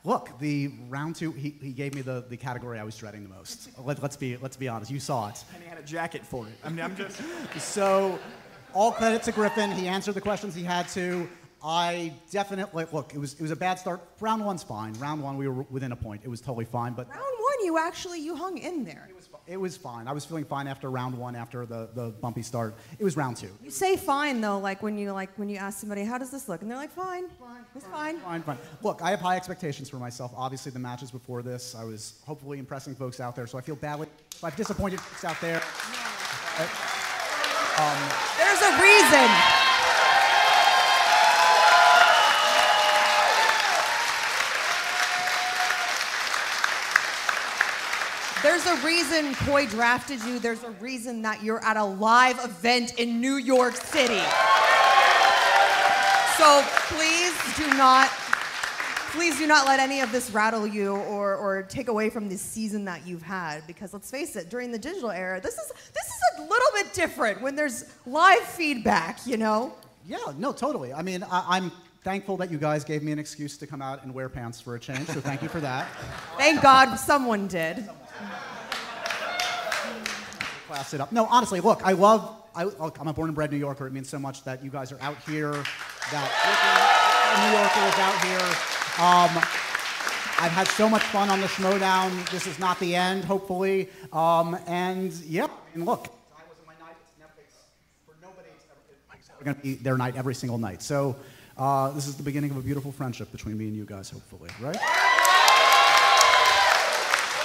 look, 0.04 0.30
the 0.38 0.70
round 0.88 1.16
two, 1.16 1.32
he, 1.32 1.54
he 1.60 1.72
gave 1.72 1.94
me 1.94 2.00
the, 2.00 2.24
the 2.30 2.36
category 2.38 2.78
I 2.78 2.84
was 2.84 2.96
dreading 2.96 3.22
the 3.22 3.28
most. 3.28 3.68
Let, 3.78 4.02
let's, 4.02 4.16
be, 4.16 4.38
let's 4.38 4.56
be 4.56 4.68
honest. 4.68 4.90
You 4.90 5.00
saw 5.00 5.28
it. 5.28 5.44
And 5.52 5.62
he 5.62 5.68
had 5.68 5.78
a 5.78 5.82
jacket 5.82 6.24
for 6.24 6.46
it. 6.46 6.54
I 6.64 6.70
mean, 6.70 6.80
I'm 6.80 6.96
just. 6.96 7.20
So, 7.58 8.18
all 8.72 8.92
credit 8.92 9.22
to 9.24 9.32
Griffin. 9.32 9.70
He 9.70 9.86
answered 9.86 10.14
the 10.14 10.20
questions 10.22 10.54
he 10.54 10.64
had 10.64 10.88
to. 10.90 11.28
I 11.62 12.12
definitely 12.30 12.84
look. 12.92 13.14
It 13.14 13.18
was 13.18 13.34
it 13.34 13.42
was 13.42 13.50
a 13.50 13.56
bad 13.56 13.78
start. 13.78 14.00
Round 14.20 14.44
one's 14.44 14.62
fine. 14.62 14.92
Round 14.94 15.22
one, 15.22 15.36
we 15.36 15.48
were 15.48 15.62
within 15.70 15.92
a 15.92 15.96
point. 15.96 16.22
It 16.24 16.28
was 16.28 16.40
totally 16.40 16.64
fine. 16.66 16.92
But 16.92 17.08
round 17.08 17.20
one, 17.20 17.64
you 17.64 17.78
actually 17.78 18.20
you 18.20 18.36
hung 18.36 18.58
in 18.58 18.84
there. 18.84 19.08
it 19.46 19.56
was 19.58 19.76
fine. 19.76 20.06
I 20.06 20.12
was 20.12 20.24
feeling 20.24 20.44
fine 20.44 20.66
after 20.68 20.90
round 20.90 21.16
one. 21.16 21.34
After 21.34 21.64
the, 21.66 21.88
the 21.94 22.10
bumpy 22.20 22.42
start, 22.42 22.74
it 22.98 23.04
was 23.04 23.16
round 23.16 23.36
two. 23.38 23.50
You 23.64 23.70
say 23.70 23.96
fine 23.96 24.40
though, 24.40 24.58
like 24.58 24.82
when 24.82 24.98
you 24.98 25.12
like 25.12 25.30
when 25.36 25.48
you 25.48 25.56
ask 25.56 25.80
somebody, 25.80 26.04
how 26.04 26.18
does 26.18 26.30
this 26.30 26.48
look? 26.48 26.62
And 26.62 26.70
they're 26.70 26.78
like, 26.78 26.90
fine, 26.92 27.28
fine, 27.40 27.64
it's 27.74 27.86
fine. 27.86 28.18
Fine, 28.20 28.42
fine. 28.42 28.58
Look, 28.82 29.00
I 29.02 29.10
have 29.10 29.20
high 29.20 29.36
expectations 29.36 29.88
for 29.88 29.96
myself. 29.96 30.32
Obviously, 30.36 30.72
the 30.72 30.78
matches 30.78 31.10
before 31.10 31.42
this, 31.42 31.74
I 31.74 31.84
was 31.84 32.20
hopefully 32.26 32.58
impressing 32.58 32.94
folks 32.94 33.18
out 33.18 33.34
there. 33.34 33.46
So 33.46 33.56
I 33.58 33.60
feel 33.62 33.76
badly 33.76 34.08
if 34.34 34.44
I've 34.44 34.56
disappointed 34.56 35.00
folks 35.00 35.24
out 35.24 35.40
there. 35.40 35.62
Um, 37.78 37.98
There's 38.38 38.62
a 38.62 38.80
reason. 38.80 39.65
There's 48.42 48.66
a 48.66 48.76
reason 48.84 49.34
Coy 49.34 49.66
drafted 49.66 50.22
you. 50.22 50.38
There's 50.38 50.62
a 50.62 50.70
reason 50.72 51.22
that 51.22 51.42
you're 51.42 51.64
at 51.64 51.76
a 51.76 51.84
live 51.84 52.38
event 52.44 52.98
in 52.98 53.20
New 53.20 53.36
York 53.36 53.74
City. 53.74 54.22
So 56.36 56.62
please 56.88 57.34
do 57.56 57.66
not, 57.78 58.10
please 59.12 59.38
do 59.38 59.46
not 59.46 59.66
let 59.66 59.80
any 59.80 60.00
of 60.00 60.12
this 60.12 60.30
rattle 60.30 60.66
you 60.66 60.94
or, 60.94 61.34
or 61.34 61.62
take 61.62 61.88
away 61.88 62.10
from 62.10 62.28
this 62.28 62.42
season 62.42 62.84
that 62.84 63.06
you've 63.06 63.22
had. 63.22 63.66
Because 63.66 63.94
let's 63.94 64.10
face 64.10 64.36
it, 64.36 64.50
during 64.50 64.70
the 64.70 64.78
digital 64.78 65.10
era, 65.10 65.40
this 65.40 65.54
is 65.54 65.72
this 65.94 66.06
is 66.06 66.38
a 66.38 66.42
little 66.42 66.68
bit 66.74 66.92
different 66.92 67.40
when 67.40 67.56
there's 67.56 67.86
live 68.04 68.40
feedback. 68.40 69.26
You 69.26 69.38
know. 69.38 69.72
Yeah, 70.06 70.18
no, 70.36 70.52
totally. 70.52 70.92
I 70.92 71.02
mean, 71.02 71.24
I, 71.24 71.56
I'm 71.56 71.72
thankful 72.06 72.36
that 72.36 72.52
you 72.52 72.56
guys 72.56 72.84
gave 72.84 73.02
me 73.02 73.10
an 73.10 73.18
excuse 73.18 73.56
to 73.58 73.66
come 73.66 73.82
out 73.82 74.04
and 74.04 74.14
wear 74.14 74.28
pants 74.28 74.60
for 74.60 74.76
a 74.76 74.78
change. 74.78 75.08
So 75.08 75.20
thank 75.20 75.42
you 75.42 75.48
for 75.48 75.58
that. 75.58 75.88
Thank 76.38 76.62
God 76.62 76.94
someone 76.94 77.48
did. 77.48 77.84
class 80.68 80.94
it 80.94 81.00
up. 81.00 81.10
No, 81.10 81.26
honestly, 81.26 81.58
look, 81.58 81.80
I 81.84 81.92
love. 81.92 82.44
I, 82.54 82.62
I'm 83.00 83.08
a 83.08 83.12
born 83.12 83.30
and 83.30 83.34
bred 83.34 83.50
New 83.50 83.58
Yorker. 83.58 83.88
It 83.88 83.92
means 83.92 84.08
so 84.08 84.20
much 84.20 84.44
that 84.44 84.62
you 84.62 84.70
guys 84.70 84.92
are 84.92 85.00
out 85.00 85.16
here. 85.26 85.50
That 86.12 86.30
New 87.42 87.50
Yorker 87.58 87.84
is 87.90 87.98
out 87.98 88.18
here. 88.24 88.46
Um, 89.02 89.42
I've 90.38 90.52
had 90.52 90.68
so 90.68 90.88
much 90.88 91.02
fun 91.02 91.28
on 91.28 91.40
the 91.40 91.48
Schmoedown. 91.48 92.30
This 92.30 92.46
is 92.46 92.60
not 92.60 92.78
the 92.78 92.94
end, 92.94 93.24
hopefully. 93.24 93.88
Um, 94.12 94.56
and 94.68 95.12
yep, 95.24 95.50
and 95.74 95.84
look, 95.84 96.14
we're 99.40 99.44
going 99.44 99.56
to 99.56 99.62
be 99.62 99.74
their 99.74 99.98
night 99.98 100.14
every 100.14 100.36
single 100.36 100.58
night. 100.58 100.82
So 100.82 101.16
uh, 101.58 101.90
this 101.92 102.06
is 102.06 102.16
the 102.16 102.22
beginning 102.22 102.50
of 102.50 102.56
a 102.56 102.60
beautiful 102.60 102.92
friendship 102.92 103.32
between 103.32 103.56
me 103.56 103.66
and 103.68 103.76
you 103.76 103.84
guys, 103.84 104.10
hopefully, 104.10 104.50
right? 104.60 104.76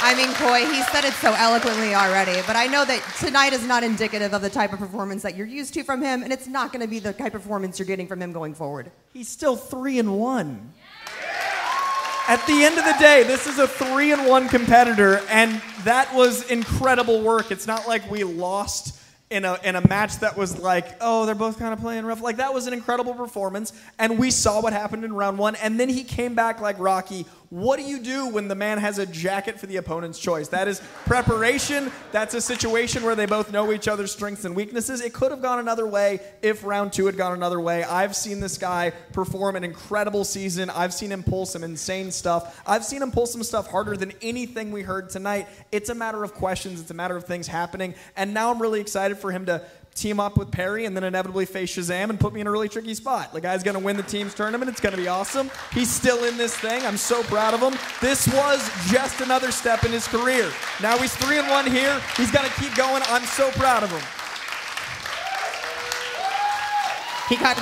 I 0.03 0.15
mean, 0.15 0.33
Coy, 0.33 0.65
he 0.65 0.81
said 0.91 1.05
it 1.05 1.13
so 1.13 1.31
eloquently 1.33 1.93
already, 1.93 2.41
but 2.47 2.55
I 2.55 2.65
know 2.65 2.83
that 2.85 3.03
tonight 3.19 3.53
is 3.53 3.65
not 3.67 3.83
indicative 3.83 4.33
of 4.33 4.41
the 4.41 4.49
type 4.49 4.73
of 4.73 4.79
performance 4.79 5.21
that 5.21 5.37
you're 5.37 5.45
used 5.45 5.75
to 5.75 5.83
from 5.83 6.01
him, 6.01 6.23
and 6.23 6.33
it's 6.33 6.47
not 6.47 6.73
going 6.73 6.81
to 6.81 6.87
be 6.87 6.97
the 6.97 7.13
type 7.13 7.35
of 7.35 7.43
performance 7.43 7.77
you're 7.77 7.85
getting 7.85 8.07
from 8.07 8.19
him 8.19 8.31
going 8.31 8.55
forward. 8.55 8.91
He's 9.13 9.29
still 9.29 9.55
three 9.55 9.99
and 9.99 10.17
one. 10.17 10.73
At 12.27 12.43
the 12.47 12.63
end 12.63 12.79
of 12.79 12.85
the 12.85 12.95
day, 12.99 13.23
this 13.23 13.45
is 13.45 13.59
a 13.59 13.67
three 13.67 14.11
and 14.11 14.27
one 14.27 14.49
competitor, 14.49 15.21
and 15.29 15.61
that 15.83 16.13
was 16.15 16.49
incredible 16.49 17.21
work. 17.21 17.51
It's 17.51 17.67
not 17.67 17.87
like 17.87 18.09
we 18.09 18.23
lost 18.23 19.00
in 19.31 19.45
a, 19.45 19.57
in 19.63 19.75
a 19.77 19.87
match 19.87 20.19
that 20.19 20.37
was 20.37 20.59
like, 20.59 20.97
oh, 20.99 21.25
they're 21.25 21.33
both 21.33 21.57
kind 21.57 21.73
of 21.73 21.79
playing 21.79 22.05
rough. 22.05 22.21
Like, 22.21 22.37
that 22.37 22.53
was 22.53 22.67
an 22.67 22.73
incredible 22.73 23.13
performance, 23.13 23.73
and 23.97 24.19
we 24.19 24.29
saw 24.29 24.61
what 24.61 24.73
happened 24.73 25.05
in 25.05 25.13
round 25.13 25.37
one, 25.37 25.55
and 25.55 25.79
then 25.79 25.89
he 25.89 26.03
came 26.03 26.35
back 26.35 26.59
like 26.59 26.77
Rocky. 26.77 27.25
What 27.51 27.79
do 27.79 27.83
you 27.83 27.99
do 27.99 28.29
when 28.29 28.47
the 28.47 28.55
man 28.55 28.77
has 28.77 28.97
a 28.97 29.05
jacket 29.05 29.59
for 29.59 29.65
the 29.65 29.75
opponent's 29.75 30.17
choice? 30.17 30.47
That 30.47 30.69
is 30.69 30.81
preparation. 31.05 31.91
That's 32.13 32.33
a 32.33 32.39
situation 32.39 33.03
where 33.03 33.13
they 33.13 33.25
both 33.25 33.51
know 33.51 33.73
each 33.73 33.89
other's 33.89 34.13
strengths 34.13 34.45
and 34.45 34.55
weaknesses. 34.55 35.01
It 35.01 35.11
could 35.11 35.31
have 35.31 35.41
gone 35.41 35.59
another 35.59 35.85
way 35.85 36.21
if 36.41 36.63
round 36.63 36.93
two 36.93 37.07
had 37.07 37.17
gone 37.17 37.33
another 37.33 37.59
way. 37.59 37.83
I've 37.83 38.15
seen 38.15 38.39
this 38.39 38.57
guy 38.57 38.93
perform 39.11 39.57
an 39.57 39.65
incredible 39.65 40.23
season. 40.23 40.69
I've 40.69 40.93
seen 40.93 41.11
him 41.11 41.23
pull 41.23 41.45
some 41.45 41.61
insane 41.61 42.11
stuff. 42.11 42.61
I've 42.65 42.85
seen 42.85 43.01
him 43.01 43.11
pull 43.11 43.25
some 43.25 43.43
stuff 43.43 43.69
harder 43.69 43.97
than 43.97 44.13
anything 44.21 44.71
we 44.71 44.83
heard 44.83 45.09
tonight. 45.09 45.49
It's 45.73 45.89
a 45.89 45.95
matter 45.95 46.23
of 46.23 46.33
questions, 46.33 46.79
it's 46.79 46.91
a 46.91 46.93
matter 46.93 47.17
of 47.17 47.25
things 47.25 47.47
happening. 47.47 47.95
And 48.15 48.33
now 48.33 48.51
I'm 48.51 48.61
really 48.61 48.79
excited 48.79 49.17
for 49.17 49.29
him 49.29 49.47
to 49.47 49.65
team 49.95 50.19
up 50.19 50.37
with 50.37 50.51
Perry 50.51 50.85
and 50.85 50.95
then 50.95 51.03
inevitably 51.03 51.45
face 51.45 51.75
Shazam 51.75 52.09
and 52.09 52.19
put 52.19 52.33
me 52.33 52.41
in 52.41 52.47
a 52.47 52.51
really 52.51 52.69
tricky 52.69 52.93
spot. 52.93 53.33
The 53.33 53.41
guy's 53.41 53.63
going 53.63 53.77
to 53.77 53.83
win 53.83 53.97
the 53.97 54.03
team's 54.03 54.33
tournament. 54.33 54.69
It's 54.69 54.79
going 54.79 54.95
to 54.95 55.01
be 55.01 55.07
awesome. 55.07 55.51
He's 55.73 55.89
still 55.89 56.23
in 56.23 56.37
this 56.37 56.55
thing. 56.55 56.85
I'm 56.85 56.97
so 56.97 57.23
proud 57.23 57.53
of 57.53 57.59
him. 57.59 57.77
This 58.01 58.27
was 58.27 58.69
just 58.89 59.21
another 59.21 59.51
step 59.51 59.83
in 59.83 59.91
his 59.91 60.07
career. 60.07 60.51
Now 60.81 60.97
he's 60.97 61.15
3 61.15 61.39
and 61.39 61.49
1 61.49 61.71
here. 61.71 62.01
He's 62.17 62.31
going 62.31 62.49
to 62.49 62.53
keep 62.59 62.73
going. 62.75 63.03
I'm 63.07 63.25
so 63.25 63.51
proud 63.51 63.83
of 63.83 63.91
him. 63.91 64.01
He 67.29 67.37
got 67.37 67.57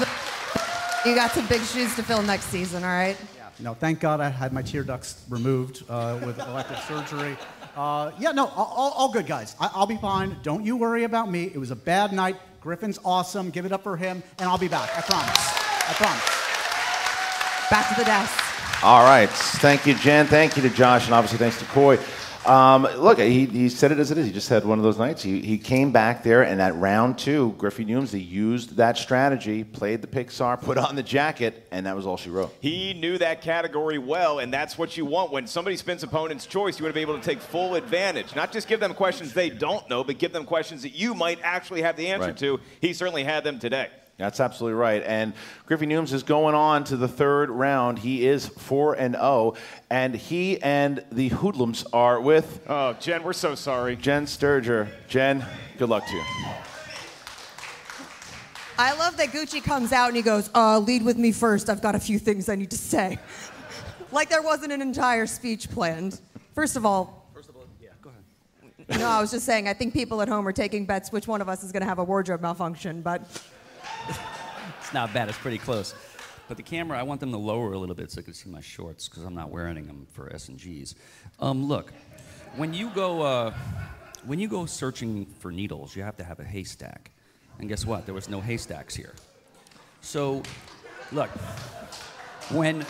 you 1.06 1.16
got 1.16 1.32
some 1.32 1.48
big 1.48 1.62
shoes 1.62 1.96
to 1.96 2.04
fill 2.04 2.22
next 2.22 2.46
season, 2.46 2.84
all 2.84 2.90
right? 2.90 3.16
No, 3.60 3.74
thank 3.74 4.00
God 4.00 4.20
I 4.20 4.30
had 4.30 4.52
my 4.52 4.62
tear 4.62 4.84
ducts 4.84 5.24
removed 5.30 5.84
uh, 5.90 6.20
with 6.26 6.40
elective 6.40 6.80
surgery. 6.88 7.38
Uh, 7.80 8.12
yeah, 8.20 8.32
no, 8.34 8.46
all, 8.46 8.74
all- 8.76 8.92
all 8.92 9.10
good, 9.14 9.26
guys. 9.26 9.56
I, 9.58 9.72
I'll 9.74 9.86
be 9.86 9.96
fine. 9.96 10.36
Don't 10.44 10.66
you 10.66 10.76
worry 10.76 11.06
about 11.06 11.32
me. 11.32 11.46
It 11.46 11.58
was 11.58 11.72
a 11.72 11.78
bad 11.78 12.12
night. 12.12 12.36
Griffin's 12.60 13.00
awesome. 13.06 13.52
Give 13.52 13.66
it 13.66 13.72
up 13.72 13.84
for 13.84 13.96
him, 13.96 14.22
and 14.38 14.50
I'll 14.50 14.58
be 14.58 14.68
back. 14.68 14.90
I 14.98 15.00
promise. 15.00 15.38
I 15.88 15.94
promise. 15.94 17.70
Back 17.70 17.88
to 17.88 17.96
the 18.02 18.04
desk. 18.04 18.84
All 18.84 19.04
right. 19.04 19.30
Thank 19.30 19.86
you, 19.86 19.94
Jen. 19.94 20.26
Thank 20.28 20.58
you 20.58 20.62
to 20.64 20.70
Josh, 20.70 21.06
and 21.06 21.14
obviously 21.14 21.38
thanks 21.38 21.58
to 21.60 21.66
Coy. 21.68 21.96
Um, 22.46 22.84
look, 22.98 23.20
he, 23.20 23.46
he 23.46 23.70
said 23.70 23.92
it 23.92 24.00
as 24.00 24.12
it 24.12 24.18
is. 24.18 24.26
He 24.26 24.32
just 24.32 24.50
had 24.50 24.66
one 24.66 24.80
of 24.80 24.84
those 24.84 24.98
nights. 24.98 25.22
He, 25.22 25.42
he 25.42 25.58
came 25.58 25.92
back 25.92 26.24
there, 26.24 26.44
and 26.44 26.62
at 26.62 26.76
round 26.76 27.18
two, 27.18 27.54
Griffey 27.58 27.84
he 27.84 28.20
used 28.20 28.78
that 28.78 28.98
strategy, 28.98 29.64
played 29.64 30.02
the 30.02 30.08
Pixar, 30.08 30.62
put 30.62 30.78
on 30.78 30.96
the 30.96 31.04
jacket, 31.04 31.68
and 31.72 31.86
that 31.86 31.96
was 31.96 32.06
all 32.06 32.18
she 32.18 32.30
wrote. 32.30 32.54
He 32.62 32.94
knew 32.94 33.18
that 33.18 33.42
category 33.42 33.98
well, 33.98 34.40
and 34.40 34.54
that's 34.54 34.78
what 34.78 34.96
you 34.96 35.06
want. 35.06 35.32
When 35.32 35.48
somebody 35.48 35.76
spins 35.76 36.04
opponent's 36.04 36.46
choice, 36.46 36.80
you 36.80 36.84
want 36.86 36.94
to 36.94 36.98
be 36.98 37.02
able 37.02 37.18
to 37.18 37.24
take 37.24 37.42
full 37.42 37.76
advantage. 37.76 38.36
Not 38.36 38.52
just 38.52 38.68
give 38.68 38.80
them 38.80 38.94
questions 38.94 39.34
they 39.34 39.50
don't 39.50 39.88
know, 39.90 40.04
but 40.04 40.18
give 40.18 40.32
them 40.32 40.46
questions 40.46 40.84
that 40.84 40.96
you 40.96 41.14
might 41.14 41.40
actually 41.44 41.82
have 41.82 41.98
the 41.98 42.08
answer 42.08 42.28
Right. 42.28 42.38
to. 42.38 42.60
He 42.82 42.94
certainly 42.94 43.24
had 43.24 43.44
them 43.44 43.60
today. 43.60 43.90
That's 44.20 44.42
absolutely 44.42 44.78
right. 44.78 45.02
And 45.02 45.32
Griffey 45.66 45.88
Nooms 45.88 46.12
is 46.12 46.24
going 46.24 46.54
on 46.54 46.84
to 46.86 46.98
the 46.98 47.08
third 47.08 47.50
round. 47.50 48.00
He 48.00 48.28
is 48.28 48.46
4 48.48 48.96
and 48.96 49.16
0, 49.16 49.54
and 49.90 50.14
he 50.14 50.62
and 50.62 51.02
the 51.10 51.30
Hoodlums 51.30 51.86
are 51.94 52.20
with. 52.20 52.60
Oh, 52.68 52.94
Jen, 53.00 53.24
we're 53.24 53.32
so 53.32 53.56
sorry. 53.56 53.96
Jen 53.96 54.26
Sturger. 54.26 54.90
Jen, 55.08 55.46
good 55.78 55.88
luck 55.88 56.06
to 56.06 56.14
you. 56.14 56.24
I 58.78 58.94
love 58.98 59.16
that 59.18 59.30
Gucci 59.30 59.64
comes 59.64 59.94
out 59.94 60.08
and 60.08 60.18
he 60.18 60.22
goes, 60.22 60.50
uh, 60.54 60.80
lead 60.80 61.04
with 61.04 61.18
me 61.18 61.32
first. 61.32 61.70
I've 61.70 61.82
got 61.82 61.96
a 61.96 62.00
few 62.00 62.20
things 62.20 62.50
I 62.50 62.56
need 62.56 62.72
to 62.72 62.78
say. 62.78 63.20
like 64.12 64.30
there 64.30 64.42
wasn't 64.42 64.74
an 64.74 64.82
entire 64.82 65.28
speech 65.28 65.70
planned. 65.70 66.20
First 66.54 66.76
of 66.76 66.86
all, 66.86 67.26
yeah, 67.82 67.90
go 68.02 68.10
ahead. 68.10 69.00
no, 69.00 69.08
I 69.08 69.22
was 69.22 69.32
just 69.32 69.46
saying, 69.46 69.70
I 69.70 69.74
think 69.74 69.94
people 69.94 70.22
at 70.22 70.28
home 70.28 70.46
are 70.46 70.54
taking 70.54 70.86
bets 70.86 71.10
which 71.10 71.26
one 71.26 71.40
of 71.42 71.48
us 71.48 71.64
is 71.64 71.72
going 71.72 71.82
to 71.82 71.88
have 71.88 72.00
a 72.00 72.04
wardrobe 72.04 72.42
malfunction, 72.42 73.02
but 73.02 73.22
It's 74.80 74.94
not 74.94 75.14
bad. 75.14 75.30
It's 75.30 75.38
pretty 75.38 75.58
close. 75.58 75.94
But 76.48 76.58
the 76.58 76.64
camera, 76.64 76.98
I 77.00 77.04
want 77.04 77.20
them 77.20 77.32
to 77.32 77.38
lower 77.38 77.74
a 77.74 77.78
little 77.78 77.94
bit 77.94 78.12
so 78.12 78.22
I 78.22 78.24
can 78.24 78.34
see 78.34 78.50
my 78.50 78.62
shorts 78.62 79.08
because 79.08 79.24
I'm 79.24 79.36
not 79.36 79.52
wearing 79.52 79.86
them 79.86 80.08
for 80.12 80.34
S 80.34 80.50
and 80.50 80.58
Gs. 80.58 80.96
Um, 81.40 81.68
look, 81.68 81.94
when 82.56 82.74
you 82.74 82.90
go 82.90 83.22
uh, 83.22 83.54
when 84.26 84.40
you 84.40 84.48
go 84.48 84.66
searching 84.66 85.26
for 85.40 85.52
needles, 85.52 85.96
you 85.96 86.04
have 86.04 86.18
to 86.18 86.24
have 86.24 86.40
a 86.40 86.44
haystack. 86.44 87.12
And 87.60 87.70
guess 87.70 87.86
what? 87.86 88.06
There 88.06 88.16
was 88.16 88.30
no 88.30 88.42
haystacks 88.42 88.96
here. 88.96 89.14
So, 90.02 90.42
look, 91.12 91.30
when 92.50 92.86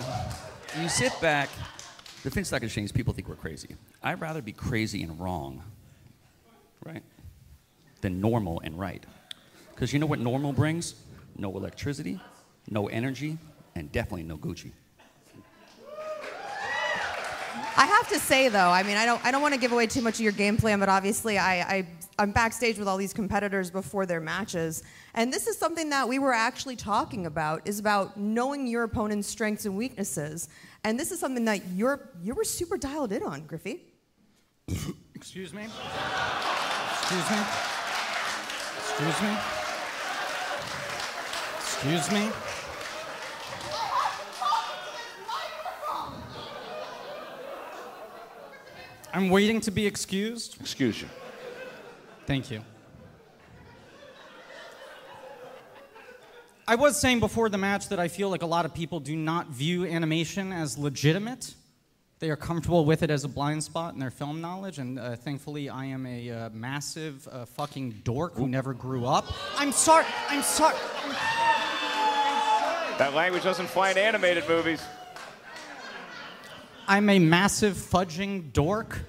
you 0.79 0.87
sit 0.87 1.11
back, 1.19 1.49
the 2.23 2.29
Finstock 2.29 2.63
Exchange, 2.63 2.93
people 2.93 3.13
think 3.13 3.27
we're 3.27 3.35
crazy. 3.35 3.75
I'd 4.03 4.21
rather 4.21 4.41
be 4.41 4.51
crazy 4.51 5.03
and 5.03 5.19
wrong, 5.19 5.63
right, 6.85 7.03
than 8.01 8.21
normal 8.21 8.61
and 8.63 8.77
right. 8.79 9.05
Because 9.79 9.93
you 9.93 9.99
know 9.99 10.07
what 10.07 10.19
normal 10.19 10.51
brings? 10.51 10.95
No 11.37 11.55
electricity, 11.55 12.19
no 12.69 12.89
energy, 12.89 13.37
and 13.75 13.89
definitely 13.93 14.23
no 14.23 14.35
Gucci. 14.35 14.73
I 17.77 17.85
have 17.85 18.09
to 18.09 18.19
say 18.19 18.49
though, 18.49 18.71
I 18.71 18.83
mean, 18.83 18.97
I 18.97 19.05
don't, 19.05 19.23
I 19.25 19.31
don't 19.31 19.41
want 19.41 19.53
to 19.53 19.59
give 19.59 19.71
away 19.71 19.87
too 19.87 20.01
much 20.01 20.15
of 20.15 20.19
your 20.19 20.33
game 20.33 20.57
plan, 20.57 20.81
but 20.81 20.89
obviously, 20.89 21.37
I, 21.37 21.61
I, 21.61 21.87
I'm 22.17 22.33
backstage 22.33 22.77
with 22.77 22.89
all 22.89 22.97
these 22.97 23.13
competitors 23.13 23.71
before 23.71 24.05
their 24.05 24.19
matches, 24.19 24.83
and 25.13 25.31
this 25.31 25.47
is 25.47 25.57
something 25.57 25.89
that 25.91 26.09
we 26.09 26.19
were 26.19 26.33
actually 26.33 26.75
talking 26.75 27.25
about, 27.25 27.65
is 27.65 27.79
about 27.79 28.17
knowing 28.19 28.67
your 28.67 28.83
opponent's 28.83 29.29
strengths 29.29 29.65
and 29.65 29.77
weaknesses, 29.77 30.49
and 30.83 30.99
this 30.99 31.09
is 31.13 31.21
something 31.21 31.45
that 31.45 31.65
you're, 31.69 32.09
you 32.21 32.35
were 32.35 32.43
super 32.43 32.75
dialed 32.75 33.13
in 33.13 33.23
on, 33.23 33.45
Griffey. 33.47 33.81
Excuse 35.15 35.53
me? 35.53 35.63
Excuse 35.63 37.31
me? 37.31 37.37
Excuse 38.89 39.21
me? 39.21 39.58
Excuse 41.81 42.11
me? 42.11 42.29
I'm 49.13 49.29
waiting 49.29 49.61
to 49.61 49.71
be 49.71 49.87
excused. 49.87 50.59
Excuse 50.59 51.01
you. 51.01 51.07
Thank 52.25 52.51
you. 52.51 52.61
I 56.67 56.75
was 56.75 56.99
saying 56.99 57.21
before 57.21 57.47
the 57.47 57.57
match 57.57 57.87
that 57.87 57.99
I 57.99 58.09
feel 58.09 58.29
like 58.29 58.41
a 58.41 58.45
lot 58.45 58.65
of 58.65 58.73
people 58.73 58.99
do 58.99 59.15
not 59.15 59.47
view 59.47 59.85
animation 59.85 60.51
as 60.51 60.77
legitimate. 60.77 61.53
They 62.19 62.29
are 62.29 62.35
comfortable 62.35 62.83
with 62.83 63.03
it 63.03 63.09
as 63.09 63.23
a 63.23 63.29
blind 63.29 63.63
spot 63.63 63.93
in 63.93 64.01
their 64.01 64.11
film 64.11 64.41
knowledge, 64.41 64.79
and 64.79 64.99
uh, 64.99 65.15
thankfully, 65.15 65.69
I 65.69 65.85
am 65.85 66.05
a 66.05 66.29
uh, 66.29 66.49
massive 66.49 67.25
uh, 67.31 67.45
fucking 67.45 68.01
dork 68.03 68.33
who 68.33 68.49
never 68.49 68.73
grew 68.73 69.05
up. 69.05 69.33
I'm 69.55 69.71
sorry. 69.71 70.05
I'm 70.27 70.43
sorry. 70.43 70.75
That 72.99 73.13
language 73.13 73.43
doesn't 73.43 73.67
fly 73.67 73.91
in 73.91 73.97
animated 73.97 74.43
movies. 74.49 74.83
I'm 76.85 77.07
a 77.07 77.17
massive 77.17 77.75
fudging 77.75 78.51
dork 78.51 78.99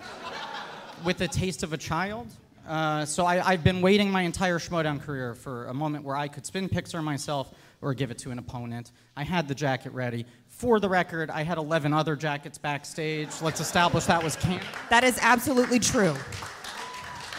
with 1.05 1.20
a 1.22 1.26
taste 1.26 1.64
of 1.64 1.72
a 1.72 1.76
child. 1.76 2.28
Uh, 2.68 3.05
so 3.05 3.26
I, 3.26 3.45
I've 3.45 3.64
been 3.64 3.80
waiting 3.80 4.12
my 4.12 4.22
entire 4.22 4.61
Schmoedown 4.61 5.01
career 5.01 5.34
for 5.34 5.66
a 5.66 5.74
moment 5.74 6.05
where 6.05 6.14
I 6.14 6.28
could 6.28 6.47
spin 6.47 6.68
Pixar 6.68 7.03
myself 7.03 7.53
or 7.82 7.93
give 7.93 8.12
it 8.12 8.18
to 8.18 8.30
an 8.30 8.38
opponent. 8.38 8.93
I 9.16 9.24
had 9.24 9.49
the 9.49 9.57
jacket 9.57 9.93
ready. 9.93 10.24
For 10.47 10.78
the 10.78 10.88
record, 10.88 11.28
I 11.28 11.43
had 11.43 11.59
11 11.59 11.93
other 11.93 12.14
jackets 12.14 12.59
backstage. 12.59 13.30
Let's 13.43 13.59
establish 13.59 14.05
that 14.05 14.22
was 14.22 14.36
canon. 14.36 14.64
That 14.91 15.03
is 15.03 15.18
absolutely 15.20 15.80
true. 15.80 16.14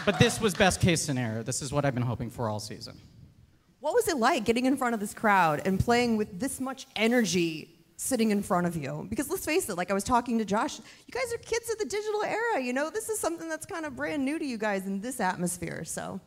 But 0.04 0.18
this 0.18 0.38
was 0.38 0.52
best 0.52 0.82
case 0.82 1.00
scenario. 1.00 1.42
This 1.42 1.62
is 1.62 1.72
what 1.72 1.86
I've 1.86 1.94
been 1.94 2.02
hoping 2.02 2.28
for 2.28 2.50
all 2.50 2.60
season. 2.60 3.00
What 3.82 3.94
was 3.94 4.06
it 4.06 4.16
like 4.16 4.44
getting 4.44 4.66
in 4.66 4.76
front 4.76 4.94
of 4.94 5.00
this 5.00 5.12
crowd 5.12 5.60
and 5.64 5.78
playing 5.78 6.16
with 6.16 6.38
this 6.38 6.60
much 6.60 6.86
energy 6.94 7.68
sitting 7.96 8.30
in 8.30 8.40
front 8.40 8.68
of 8.68 8.76
you? 8.76 9.08
Because 9.10 9.28
let's 9.28 9.44
face 9.44 9.68
it, 9.68 9.76
like 9.76 9.90
I 9.90 9.92
was 9.92 10.04
talking 10.04 10.38
to 10.38 10.44
Josh, 10.44 10.78
you 10.78 11.10
guys 11.12 11.34
are 11.34 11.38
kids 11.38 11.68
of 11.68 11.78
the 11.78 11.86
digital 11.86 12.22
era. 12.22 12.62
You 12.62 12.74
know, 12.74 12.90
this 12.90 13.08
is 13.08 13.18
something 13.18 13.48
that's 13.48 13.66
kind 13.66 13.84
of 13.84 13.96
brand 13.96 14.24
new 14.24 14.38
to 14.38 14.44
you 14.44 14.56
guys 14.56 14.86
in 14.86 15.00
this 15.00 15.18
atmosphere. 15.18 15.82
So, 15.84 16.20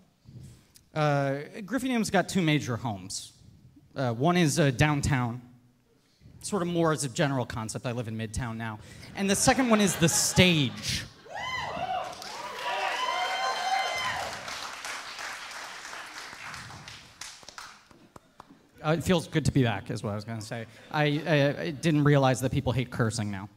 Uh, 0.94 1.44
Griffinium's 1.62 2.10
got 2.10 2.28
two 2.28 2.42
major 2.42 2.76
homes. 2.76 3.32
Uh, 3.96 4.12
one 4.12 4.36
is 4.36 4.60
uh, 4.60 4.72
downtown, 4.72 5.42
sort 6.42 6.62
of 6.62 6.68
more 6.68 6.92
as 6.92 7.06
a 7.06 7.10
general 7.10 7.46
concept. 7.46 7.86
I 7.86 7.94
live 7.94 8.10
in 8.10 8.18
Midtown 8.18 8.58
now. 8.58 8.80
And 9.16 9.30
the 9.30 9.36
second 9.36 9.70
one 9.70 9.80
is 9.80 9.96
the 9.96 10.10
stage. 10.10 11.06
Uh, 18.86 18.92
it 18.92 19.04
feels 19.04 19.28
good 19.28 19.44
to 19.46 19.52
be 19.52 19.64
back, 19.64 19.90
is 19.90 20.04
what 20.04 20.12
I 20.12 20.16
was 20.16 20.26
going 20.26 20.38
to 20.38 20.46
say. 20.46 20.68
I, 20.92 21.04
I, 21.26 21.62
I 21.62 21.72
didn't 21.72 22.04
realize 22.04 22.40
that 22.42 22.52
people 22.52 22.72
hate 22.72 22.92
cursing 22.92 23.32
now. 23.32 23.50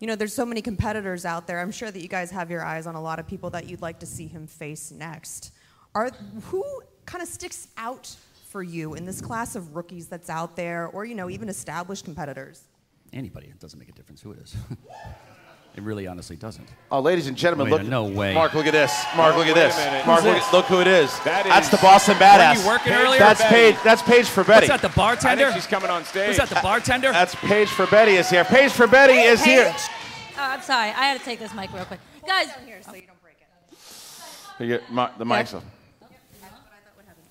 you 0.00 0.08
know, 0.08 0.16
there's 0.16 0.34
so 0.34 0.44
many 0.44 0.60
competitors 0.60 1.24
out 1.24 1.46
there. 1.46 1.60
I'm 1.60 1.70
sure 1.70 1.92
that 1.92 2.02
you 2.02 2.08
guys 2.08 2.32
have 2.32 2.50
your 2.50 2.64
eyes 2.64 2.88
on 2.88 2.96
a 2.96 3.00
lot 3.00 3.20
of 3.20 3.26
people 3.28 3.50
that 3.50 3.68
you'd 3.68 3.82
like 3.82 4.00
to 4.00 4.06
see 4.06 4.26
him 4.26 4.48
face 4.48 4.90
next. 4.90 5.52
Are 5.94 6.10
who 6.46 6.64
kind 7.06 7.22
of 7.22 7.28
sticks 7.28 7.68
out 7.76 8.12
for 8.48 8.64
you 8.64 8.94
in 8.94 9.06
this 9.06 9.20
class 9.20 9.54
of 9.54 9.76
rookies 9.76 10.08
that's 10.08 10.28
out 10.28 10.56
there, 10.56 10.88
or 10.88 11.04
you 11.04 11.14
know, 11.14 11.30
even 11.30 11.48
established 11.48 12.04
competitors? 12.04 12.64
Anybody, 13.12 13.46
it 13.46 13.60
doesn't 13.60 13.78
make 13.78 13.90
a 13.90 13.92
difference 13.92 14.20
who 14.22 14.32
it 14.32 14.38
is. 14.38 14.56
it 15.74 15.82
really 15.82 16.06
honestly 16.06 16.36
doesn't. 16.36 16.68
Oh, 16.90 17.00
ladies 17.00 17.26
and 17.28 17.36
gentlemen, 17.36 17.72
Wait, 17.72 17.80
look. 17.82 17.88
no 17.88 18.04
way. 18.04 18.34
Mark, 18.34 18.52
look 18.54 18.66
at 18.66 18.72
this. 18.72 18.92
Mark, 19.16 19.36
look 19.36 19.46
at 19.46 19.54
this. 19.54 20.06
Mark, 20.06 20.22
look, 20.22 20.34
this? 20.34 20.52
look 20.52 20.64
who 20.66 20.80
it 20.80 20.86
is. 20.86 21.10
That 21.20 21.44
That's 21.44 21.70
the 21.70 21.78
Boston 21.78 22.14
Were 22.16 22.20
Badass. 22.24 22.60
you 22.62 22.66
working 22.66 22.92
earlier? 22.92 23.18
That's 23.18 23.40
Betty? 23.40 23.72
Paige. 23.72 23.82
That's 23.82 24.02
Paige 24.02 24.26
for 24.26 24.44
Betty. 24.44 24.68
What's 24.68 24.82
that, 24.82 24.88
the 24.90 24.94
bartender? 24.94 25.44
I 25.46 25.50
think 25.52 25.62
she's 25.62 25.66
coming 25.70 25.90
on 25.90 26.04
stage. 26.04 26.28
Was 26.28 26.36
that 26.36 26.48
the 26.50 26.60
bartender? 26.62 27.10
That's 27.12 27.34
Paige 27.36 27.68
for 27.68 27.86
Betty 27.86 28.12
is 28.16 28.28
here. 28.28 28.44
Paige 28.44 28.70
for 28.72 28.86
Betty 28.86 29.14
is 29.14 29.42
here. 29.42 29.72
Oh, 29.74 29.76
I'm 30.38 30.60
sorry. 30.62 30.90
I 30.90 31.04
had 31.06 31.18
to 31.18 31.24
take 31.24 31.38
this 31.38 31.54
mic 31.54 31.72
real 31.72 31.84
quick. 31.84 32.00
Guys. 32.26 32.48
Here 32.66 32.80
So 32.82 32.92
you 32.94 33.02
don't 34.58 34.68
get 34.68 34.92
mi- 34.92 35.18
the 35.18 35.24
mic's 35.24 35.54
up. 35.54 35.64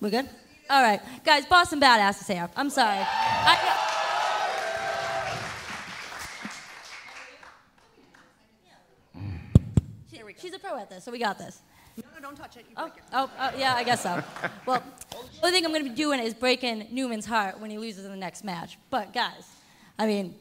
We're 0.00 0.10
good? 0.10 0.28
All 0.68 0.82
right. 0.82 1.00
Guys, 1.24 1.46
Boston 1.46 1.80
Badass 1.80 2.20
is 2.22 2.26
here. 2.26 2.48
I'm 2.56 2.70
sorry. 2.70 2.98
I, 2.98 3.88
She- 10.10 10.22
she's 10.42 10.52
a 10.52 10.58
pro 10.58 10.76
at 10.78 10.90
this, 10.90 11.04
so 11.04 11.12
we 11.12 11.18
got 11.18 11.38
this. 11.38 11.60
No, 11.96 12.04
no, 12.14 12.20
don't 12.20 12.36
touch 12.36 12.56
it. 12.56 12.66
You 12.68 12.74
Oh, 12.76 12.90
oh, 13.12 13.30
oh, 13.38 13.50
yeah, 13.56 13.74
I 13.74 13.84
guess 13.84 14.02
so. 14.02 14.22
well, 14.66 14.82
the 15.10 15.46
only 15.46 15.52
thing 15.52 15.64
I'm 15.64 15.72
going 15.72 15.84
to 15.84 15.90
be 15.90 15.94
doing 15.96 16.20
is 16.20 16.34
breaking 16.34 16.88
Newman's 16.90 17.26
heart 17.26 17.60
when 17.60 17.70
he 17.70 17.78
loses 17.78 18.04
in 18.04 18.10
the 18.10 18.16
next 18.16 18.44
match. 18.44 18.78
But, 18.90 19.12
guys, 19.12 19.46
I 19.98 20.06
mean, 20.06 20.34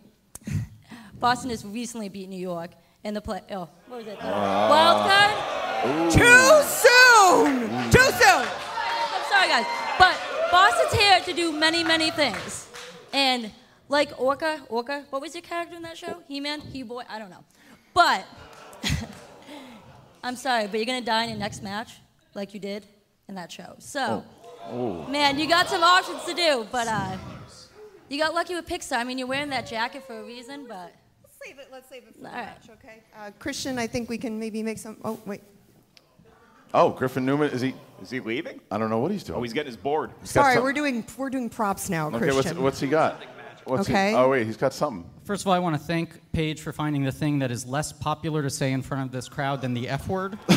Boston 1.19 1.49
has 1.49 1.63
recently 1.65 2.09
beat 2.09 2.29
New 2.29 2.39
York 2.39 2.71
in 3.03 3.13
the 3.13 3.21
play. 3.21 3.41
Oh, 3.51 3.69
what 3.87 3.97
was 3.97 4.07
it? 4.07 4.19
The 4.19 4.25
wild 4.25 5.09
card? 5.09 6.11
Too 6.11 6.19
soon. 6.67 7.91
Too 7.91 8.11
soon. 8.17 8.47
I'm 8.47 9.23
sorry, 9.29 9.47
guys. 9.49 9.65
But 9.99 10.17
Boston's 10.51 10.93
here 10.93 11.19
to 11.19 11.33
do 11.33 11.51
many, 11.51 11.83
many 11.83 12.11
things. 12.11 12.69
And 13.13 13.51
like 13.89 14.17
Orca, 14.19 14.61
Orca, 14.69 15.03
what 15.09 15.21
was 15.21 15.35
your 15.35 15.41
character 15.41 15.75
in 15.75 15.81
that 15.81 15.97
show? 15.97 16.23
He-Man? 16.27 16.61
He-Boy? 16.61 17.03
I 17.09 17.19
don't 17.19 17.29
know. 17.29 17.43
But 17.93 18.25
I'm 20.23 20.35
sorry, 20.35 20.67
but 20.67 20.77
you're 20.77 20.85
gonna 20.85 21.01
die 21.01 21.23
in 21.23 21.29
your 21.29 21.39
next 21.39 21.63
match, 21.63 21.93
like 22.33 22.53
you 22.53 22.59
did 22.59 22.85
in 23.27 23.35
that 23.35 23.51
show. 23.51 23.75
So, 23.79 24.23
man, 25.09 25.39
you 25.39 25.47
got 25.47 25.67
some 25.69 25.83
options 25.83 26.23
to 26.25 26.33
do, 26.33 26.67
but 26.71 26.87
uh, 26.87 27.17
you 28.09 28.17
got 28.19 28.33
lucky 28.33 28.55
with 28.55 28.67
Pixar. 28.67 28.97
I 28.97 29.03
mean, 29.03 29.17
you're 29.17 29.27
wearing 29.27 29.49
that 29.49 29.67
jacket 29.67 30.03
for 30.05 30.19
a 30.19 30.23
reason, 30.23 30.65
but 30.67 30.93
Let's 31.23 31.37
save 31.45 31.59
it. 31.59 31.67
Let's 31.71 31.89
save 31.89 32.03
it 32.03 32.13
for 32.15 32.25
All 32.27 32.31
the 32.31 32.37
right. 32.37 32.45
match, 32.45 32.69
okay? 32.71 33.03
Uh, 33.17 33.31
Christian, 33.39 33.79
I 33.79 33.87
think 33.87 34.09
we 34.09 34.17
can 34.19 34.39
maybe 34.39 34.61
make 34.61 34.77
some. 34.77 34.97
Oh, 35.03 35.19
wait. 35.25 35.41
Oh, 36.73 36.91
Griffin 36.91 37.25
Newman 37.25 37.49
is 37.49 37.61
he? 37.61 37.73
Is 38.01 38.09
he 38.11 38.19
leaving? 38.19 38.61
I 38.71 38.77
don't 38.77 38.89
know 38.89 38.99
what 38.99 39.11
he's 39.11 39.23
doing. 39.23 39.39
Oh, 39.39 39.43
he's 39.43 39.51
getting 39.53 39.71
his 39.71 39.77
board. 39.77 40.11
He's 40.21 40.29
Sorry, 40.31 40.53
some- 40.55 40.63
we're 40.63 40.71
doing 40.73 41.03
we're 41.17 41.29
doing 41.31 41.49
props 41.49 41.89
now, 41.89 42.07
Okay, 42.07 42.17
Christian. 42.19 42.35
what's, 42.35 42.59
what's 42.59 42.79
he 42.79 42.87
got? 42.87 43.21
What's 43.65 43.87
he- 43.87 43.93
Okay. 43.93 44.13
oh 44.15 44.29
wait, 44.29 44.45
he's 44.47 44.57
got 44.57 44.73
something. 44.73 45.09
First 45.23 45.43
of 45.43 45.47
all, 45.47 45.53
I 45.53 45.59
want 45.59 45.75
to 45.75 45.81
thank 45.81 46.19
Paige 46.33 46.61
for 46.61 46.73
finding 46.73 47.03
the 47.03 47.11
thing 47.11 47.39
that 47.39 47.51
is 47.51 47.65
less 47.65 47.91
popular 47.93 48.41
to 48.41 48.49
say 48.49 48.71
in 48.71 48.81
front 48.81 49.05
of 49.05 49.11
this 49.11 49.29
crowd 49.29 49.61
than 49.61 49.73
the 49.73 49.87
F 49.87 50.07
word. 50.07 50.37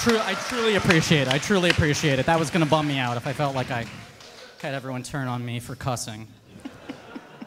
True, 0.00 0.20
I 0.20 0.34
truly 0.48 0.76
appreciate 0.76 1.22
it. 1.22 1.28
I 1.28 1.38
truly 1.38 1.68
appreciate 1.70 2.20
it. 2.20 2.26
That 2.26 2.38
was 2.38 2.48
going 2.48 2.62
to 2.64 2.70
bum 2.70 2.86
me 2.86 2.96
out 2.98 3.16
if 3.16 3.26
I 3.26 3.32
felt 3.32 3.56
like 3.56 3.72
I 3.72 3.86
had 4.62 4.72
everyone 4.72 5.02
turn 5.02 5.26
on 5.26 5.44
me 5.44 5.58
for 5.60 5.74
cussing. 5.74 6.28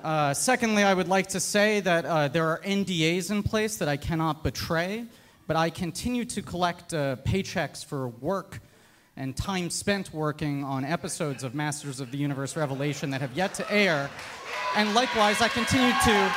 Uh, 0.02 0.34
secondly, 0.34 0.82
I 0.82 0.94
would 0.94 1.10
like 1.10 1.28
to 1.28 1.42
say 1.42 1.82
that 1.82 2.06
uh, 2.06 2.30
there 2.30 2.48
are 2.48 2.62
NDAs 2.62 3.32
in 3.32 3.44
place 3.44 3.76
that 3.80 3.90
I 3.90 3.98
cannot 3.98 4.46
betray, 4.46 5.06
but 5.50 5.58
I 5.58 5.72
continue 5.72 6.26
to 6.26 6.44
collect 6.44 6.94
uh, 6.94 7.16
paychecks 7.26 7.84
for 7.84 8.10
work 8.10 8.60
and 9.18 9.36
time 9.36 9.72
spent 9.72 10.14
working 10.14 10.64
on 10.64 10.86
episodes 10.86 11.44
of 11.44 11.56
Masters 11.56 12.00
of 12.00 12.12
the 12.12 12.20
Universe 12.20 12.56
Revelation 12.56 13.10
that 13.10 13.22
have 13.22 13.34
yet 13.34 13.56
to 13.56 13.72
air. 13.72 14.12
And 14.76 14.94
likewise, 14.94 15.42
I 15.42 15.48
continue 15.48 15.90
to 15.90 16.32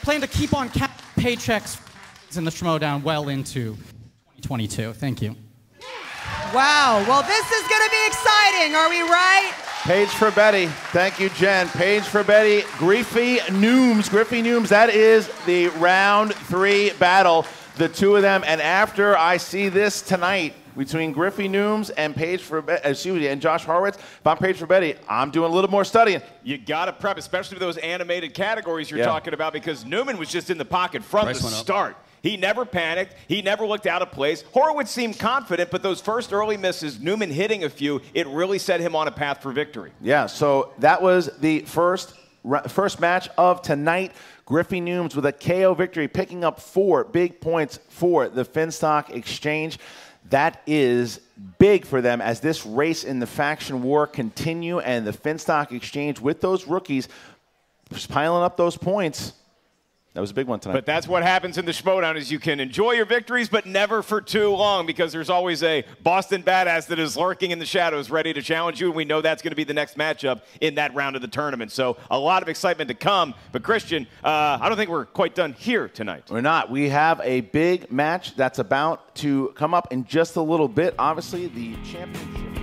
plan 0.00 0.22
to 0.22 0.26
keep 0.26 0.54
on 0.54 0.70
ca- 0.70 0.90
paychecks 1.18 1.78
in 2.34 2.44
the 2.44 2.50
Schmoedown 2.50 3.02
well 3.02 3.28
into 3.28 3.76
2022. 4.40 4.94
Thank 4.94 5.20
you. 5.20 5.36
Wow. 6.54 7.04
Well, 7.06 7.22
this 7.22 7.44
is 7.44 7.68
going 7.68 7.82
to 7.84 7.90
be 7.90 8.06
exciting. 8.06 8.74
Are 8.74 8.88
we 8.88 9.02
right? 9.02 9.52
Page 9.82 10.08
for 10.08 10.30
Betty. 10.30 10.68
Thank 10.92 11.20
you, 11.20 11.28
Jen. 11.28 11.68
Page 11.68 12.04
for 12.04 12.24
Betty. 12.24 12.62
Griffey 12.78 13.36
Nooms. 13.48 14.08
Griffey 14.08 14.42
Nooms. 14.42 14.68
That 14.68 14.88
is 14.88 15.30
the 15.44 15.66
round 15.68 16.32
three 16.32 16.92
battle. 16.94 17.44
The 17.76 17.88
two 17.88 18.16
of 18.16 18.22
them. 18.22 18.44
And 18.46 18.60
after 18.60 19.16
I 19.16 19.36
see 19.38 19.68
this 19.68 20.02
tonight 20.02 20.54
between 20.76 21.12
Griffey 21.12 21.48
Nooms 21.48 21.90
and 21.96 22.14
Page 22.14 22.42
for 22.42 22.60
Betty, 22.62 22.84
uh, 22.84 22.90
excuse 22.90 23.18
me, 23.18 23.28
and 23.28 23.40
Josh 23.40 23.64
Horowitz, 23.64 23.98
if 23.98 24.26
I'm 24.26 24.36
Page 24.36 24.56
for 24.58 24.66
Betty, 24.66 24.94
I'm 25.08 25.30
doing 25.30 25.50
a 25.50 25.54
little 25.54 25.70
more 25.70 25.84
studying. 25.84 26.20
You 26.42 26.58
got 26.58 26.86
to 26.86 26.92
prep, 26.92 27.16
especially 27.18 27.56
for 27.56 27.60
those 27.60 27.78
animated 27.78 28.34
categories 28.34 28.90
you're 28.90 29.00
Yeah. 29.00 29.06
talking 29.06 29.32
about, 29.34 29.52
because 29.52 29.84
Newman 29.86 30.18
was 30.18 30.28
just 30.28 30.50
in 30.50 30.58
the 30.58 30.64
pocket 30.64 31.02
from 31.02 31.24
Price 31.24 31.38
the 31.38 31.44
went 31.44 31.56
up. 31.56 31.62
start. 31.62 31.96
He 32.22 32.36
never 32.36 32.64
panicked. 32.64 33.16
He 33.26 33.42
never 33.42 33.66
looked 33.66 33.86
out 33.86 34.00
of 34.00 34.12
place. 34.12 34.44
Horowitz 34.52 34.90
seemed 34.92 35.18
confident, 35.18 35.70
but 35.70 35.82
those 35.82 36.00
first 36.00 36.32
early 36.32 36.56
misses, 36.56 37.00
Newman 37.00 37.30
hitting 37.30 37.64
a 37.64 37.68
few, 37.70 38.00
it 38.14 38.26
really 38.28 38.58
set 38.58 38.80
him 38.80 38.94
on 38.94 39.08
a 39.08 39.10
path 39.10 39.42
for 39.42 39.50
victory. 39.50 39.90
Yeah, 40.00 40.26
so 40.26 40.72
that 40.78 41.02
was 41.02 41.30
the 41.40 41.60
first 41.60 42.14
first 42.68 42.98
match 42.98 43.28
of 43.38 43.62
tonight. 43.62 44.10
Griffey 44.44 44.80
Nooms 44.80 45.14
with 45.14 45.26
a 45.26 45.32
KO 45.32 45.74
victory, 45.74 46.08
picking 46.08 46.44
up 46.44 46.60
four 46.60 47.04
big 47.04 47.40
points 47.40 47.78
for 47.88 48.28
the 48.28 48.44
Finstock 48.44 49.10
Exchange. 49.10 49.78
That 50.30 50.62
is 50.66 51.20
big 51.58 51.84
for 51.84 52.00
them 52.00 52.20
as 52.20 52.40
this 52.40 52.64
race 52.66 53.04
in 53.04 53.18
the 53.18 53.26
faction 53.26 53.82
war 53.82 54.06
continue, 54.06 54.78
and 54.80 55.06
the 55.06 55.12
Finstock 55.12 55.72
Exchange 55.72 56.20
with 56.20 56.40
those 56.40 56.66
rookies 56.66 57.08
piling 58.08 58.42
up 58.42 58.56
those 58.56 58.76
points. 58.76 59.34
That 60.14 60.20
was 60.20 60.30
a 60.30 60.34
big 60.34 60.46
one 60.46 60.60
tonight. 60.60 60.74
But 60.74 60.86
that's 60.86 61.08
what 61.08 61.22
happens 61.22 61.56
in 61.56 61.64
the 61.64 61.72
Schmoedown 61.72 62.16
is 62.16 62.30
you 62.30 62.38
can 62.38 62.60
enjoy 62.60 62.92
your 62.92 63.06
victories, 63.06 63.48
but 63.48 63.64
never 63.64 64.02
for 64.02 64.20
too 64.20 64.50
long 64.50 64.84
because 64.84 65.10
there's 65.10 65.30
always 65.30 65.62
a 65.62 65.84
Boston 66.02 66.42
badass 66.42 66.88
that 66.88 66.98
is 66.98 67.16
lurking 67.16 67.50
in 67.50 67.58
the 67.58 67.64
shadows 67.64 68.10
ready 68.10 68.34
to 68.34 68.42
challenge 68.42 68.78
you, 68.78 68.88
and 68.88 68.94
we 68.94 69.06
know 69.06 69.22
that's 69.22 69.40
going 69.40 69.52
to 69.52 69.56
be 69.56 69.64
the 69.64 69.72
next 69.72 69.96
matchup 69.96 70.42
in 70.60 70.74
that 70.74 70.94
round 70.94 71.16
of 71.16 71.22
the 71.22 71.28
tournament. 71.28 71.72
So 71.72 71.96
a 72.10 72.18
lot 72.18 72.42
of 72.42 72.48
excitement 72.50 72.88
to 72.88 72.94
come. 72.94 73.34
But 73.52 73.62
Christian, 73.62 74.06
uh, 74.22 74.58
I 74.60 74.68
don't 74.68 74.76
think 74.76 74.90
we're 74.90 75.06
quite 75.06 75.34
done 75.34 75.54
here 75.54 75.88
tonight. 75.88 76.24
We're 76.28 76.42
not. 76.42 76.70
We 76.70 76.90
have 76.90 77.18
a 77.24 77.40
big 77.40 77.90
match 77.90 78.36
that's 78.36 78.58
about 78.58 79.14
to 79.16 79.52
come 79.54 79.72
up 79.72 79.92
in 79.92 80.04
just 80.04 80.36
a 80.36 80.42
little 80.42 80.68
bit. 80.68 80.94
Obviously, 80.98 81.46
the 81.46 81.74
championship. 81.84 82.61